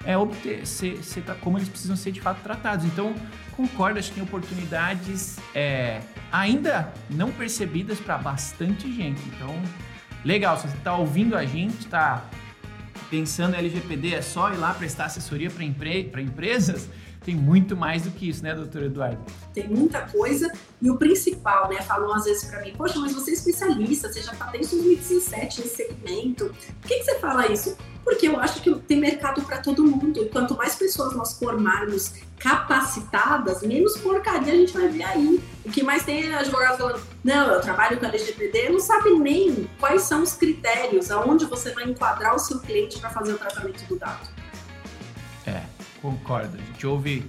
é, 0.08 0.18
obter, 0.18 0.66
ser, 0.66 1.03
ser, 1.03 1.22
como 1.41 1.58
eles 1.58 1.68
precisam 1.68 1.97
ser 1.97 2.14
de 2.14 2.22
fato 2.22 2.41
tratados. 2.41 2.86
Então, 2.86 3.14
concordo, 3.58 3.99
acho 3.99 4.08
que 4.08 4.16
tem 4.16 4.24
oportunidades 4.24 5.38
é, 5.53 5.99
ainda 6.32 6.93
não 7.10 7.30
percebidas 7.30 7.99
para 7.99 8.18
bastante 8.18 8.89
gente. 8.89 9.22
Então, 9.28 9.53
legal, 10.24 10.55
se 10.55 10.70
você 10.70 10.78
está 10.78 10.95
ouvindo 10.95 11.36
a 11.36 11.45
gente, 11.45 11.80
está 11.80 12.26
pensando 13.10 13.55
em 13.55 13.58
LGPD, 13.58 14.16
é 14.16 14.22
só 14.22 14.53
ir 14.53 14.55
lá 14.55 14.74
prestar 14.74 15.05
assessoria 15.05 15.51
para 15.51 15.66
empre 15.66 16.10
empresas, 16.22 16.89
tem 17.28 17.36
muito 17.36 17.75
mais 17.75 18.03
do 18.03 18.11
que 18.11 18.30
isso, 18.30 18.41
né, 18.41 18.55
doutor 18.55 18.84
Eduardo? 18.84 19.19
Tem 19.53 19.67
muita 19.67 19.99
coisa 20.03 20.49
e 20.82 20.89
o 20.89 20.95
principal, 20.95 21.67
né, 21.67 21.82
falam 21.82 22.13
às 22.13 22.23
vezes 22.23 22.45
para 22.45 22.61
mim, 22.61 22.73
poxa, 22.78 22.97
mas 22.99 23.11
você 23.11 23.32
é 23.32 23.34
especialista, 23.34 24.07
você 24.07 24.21
já 24.21 24.32
está 24.32 24.45
desde 24.45 24.78
2017 24.78 25.59
nesse 25.59 25.75
segmento, 25.75 26.45
por 26.82 26.88
que, 26.88 26.99
que 26.99 27.03
você 27.03 27.19
fala 27.19 27.51
isso? 27.51 27.75
porque 28.07 28.30
eu 28.30 28.39
acho 28.39 28.61
que 28.61 28.73
tem 28.88 29.01
mercado 29.01 29.41
para 29.41 29.57
todo 29.57 29.84
mundo. 29.84 30.23
E 30.23 30.30
quanto 30.30 30.55
mais 30.55 30.75
pessoas 30.75 31.13
nós 31.13 31.38
formarmos 31.38 32.13
capacitadas, 32.39 33.61
menos 33.63 33.97
porcaria 33.97 34.53
a 34.53 34.55
gente 34.55 34.71
vai 34.71 34.88
ver 34.88 35.03
aí. 35.03 35.43
O 35.65 35.69
que 35.69 35.84
mais 35.84 36.05
tem 36.05 36.32
é 36.32 36.34
advogados 36.34 36.78
falando, 36.78 37.01
não, 37.21 37.51
eu 37.51 37.59
trabalho 37.59 37.99
com 37.99 38.05
LGPD, 38.05 38.69
não 38.69 38.80
sabe 38.80 39.09
nem 39.09 39.69
quais 39.78 40.03
são 40.03 40.23
os 40.23 40.32
critérios, 40.32 41.11
aonde 41.11 41.43
você 41.43 41.73
vai 41.73 41.84
enquadrar 41.84 42.34
o 42.34 42.39
seu 42.39 42.59
cliente 42.59 42.97
para 42.97 43.09
fazer 43.09 43.34
o 43.34 43.38
tratamento 43.38 43.84
do 43.89 43.97
dado. 43.97 44.30
Concordo. 46.02 46.58
A 46.58 46.62
gente 46.62 46.86
ouve 46.86 47.24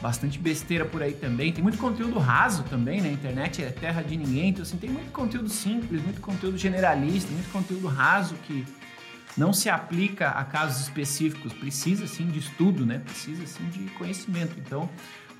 bastante 0.00 0.38
besteira 0.38 0.84
por 0.84 1.02
aí 1.02 1.12
também. 1.12 1.52
Tem 1.52 1.62
muito 1.62 1.78
conteúdo 1.78 2.18
raso 2.18 2.62
também, 2.64 3.00
né? 3.00 3.10
Internet 3.10 3.62
é 3.62 3.70
terra 3.70 4.02
de 4.02 4.16
ninguém. 4.16 4.50
Então, 4.50 4.62
assim, 4.62 4.78
tem 4.78 4.90
muito 4.90 5.12
conteúdo 5.12 5.48
simples, 5.48 6.02
muito 6.02 6.20
conteúdo 6.20 6.56
generalista, 6.56 7.30
muito 7.30 7.50
conteúdo 7.50 7.86
raso 7.86 8.34
que 8.46 8.64
não 9.36 9.52
se 9.52 9.70
aplica 9.70 10.30
a 10.30 10.44
casos 10.44 10.82
específicos, 10.82 11.52
precisa 11.52 12.06
sim 12.06 12.26
de 12.26 12.38
estudo, 12.38 12.84
né? 12.84 12.98
Precisa 12.98 13.46
sim 13.46 13.64
de 13.68 13.90
conhecimento. 13.90 14.54
Então, 14.58 14.88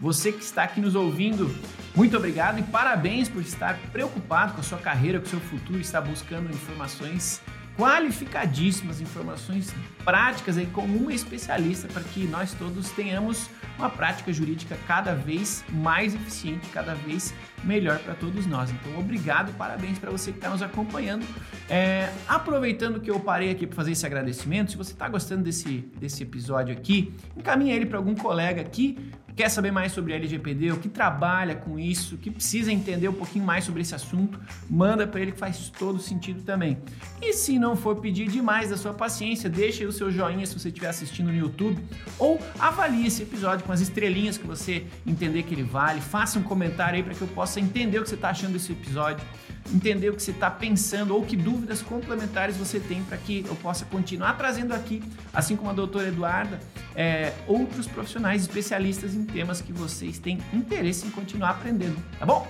você 0.01 0.33
que 0.33 0.43
está 0.43 0.63
aqui 0.63 0.81
nos 0.81 0.95
ouvindo, 0.95 1.55
muito 1.95 2.17
obrigado 2.17 2.59
e 2.59 2.63
parabéns 2.63 3.29
por 3.29 3.43
estar 3.43 3.79
preocupado 3.93 4.55
com 4.55 4.61
a 4.61 4.63
sua 4.63 4.79
carreira, 4.79 5.19
com 5.19 5.27
o 5.27 5.29
seu 5.29 5.41
futuro, 5.41 5.81
estar 5.81 6.01
buscando 6.01 6.51
informações 6.51 7.43
qualificadíssimas, 7.81 9.01
informações 9.01 9.75
práticas 10.05 10.59
aí 10.59 10.67
com 10.67 10.83
um 10.83 11.11
especialista 11.11 11.89
para 11.89 12.03
que 12.03 12.27
nós 12.27 12.53
todos 12.53 12.91
tenhamos 12.91 13.49
uma 13.79 13.89
prática 13.89 14.31
jurídica 14.31 14.77
cada 14.87 15.15
vez 15.15 15.65
mais 15.71 16.15
eficiente, 16.15 16.69
cada 16.69 16.95
vez 16.95 17.33
melhor 17.65 17.99
para 17.99 18.15
todos 18.15 18.47
nós. 18.47 18.71
Então, 18.71 18.99
obrigado, 18.99 19.53
parabéns 19.57 19.99
para 19.99 20.11
você 20.11 20.33
que 20.33 20.39
está 20.39 20.51
nos 20.51 20.63
acompanhando. 20.63 21.25
É, 21.69 22.11
aproveitando 22.27 23.01
que 23.01 23.11
eu 23.11 23.21
parei 23.21 23.51
aqui 23.51 23.67
para 23.67 23.77
fazer 23.77 23.93
esse 23.93 24.05
agradecimento, 24.07 24.73
se 24.73 24.77
você 24.77 24.93
está 24.93 25.09
gostando 25.09 25.45
desse, 25.45 25.79
desse 25.99 26.23
episódio 26.23 26.73
aqui, 26.73 27.13
encaminhe 27.37 27.73
ele 27.73 27.87
para 27.87 27.99
algum 27.99 28.15
colega 28.15 28.61
aqui 28.61 28.97
quer 29.41 29.49
saber 29.49 29.71
mais 29.71 29.93
sobre 29.93 30.13
LGPD, 30.13 30.73
o 30.73 30.77
que 30.77 30.89
trabalha 30.91 31.55
com 31.55 31.79
isso, 31.79 32.19
que 32.19 32.31
precisa 32.31 32.71
entender 32.71 33.09
um 33.09 33.15
pouquinho 33.15 33.43
mais 33.43 33.65
sobre 33.65 33.81
esse 33.81 33.95
assunto, 33.95 34.39
manda 34.69 35.07
para 35.07 35.19
ele 35.19 35.33
que 35.33 35.39
faz 35.39 35.71
todo 35.71 35.99
sentido 35.99 36.43
também. 36.43 36.77
E 37.23 37.33
se 37.33 37.59
não 37.59 37.75
for 37.75 37.97
pedir 37.97 38.29
demais 38.29 38.69
da 38.69 38.77
sua 38.77 38.93
paciência, 38.93 39.49
deixa 39.49 39.83
aí 39.83 39.87
o 39.87 39.93
seu 39.93 40.11
joinha 40.11 40.45
se 40.45 40.59
você 40.59 40.69
estiver 40.69 40.89
assistindo 40.89 41.29
no 41.29 41.35
YouTube 41.35 41.83
ou 42.19 42.39
avalie 42.59 43.07
esse 43.07 43.23
episódio 43.23 43.65
com 43.65 43.73
as 43.73 43.81
estrelinhas 43.81 44.37
que 44.37 44.47
você 44.47 44.85
entender 45.07 45.43
que 45.45 45.55
ele 45.55 45.63
vale. 45.63 46.03
Faça 46.03 46.39
um 46.39 46.43
comentário 46.43 46.97
aí 46.97 47.03
para 47.03 47.15
que 47.15 47.23
eu 47.23 47.29
possa 47.29 47.50
entender 47.59 47.99
o 47.99 48.03
que 48.03 48.09
você 48.09 48.15
está 48.15 48.31
achando 48.31 48.53
desse 48.53 48.71
episódio 48.71 49.25
entender 49.73 50.11
o 50.11 50.15
que 50.15 50.23
você 50.23 50.31
está 50.31 50.51
pensando 50.51 51.15
ou 51.15 51.25
que 51.25 51.37
dúvidas 51.37 51.83
complementares 51.83 52.57
você 52.57 52.81
tem 52.81 53.03
para 53.05 53.17
que 53.17 53.45
eu 53.47 53.55
possa 53.57 53.85
continuar 53.85 54.35
trazendo 54.35 54.75
aqui, 54.75 55.03
assim 55.33 55.57
como 55.57 55.71
a 55.71 55.73
doutora 55.73 56.09
Eduarda, 56.09 56.59
é, 56.95 57.33
outros 57.47 57.87
profissionais 57.87 58.43
especialistas 58.43 59.15
em 59.15 59.25
temas 59.25 59.61
que 59.61 59.73
vocês 59.73 60.19
têm 60.19 60.39
interesse 60.53 61.07
em 61.07 61.11
continuar 61.11 61.51
aprendendo, 61.51 61.97
tá 62.19 62.27
bom? 62.27 62.47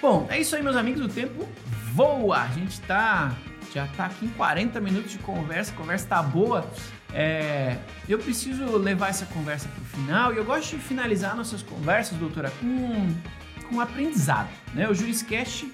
Bom, 0.00 0.28
é 0.30 0.40
isso 0.40 0.54
aí, 0.54 0.62
meus 0.62 0.76
amigos. 0.76 1.00
O 1.00 1.08
tempo 1.08 1.48
voa. 1.92 2.42
A 2.42 2.48
gente 2.48 2.80
tá, 2.82 3.34
já 3.74 3.84
está 3.84 4.06
aqui 4.06 4.26
em 4.26 4.28
40 4.28 4.80
minutos 4.80 5.10
de 5.10 5.18
conversa. 5.18 5.72
A 5.72 5.74
conversa 5.74 6.04
está 6.04 6.22
boa. 6.22 6.64
É, 7.12 7.76
eu 8.08 8.18
preciso 8.18 8.76
levar 8.76 9.08
essa 9.08 9.26
conversa 9.26 9.68
para 9.68 9.82
o 9.82 9.84
final 9.84 10.32
e 10.32 10.36
eu 10.36 10.44
gosto 10.44 10.76
de 10.76 10.82
finalizar 10.82 11.34
nossas 11.34 11.62
conversas, 11.62 12.16
doutora, 12.16 12.52
com 12.60 13.12
com 13.68 13.80
aprendizado. 13.80 14.48
Né? 14.74 14.88
O 14.88 14.94
Juriscast, 14.94 15.70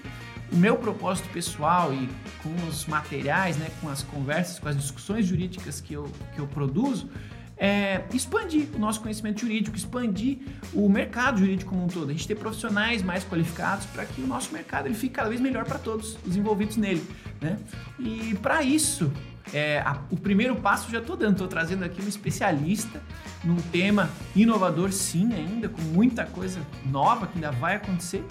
o 0.51 0.55
meu 0.55 0.77
propósito 0.77 1.29
pessoal 1.29 1.93
e 1.93 2.09
com 2.41 2.53
os 2.67 2.85
materiais, 2.85 3.57
né, 3.57 3.69
com 3.81 3.89
as 3.89 4.03
conversas, 4.03 4.59
com 4.59 4.69
as 4.69 4.77
discussões 4.77 5.25
jurídicas 5.25 5.81
que 5.81 5.93
eu, 5.93 6.09
que 6.33 6.39
eu 6.39 6.47
produzo, 6.47 7.09
é 7.57 8.03
expandir 8.13 8.67
o 8.75 8.79
nosso 8.79 9.01
conhecimento 9.01 9.41
jurídico, 9.41 9.75
expandir 9.75 10.39
o 10.73 10.89
mercado 10.89 11.39
jurídico 11.39 11.71
como 11.71 11.85
um 11.85 11.87
todo. 11.87 12.09
A 12.09 12.13
gente 12.13 12.27
ter 12.27 12.35
profissionais 12.35 13.01
mais 13.01 13.23
qualificados 13.23 13.85
para 13.87 14.05
que 14.05 14.21
o 14.21 14.27
nosso 14.27 14.51
mercado 14.53 14.87
ele 14.87 14.95
fique 14.95 15.15
cada 15.15 15.29
vez 15.29 15.39
melhor 15.39 15.63
para 15.63 15.79
todos 15.79 16.17
os 16.25 16.35
envolvidos 16.35 16.75
nele. 16.75 17.05
Né? 17.41 17.57
E 17.97 18.35
para 18.41 18.61
isso, 18.61 19.11
é, 19.53 19.79
a, 19.79 20.01
o 20.09 20.17
primeiro 20.17 20.55
passo 20.55 20.91
já 20.91 20.99
estou 20.99 21.15
dando, 21.15 21.33
estou 21.33 21.47
trazendo 21.47 21.83
aqui 21.83 22.01
um 22.01 22.07
especialista 22.07 23.01
num 23.43 23.57
tema 23.57 24.09
inovador, 24.35 24.91
sim, 24.91 25.33
ainda, 25.33 25.69
com 25.69 25.81
muita 25.81 26.25
coisa 26.25 26.59
nova 26.85 27.27
que 27.27 27.35
ainda 27.35 27.51
vai 27.51 27.75
acontecer. 27.75 28.23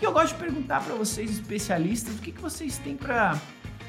E 0.00 0.04
eu 0.04 0.12
gosto 0.12 0.34
de 0.34 0.40
perguntar 0.40 0.82
para 0.82 0.94
vocês, 0.94 1.30
especialistas, 1.30 2.14
o 2.14 2.18
que, 2.18 2.30
que 2.30 2.40
vocês 2.40 2.78
têm 2.78 2.96
para 2.96 3.36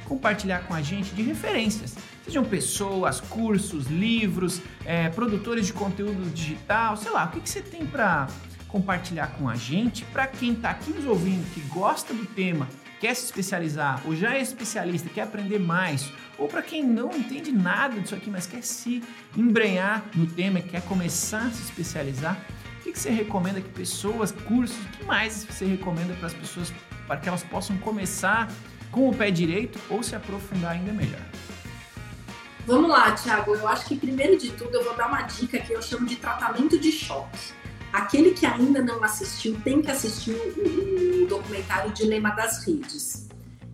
compartilhar 0.05 0.61
com 0.61 0.73
a 0.73 0.81
gente 0.81 1.13
de 1.13 1.21
referências. 1.21 1.95
Sejam 2.25 2.43
pessoas, 2.43 3.21
cursos, 3.21 3.85
livros, 3.85 4.59
é, 4.83 5.09
produtores 5.09 5.67
de 5.67 5.73
conteúdo 5.73 6.27
digital, 6.33 6.97
sei 6.97 7.11
lá, 7.11 7.25
o 7.25 7.29
que, 7.29 7.41
que 7.41 7.49
você 7.49 7.61
tem 7.61 7.85
para 7.85 8.27
compartilhar 8.67 9.27
com 9.37 9.47
a 9.47 9.55
gente, 9.55 10.03
para 10.05 10.27
quem 10.27 10.53
está 10.53 10.71
aqui 10.71 10.91
nos 10.91 11.05
ouvindo, 11.05 11.43
que 11.53 11.61
gosta 11.61 12.13
do 12.13 12.25
tema 12.25 12.67
quer 12.99 13.15
se 13.15 13.25
especializar 13.25 14.01
ou 14.05 14.15
já 14.15 14.35
é 14.35 14.41
especialista, 14.41 15.09
quer 15.09 15.21
aprender 15.21 15.59
mais, 15.59 16.11
ou 16.37 16.47
para 16.47 16.61
quem 16.61 16.83
não 16.83 17.11
entende 17.11 17.51
nada 17.51 17.99
disso 17.99 18.15
aqui, 18.15 18.29
mas 18.29 18.45
quer 18.45 18.63
se 18.63 19.03
embrenhar 19.35 20.03
no 20.15 20.27
tema, 20.27 20.61
quer 20.61 20.81
começar 20.83 21.47
a 21.47 21.51
se 21.51 21.63
especializar, 21.63 22.37
o 22.79 22.91
que, 22.91 22.97
você 22.97 23.09
recomenda 23.09 23.61
que 23.61 23.69
pessoas, 23.69 24.31
cursos, 24.31 24.77
o 24.77 24.89
que 24.89 25.03
mais 25.03 25.43
você 25.43 25.65
recomenda 25.65 26.13
para 26.15 26.27
as 26.27 26.33
pessoas 26.33 26.73
para 27.07 27.17
que 27.17 27.27
elas 27.27 27.43
possam 27.43 27.77
começar 27.77 28.51
com 28.91 29.09
o 29.09 29.15
pé 29.15 29.29
direito 29.29 29.79
ou 29.89 30.01
se 30.01 30.15
aprofundar 30.15 30.71
ainda 30.71 30.91
melhor? 30.91 31.21
Vamos 32.65 32.89
lá, 32.89 33.11
Thiago. 33.11 33.55
Eu 33.55 33.67
acho 33.67 33.85
que 33.85 33.95
primeiro 33.95 34.37
de 34.37 34.51
tudo 34.51 34.75
eu 34.75 34.83
vou 34.83 34.95
dar 34.95 35.07
uma 35.07 35.23
dica 35.23 35.59
que 35.59 35.73
eu 35.73 35.81
chamo 35.81 36.05
de 36.05 36.15
tratamento 36.15 36.79
de 36.79 36.91
choque. 36.91 37.58
Aquele 37.91 38.31
que 38.31 38.45
ainda 38.45 38.81
não 38.81 39.03
assistiu 39.03 39.59
tem 39.63 39.81
que 39.81 39.89
assistir 39.89 40.31
o, 40.31 41.27
documentário 41.27 41.91
Dilema 41.91 42.31
das 42.31 42.65
Redes. 42.65 43.27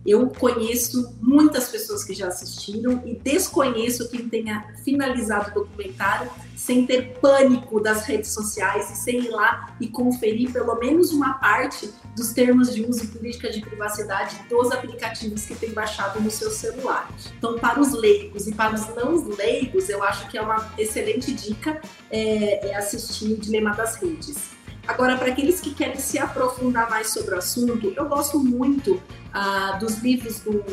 Eu 0.04 0.28
conheço 0.28 1.16
muitas 1.20 1.68
pessoas 1.68 2.04
que 2.04 2.14
já 2.14 2.28
assistiram 2.28 3.02
e 3.04 3.14
desconheço 3.16 4.08
quem 4.08 4.28
tenha 4.28 4.74
finalizado 4.84 5.50
o 5.50 5.54
documentário 5.64 6.30
sem 6.66 6.84
ter 6.84 7.12
pânico 7.20 7.80
das 7.80 8.04
redes 8.04 8.30
sociais 8.30 8.90
e 8.90 8.96
sem 8.96 9.20
ir 9.20 9.30
lá 9.30 9.72
e 9.80 9.86
conferir 9.86 10.52
pelo 10.52 10.74
menos 10.74 11.12
uma 11.12 11.34
parte 11.34 11.88
dos 12.16 12.32
termos 12.32 12.74
de 12.74 12.84
uso 12.84 13.04
e 13.04 13.06
política 13.06 13.48
de 13.48 13.60
privacidade 13.60 14.36
dos 14.48 14.72
aplicativos 14.72 15.46
que 15.46 15.54
tem 15.54 15.70
baixado 15.70 16.20
no 16.20 16.28
seu 16.28 16.50
celular. 16.50 17.08
Então, 17.38 17.56
para 17.56 17.78
os 17.80 17.92
leigos 17.92 18.48
e 18.48 18.52
para 18.52 18.74
os 18.74 18.88
não 18.96 19.14
leigos, 19.36 19.88
eu 19.88 20.02
acho 20.02 20.28
que 20.28 20.36
é 20.36 20.42
uma 20.42 20.68
excelente 20.76 21.32
dica 21.32 21.80
é, 22.10 22.70
é 22.70 22.74
assistir 22.74 23.32
o 23.32 23.36
Dilema 23.36 23.72
das 23.72 23.94
Redes. 23.94 24.56
Agora, 24.88 25.16
para 25.16 25.28
aqueles 25.28 25.60
que 25.60 25.72
querem 25.72 25.98
se 25.98 26.18
aprofundar 26.18 26.90
mais 26.90 27.10
sobre 27.10 27.36
o 27.36 27.38
assunto, 27.38 27.92
eu 27.96 28.08
gosto 28.08 28.40
muito 28.40 29.00
ah, 29.38 29.76
dos 29.78 29.98
livros 29.98 30.40
do 30.40 30.64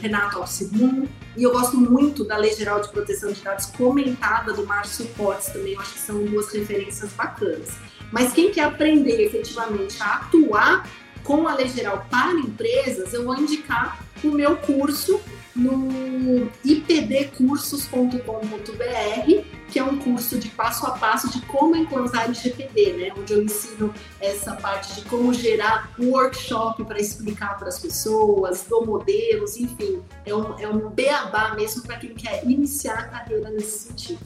Renato 0.00 0.38
Alcimum 0.38 1.06
e 1.36 1.42
eu 1.42 1.52
gosto 1.52 1.76
muito 1.76 2.24
da 2.24 2.38
Lei 2.38 2.54
Geral 2.54 2.80
de 2.80 2.88
Proteção 2.88 3.30
de 3.30 3.42
Dados 3.42 3.66
comentada 3.66 4.54
do 4.54 4.64
Márcio 4.64 5.04
Potts 5.08 5.48
também. 5.48 5.74
Eu 5.74 5.80
acho 5.80 5.92
que 5.92 5.98
são 5.98 6.24
duas 6.24 6.50
referências 6.50 7.12
bacanas. 7.12 7.76
Mas 8.10 8.32
quem 8.32 8.50
quer 8.50 8.64
aprender 8.64 9.22
efetivamente 9.22 10.02
a 10.02 10.14
atuar 10.14 10.88
com 11.22 11.46
a 11.46 11.56
Lei 11.56 11.68
Geral 11.68 12.06
para 12.08 12.40
empresas, 12.40 13.12
eu 13.12 13.26
vou 13.26 13.36
indicar 13.36 14.02
o 14.24 14.28
meu 14.28 14.56
curso 14.56 15.20
no 15.54 16.50
ipdcursos.com.br, 16.64 19.44
que 19.70 19.78
é 19.78 19.84
um 19.84 19.98
curso 19.98 20.38
de 20.38 20.48
passo 20.48 20.86
a 20.86 20.92
passo 20.92 21.30
de 21.30 21.40
como 21.46 21.76
implantar 21.76 22.24
LGPD, 22.24 22.92
né? 22.92 23.12
Onde 23.16 23.32
eu 23.32 23.42
ensino 23.42 23.92
essa 24.20 24.54
parte 24.54 24.94
de 24.94 25.02
como 25.08 25.32
gerar 25.32 25.90
um 25.98 26.10
workshop 26.10 26.84
para 26.84 26.98
explicar 26.98 27.58
para 27.58 27.68
as 27.68 27.78
pessoas, 27.78 28.64
dou 28.68 28.86
modelos, 28.86 29.56
enfim, 29.56 30.02
é 30.24 30.34
um, 30.34 30.58
é 30.58 30.68
um 30.68 30.88
beabá 30.90 31.54
mesmo 31.54 31.82
para 31.82 31.96
quem 31.96 32.14
quer 32.14 32.44
iniciar 32.44 32.98
a 32.98 33.04
carreira 33.04 33.50
nesse 33.50 33.88
sentido. 33.88 34.20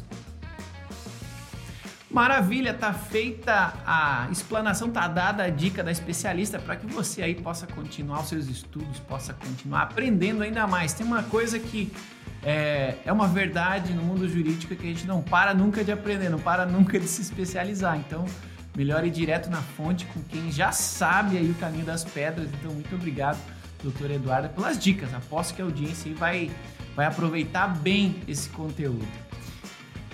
Maravilha, 2.10 2.74
tá 2.74 2.92
feita 2.92 3.72
a 3.86 4.26
explanação, 4.32 4.90
tá 4.90 5.06
dada 5.06 5.44
a 5.44 5.48
dica 5.48 5.84
da 5.84 5.92
especialista 5.92 6.58
para 6.58 6.74
que 6.74 6.84
você 6.84 7.22
aí 7.22 7.36
possa 7.36 7.68
continuar 7.68 8.22
os 8.22 8.28
seus 8.28 8.48
estudos, 8.48 8.98
possa 8.98 9.32
continuar 9.32 9.82
aprendendo 9.82 10.42
ainda 10.42 10.66
mais. 10.66 10.92
Tem 10.92 11.06
uma 11.06 11.22
coisa 11.22 11.56
que 11.60 11.92
é, 12.42 12.96
é 13.04 13.12
uma 13.12 13.28
verdade 13.28 13.92
no 13.92 14.02
mundo 14.02 14.28
jurídico 14.28 14.74
que 14.74 14.86
a 14.86 14.90
gente 14.90 15.06
não 15.06 15.20
para 15.20 15.52
nunca 15.52 15.84
de 15.84 15.92
aprender, 15.92 16.28
não 16.30 16.38
para 16.38 16.64
nunca 16.64 16.98
de 16.98 17.06
se 17.06 17.20
especializar. 17.20 17.98
Então, 17.98 18.24
melhor 18.76 19.04
ir 19.04 19.10
direto 19.10 19.50
na 19.50 19.60
fonte 19.60 20.06
com 20.06 20.22
quem 20.22 20.50
já 20.50 20.72
sabe 20.72 21.36
aí 21.36 21.50
o 21.50 21.54
caminho 21.54 21.84
das 21.84 22.04
pedras. 22.04 22.48
Então, 22.54 22.72
muito 22.72 22.94
obrigado, 22.94 23.38
doutor 23.82 24.10
Eduardo, 24.10 24.48
pelas 24.50 24.78
dicas. 24.78 25.12
Aposto 25.12 25.54
que 25.54 25.62
a 25.62 25.64
audiência 25.64 26.12
vai, 26.14 26.50
vai 26.96 27.06
aproveitar 27.06 27.68
bem 27.68 28.16
esse 28.26 28.48
conteúdo. 28.48 29.06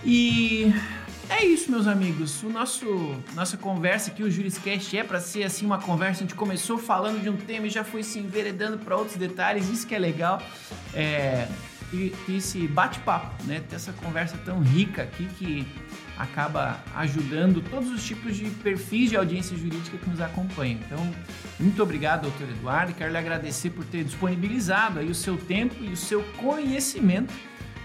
E 0.05 0.73
é 1.29 1.45
isso, 1.45 1.71
meus 1.71 1.87
amigos. 1.87 2.43
O 2.43 2.49
nosso 2.49 2.87
nossa 3.35 3.57
conversa 3.57 4.11
aqui, 4.11 4.23
o 4.23 4.31
Juriscast, 4.31 4.97
é 4.97 5.03
para 5.03 5.21
ser 5.21 5.43
assim 5.43 5.65
uma 5.65 5.79
conversa. 5.79 6.21
A 6.21 6.27
gente 6.27 6.35
começou 6.35 6.79
falando 6.79 7.21
de 7.21 7.29
um 7.29 7.37
tema 7.37 7.67
e 7.67 7.71
já 7.71 7.83
foi 7.83 8.03
se 8.03 8.19
enveredando 8.19 8.79
para 8.79 8.97
outros 8.97 9.17
detalhes. 9.17 9.69
Isso 9.69 9.87
que 9.87 9.95
é 9.95 9.99
legal. 9.99 10.41
É, 10.95 11.49
e, 11.93 12.13
esse 12.29 12.67
bate-papo, 12.67 13.45
né? 13.45 13.63
Ter 13.69 13.77
essa 13.77 13.93
conversa 13.93 14.37
tão 14.45 14.61
rica 14.61 15.03
aqui 15.03 15.27
que 15.39 15.67
acaba 16.17 16.81
ajudando 16.95 17.63
todos 17.71 17.91
os 17.91 18.05
tipos 18.05 18.37
de 18.37 18.49
perfis 18.51 19.11
de 19.11 19.17
audiência 19.17 19.57
jurídica 19.57 19.99
que 19.99 20.09
nos 20.09 20.21
acompanham. 20.21 20.81
Então, 20.85 21.15
muito 21.61 21.83
obrigado, 21.83 22.23
doutor 22.23 22.49
Eduardo. 22.49 22.95
Quero 22.95 23.13
lhe 23.13 23.19
agradecer 23.19 23.71
por 23.71 23.85
ter 23.85 24.05
disponibilizado 24.05 24.99
aí 24.99 25.11
o 25.11 25.15
seu 25.15 25.37
tempo 25.37 25.75
e 25.83 25.93
o 25.93 25.97
seu 25.97 26.23
conhecimento 26.39 27.33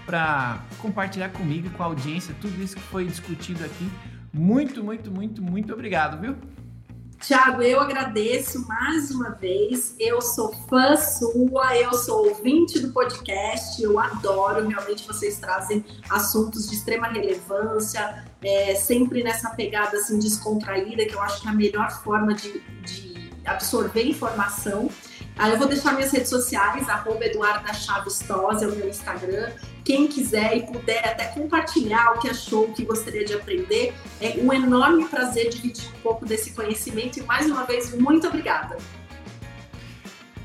para 0.06 0.64
compartilhar 0.78 1.28
comigo 1.28 1.68
e 1.68 1.70
com 1.70 1.82
a 1.82 1.86
audiência 1.86 2.34
tudo 2.40 2.60
isso 2.62 2.76
que 2.76 2.82
foi 2.82 3.04
discutido 3.04 3.64
aqui. 3.64 3.88
Muito, 4.32 4.82
muito, 4.82 5.10
muito, 5.10 5.42
muito 5.42 5.72
obrigado, 5.72 6.20
viu? 6.20 6.34
Tiago, 7.22 7.62
eu 7.62 7.78
agradeço 7.78 8.66
mais 8.66 9.12
uma 9.12 9.30
vez. 9.30 9.94
Eu 9.96 10.20
sou 10.20 10.52
fã 10.68 10.96
sua, 10.96 11.76
eu 11.76 11.94
sou 11.94 12.28
ouvinte 12.28 12.80
do 12.80 12.92
podcast, 12.92 13.80
eu 13.80 13.96
adoro. 13.96 14.66
Realmente 14.66 15.06
vocês 15.06 15.38
trazem 15.38 15.84
assuntos 16.10 16.68
de 16.68 16.74
extrema 16.74 17.06
relevância, 17.06 18.24
é, 18.42 18.74
sempre 18.74 19.22
nessa 19.22 19.50
pegada 19.50 19.98
assim 19.98 20.18
descontraída, 20.18 21.06
que 21.06 21.14
eu 21.14 21.22
acho 21.22 21.40
que 21.40 21.46
é 21.46 21.50
a 21.52 21.54
melhor 21.54 21.90
forma 22.02 22.34
de, 22.34 22.58
de 22.84 23.30
absorver 23.44 24.02
informação. 24.02 24.90
Eu 25.38 25.58
vou 25.58 25.66
deixar 25.66 25.94
minhas 25.94 26.12
redes 26.12 26.28
sociais, 26.28 26.88
arroba 26.88 27.24
Eduarda 27.24 27.72
Chaves 27.74 28.24
é 28.30 28.66
o 28.66 28.76
meu 28.76 28.88
Instagram. 28.88 29.50
Quem 29.84 30.06
quiser 30.06 30.56
e 30.56 30.62
puder 30.62 31.08
até 31.08 31.26
compartilhar 31.26 32.12
o 32.12 32.20
que 32.20 32.28
achou, 32.28 32.66
o 32.66 32.72
que 32.72 32.84
gostaria 32.84 33.24
de 33.24 33.34
aprender, 33.34 33.92
é 34.20 34.36
um 34.38 34.52
enorme 34.52 35.06
prazer 35.08 35.50
dividir 35.50 35.88
um 35.88 36.00
pouco 36.00 36.24
desse 36.24 36.52
conhecimento. 36.52 37.18
E 37.18 37.22
mais 37.22 37.50
uma 37.50 37.64
vez, 37.64 37.92
muito 37.98 38.26
obrigada. 38.28 38.76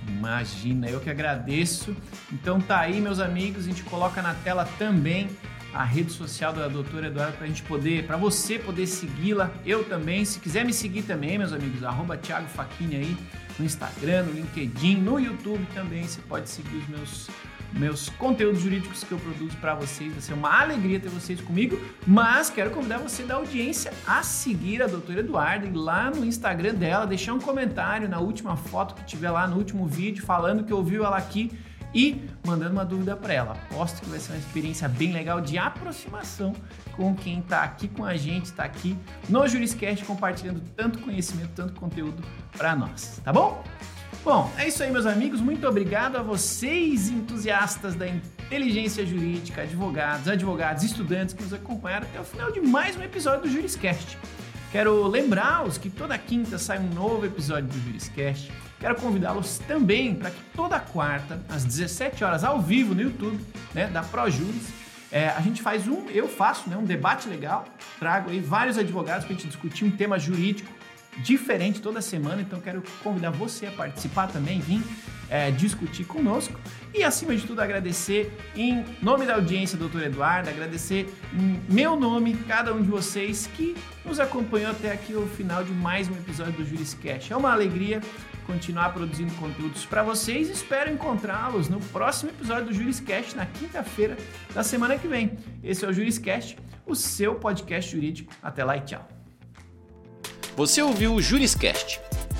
Imagina, 0.07 0.89
eu 0.89 0.99
que 0.99 1.09
agradeço. 1.09 1.95
Então 2.31 2.59
tá 2.59 2.79
aí, 2.79 2.99
meus 2.99 3.19
amigos, 3.19 3.65
a 3.65 3.67
gente 3.67 3.83
coloca 3.83 4.21
na 4.21 4.33
tela 4.33 4.67
também 4.79 5.29
a 5.73 5.83
rede 5.83 6.11
social 6.11 6.51
da 6.53 6.67
doutora 6.67 7.07
Eduarda 7.07 7.33
para 7.33 7.45
a 7.45 7.47
gente 7.47 7.61
poder, 7.63 8.07
para 8.07 8.17
você 8.17 8.57
poder 8.57 8.87
segui-la, 8.87 9.51
eu 9.63 9.83
também. 9.83 10.25
Se 10.25 10.39
quiser 10.39 10.65
me 10.65 10.73
seguir 10.73 11.03
também, 11.03 11.37
meus 11.37 11.53
amigos, 11.53 11.83
arroba 11.83 12.17
Thiago 12.17 12.47
Faquini 12.47 12.95
aí 12.95 13.17
no 13.59 13.65
Instagram, 13.65 14.23
no 14.23 14.33
LinkedIn, 14.33 14.97
no 14.97 15.19
YouTube 15.19 15.65
também. 15.73 16.03
Você 16.03 16.21
pode 16.21 16.49
seguir 16.49 16.77
os 16.77 16.87
meus 16.87 17.29
meus 17.73 18.09
conteúdos 18.09 18.61
jurídicos 18.61 19.03
que 19.03 19.11
eu 19.11 19.19
produzo 19.19 19.55
para 19.57 19.75
vocês. 19.75 20.11
Vai 20.11 20.21
ser 20.21 20.33
uma 20.33 20.61
alegria 20.61 20.99
ter 20.99 21.09
vocês 21.09 21.39
comigo, 21.41 21.79
mas 22.05 22.49
quero 22.49 22.71
convidar 22.71 22.97
você 22.97 23.23
da 23.23 23.35
audiência 23.35 23.91
a 24.05 24.23
seguir 24.23 24.81
a 24.81 24.87
doutora 24.87 25.19
Eduarda 25.19 25.69
lá 25.77 26.09
no 26.09 26.25
Instagram 26.25 26.73
dela, 26.73 27.05
deixar 27.05 27.33
um 27.33 27.39
comentário 27.39 28.07
na 28.07 28.19
última 28.19 28.55
foto 28.55 28.95
que 28.95 29.05
tiver 29.05 29.31
lá 29.31 29.47
no 29.47 29.57
último 29.57 29.85
vídeo 29.85 30.23
falando 30.25 30.63
que 30.63 30.73
ouviu 30.73 31.03
ela 31.03 31.17
aqui 31.17 31.51
e 31.93 32.21
mandando 32.45 32.71
uma 32.71 32.85
dúvida 32.85 33.15
para 33.15 33.33
ela. 33.33 33.51
Aposto 33.51 34.01
que 34.01 34.09
vai 34.09 34.19
ser 34.19 34.33
uma 34.33 34.39
experiência 34.39 34.87
bem 34.87 35.11
legal 35.11 35.41
de 35.41 35.57
aproximação 35.57 36.53
com 36.95 37.15
quem 37.15 37.39
está 37.39 37.63
aqui 37.63 37.87
com 37.87 38.03
a 38.03 38.15
gente, 38.15 38.45
está 38.45 38.63
aqui 38.63 38.97
no 39.29 39.47
Juriscast 39.47 40.03
compartilhando 40.05 40.61
tanto 40.75 40.99
conhecimento, 40.99 41.51
tanto 41.55 41.73
conteúdo 41.73 42.23
para 42.57 42.75
nós, 42.75 43.21
tá 43.23 43.31
bom? 43.31 43.63
Bom, 44.23 44.51
é 44.57 44.67
isso 44.67 44.83
aí, 44.83 44.91
meus 44.91 45.05
amigos. 45.05 45.39
Muito 45.39 45.65
obrigado 45.67 46.17
a 46.17 46.21
vocês, 46.21 47.09
entusiastas 47.09 47.95
da 47.95 48.07
inteligência 48.07 49.05
jurídica, 49.05 49.61
advogados, 49.61 50.27
advogados, 50.27 50.83
estudantes 50.83 51.33
que 51.33 51.43
nos 51.43 51.53
acompanharam 51.53 52.07
até 52.07 52.19
o 52.19 52.23
final 52.23 52.51
de 52.51 52.59
mais 52.59 52.97
um 52.97 53.01
episódio 53.01 53.43
do 53.43 53.49
Juriscast. 53.49 54.17
Quero 54.71 55.07
lembrá-los 55.07 55.77
que 55.77 55.89
toda 55.89 56.17
quinta 56.17 56.57
sai 56.57 56.79
um 56.79 56.89
novo 56.89 57.25
episódio 57.25 57.69
do 57.69 57.79
Juriscast. 57.79 58.51
Quero 58.79 58.95
convidá-los 58.95 59.59
também 59.59 60.13
para 60.13 60.29
que 60.29 60.41
toda 60.55 60.79
quarta, 60.79 61.41
às 61.49 61.65
17 61.65 62.23
horas, 62.23 62.43
ao 62.43 62.61
vivo 62.61 62.93
no 62.93 63.01
YouTube, 63.01 63.43
né, 63.73 63.87
da 63.87 64.03
ProJuris, 64.03 64.67
é, 65.11 65.29
a 65.29 65.41
gente 65.41 65.61
faz 65.61 65.87
um, 65.87 66.09
eu 66.09 66.27
faço 66.27 66.69
né, 66.69 66.77
um 66.77 66.83
debate 66.83 67.27
legal, 67.27 67.65
trago 67.97 68.29
aí 68.29 68.39
vários 68.39 68.77
advogados 68.77 69.25
para 69.25 69.33
a 69.33 69.37
gente 69.37 69.47
discutir 69.47 69.85
um 69.85 69.91
tema 69.91 70.19
jurídico 70.19 70.69
diferente 71.23 71.81
toda 71.81 72.01
semana, 72.01 72.41
então 72.41 72.59
quero 72.59 72.83
convidar 73.01 73.31
você 73.31 73.65
a 73.65 73.71
participar 73.71 74.27
também, 74.27 74.59
vir 74.59 74.83
é, 75.29 75.51
discutir 75.51 76.05
conosco 76.05 76.57
e, 76.93 77.03
acima 77.03 77.35
de 77.35 77.45
tudo, 77.45 77.61
agradecer 77.61 78.31
em 78.55 78.85
nome 79.01 79.25
da 79.25 79.35
audiência, 79.35 79.77
doutor 79.77 80.03
Eduardo, 80.03 80.49
agradecer 80.49 81.13
em 81.33 81.59
meu 81.67 81.95
nome, 81.95 82.35
cada 82.47 82.73
um 82.73 82.81
de 82.81 82.87
vocês 82.87 83.49
que 83.55 83.75
nos 84.05 84.19
acompanhou 84.19 84.71
até 84.71 84.91
aqui 84.91 85.13
o 85.13 85.27
final 85.27 85.63
de 85.63 85.71
mais 85.71 86.09
um 86.09 86.13
episódio 86.13 86.53
do 86.53 86.65
Juriscast. 86.65 87.33
É 87.33 87.35
uma 87.35 87.51
alegria 87.51 88.01
continuar 88.47 88.93
produzindo 88.93 89.33
conteúdos 89.35 89.85
para 89.85 90.01
vocês. 90.01 90.49
Espero 90.49 90.91
encontrá-los 90.91 91.67
no 91.67 91.79
próximo 91.79 92.31
episódio 92.31 92.67
do 92.67 92.73
Juriscast, 92.73 93.35
na 93.35 93.45
quinta-feira 93.45 94.17
da 94.55 94.63
semana 94.63 94.97
que 94.97 95.07
vem. 95.07 95.37
Esse 95.61 95.85
é 95.85 95.87
o 95.87 95.93
Juriscast, 95.93 96.57
o 96.85 96.95
seu 96.95 97.35
podcast 97.35 97.91
jurídico. 97.91 98.33
Até 98.41 98.63
lá 98.63 98.77
e 98.77 98.81
tchau. 98.81 99.07
Você 100.55 100.81
ouviu 100.81 101.13
o 101.13 101.21
Juriscast, 101.21 101.99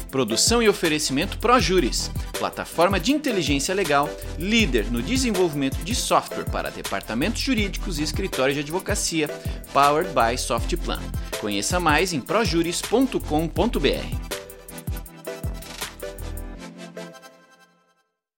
produção 0.10 0.64
e 0.64 0.70
oferecimento 0.70 1.38
ProJuris, 1.38 2.10
plataforma 2.40 3.00
de 3.00 3.12
inteligência 3.12 3.76
legal, 3.76 4.10
líder 4.40 4.90
no 4.90 5.04
desenvolvimento 5.04 5.78
de 5.84 5.94
software 5.94 6.46
para 6.46 6.72
departamentos 6.72 7.42
jurídicos 7.42 8.00
e 8.00 8.04
escritórios 8.04 8.56
de 8.56 8.62
advocacia, 8.62 9.28
powered 9.72 10.12
by 10.14 10.36
Softplan. 10.36 11.02
Conheça 11.40 11.80
mais 11.80 12.14
em 12.14 12.20
projuris.com.br. 12.20 14.47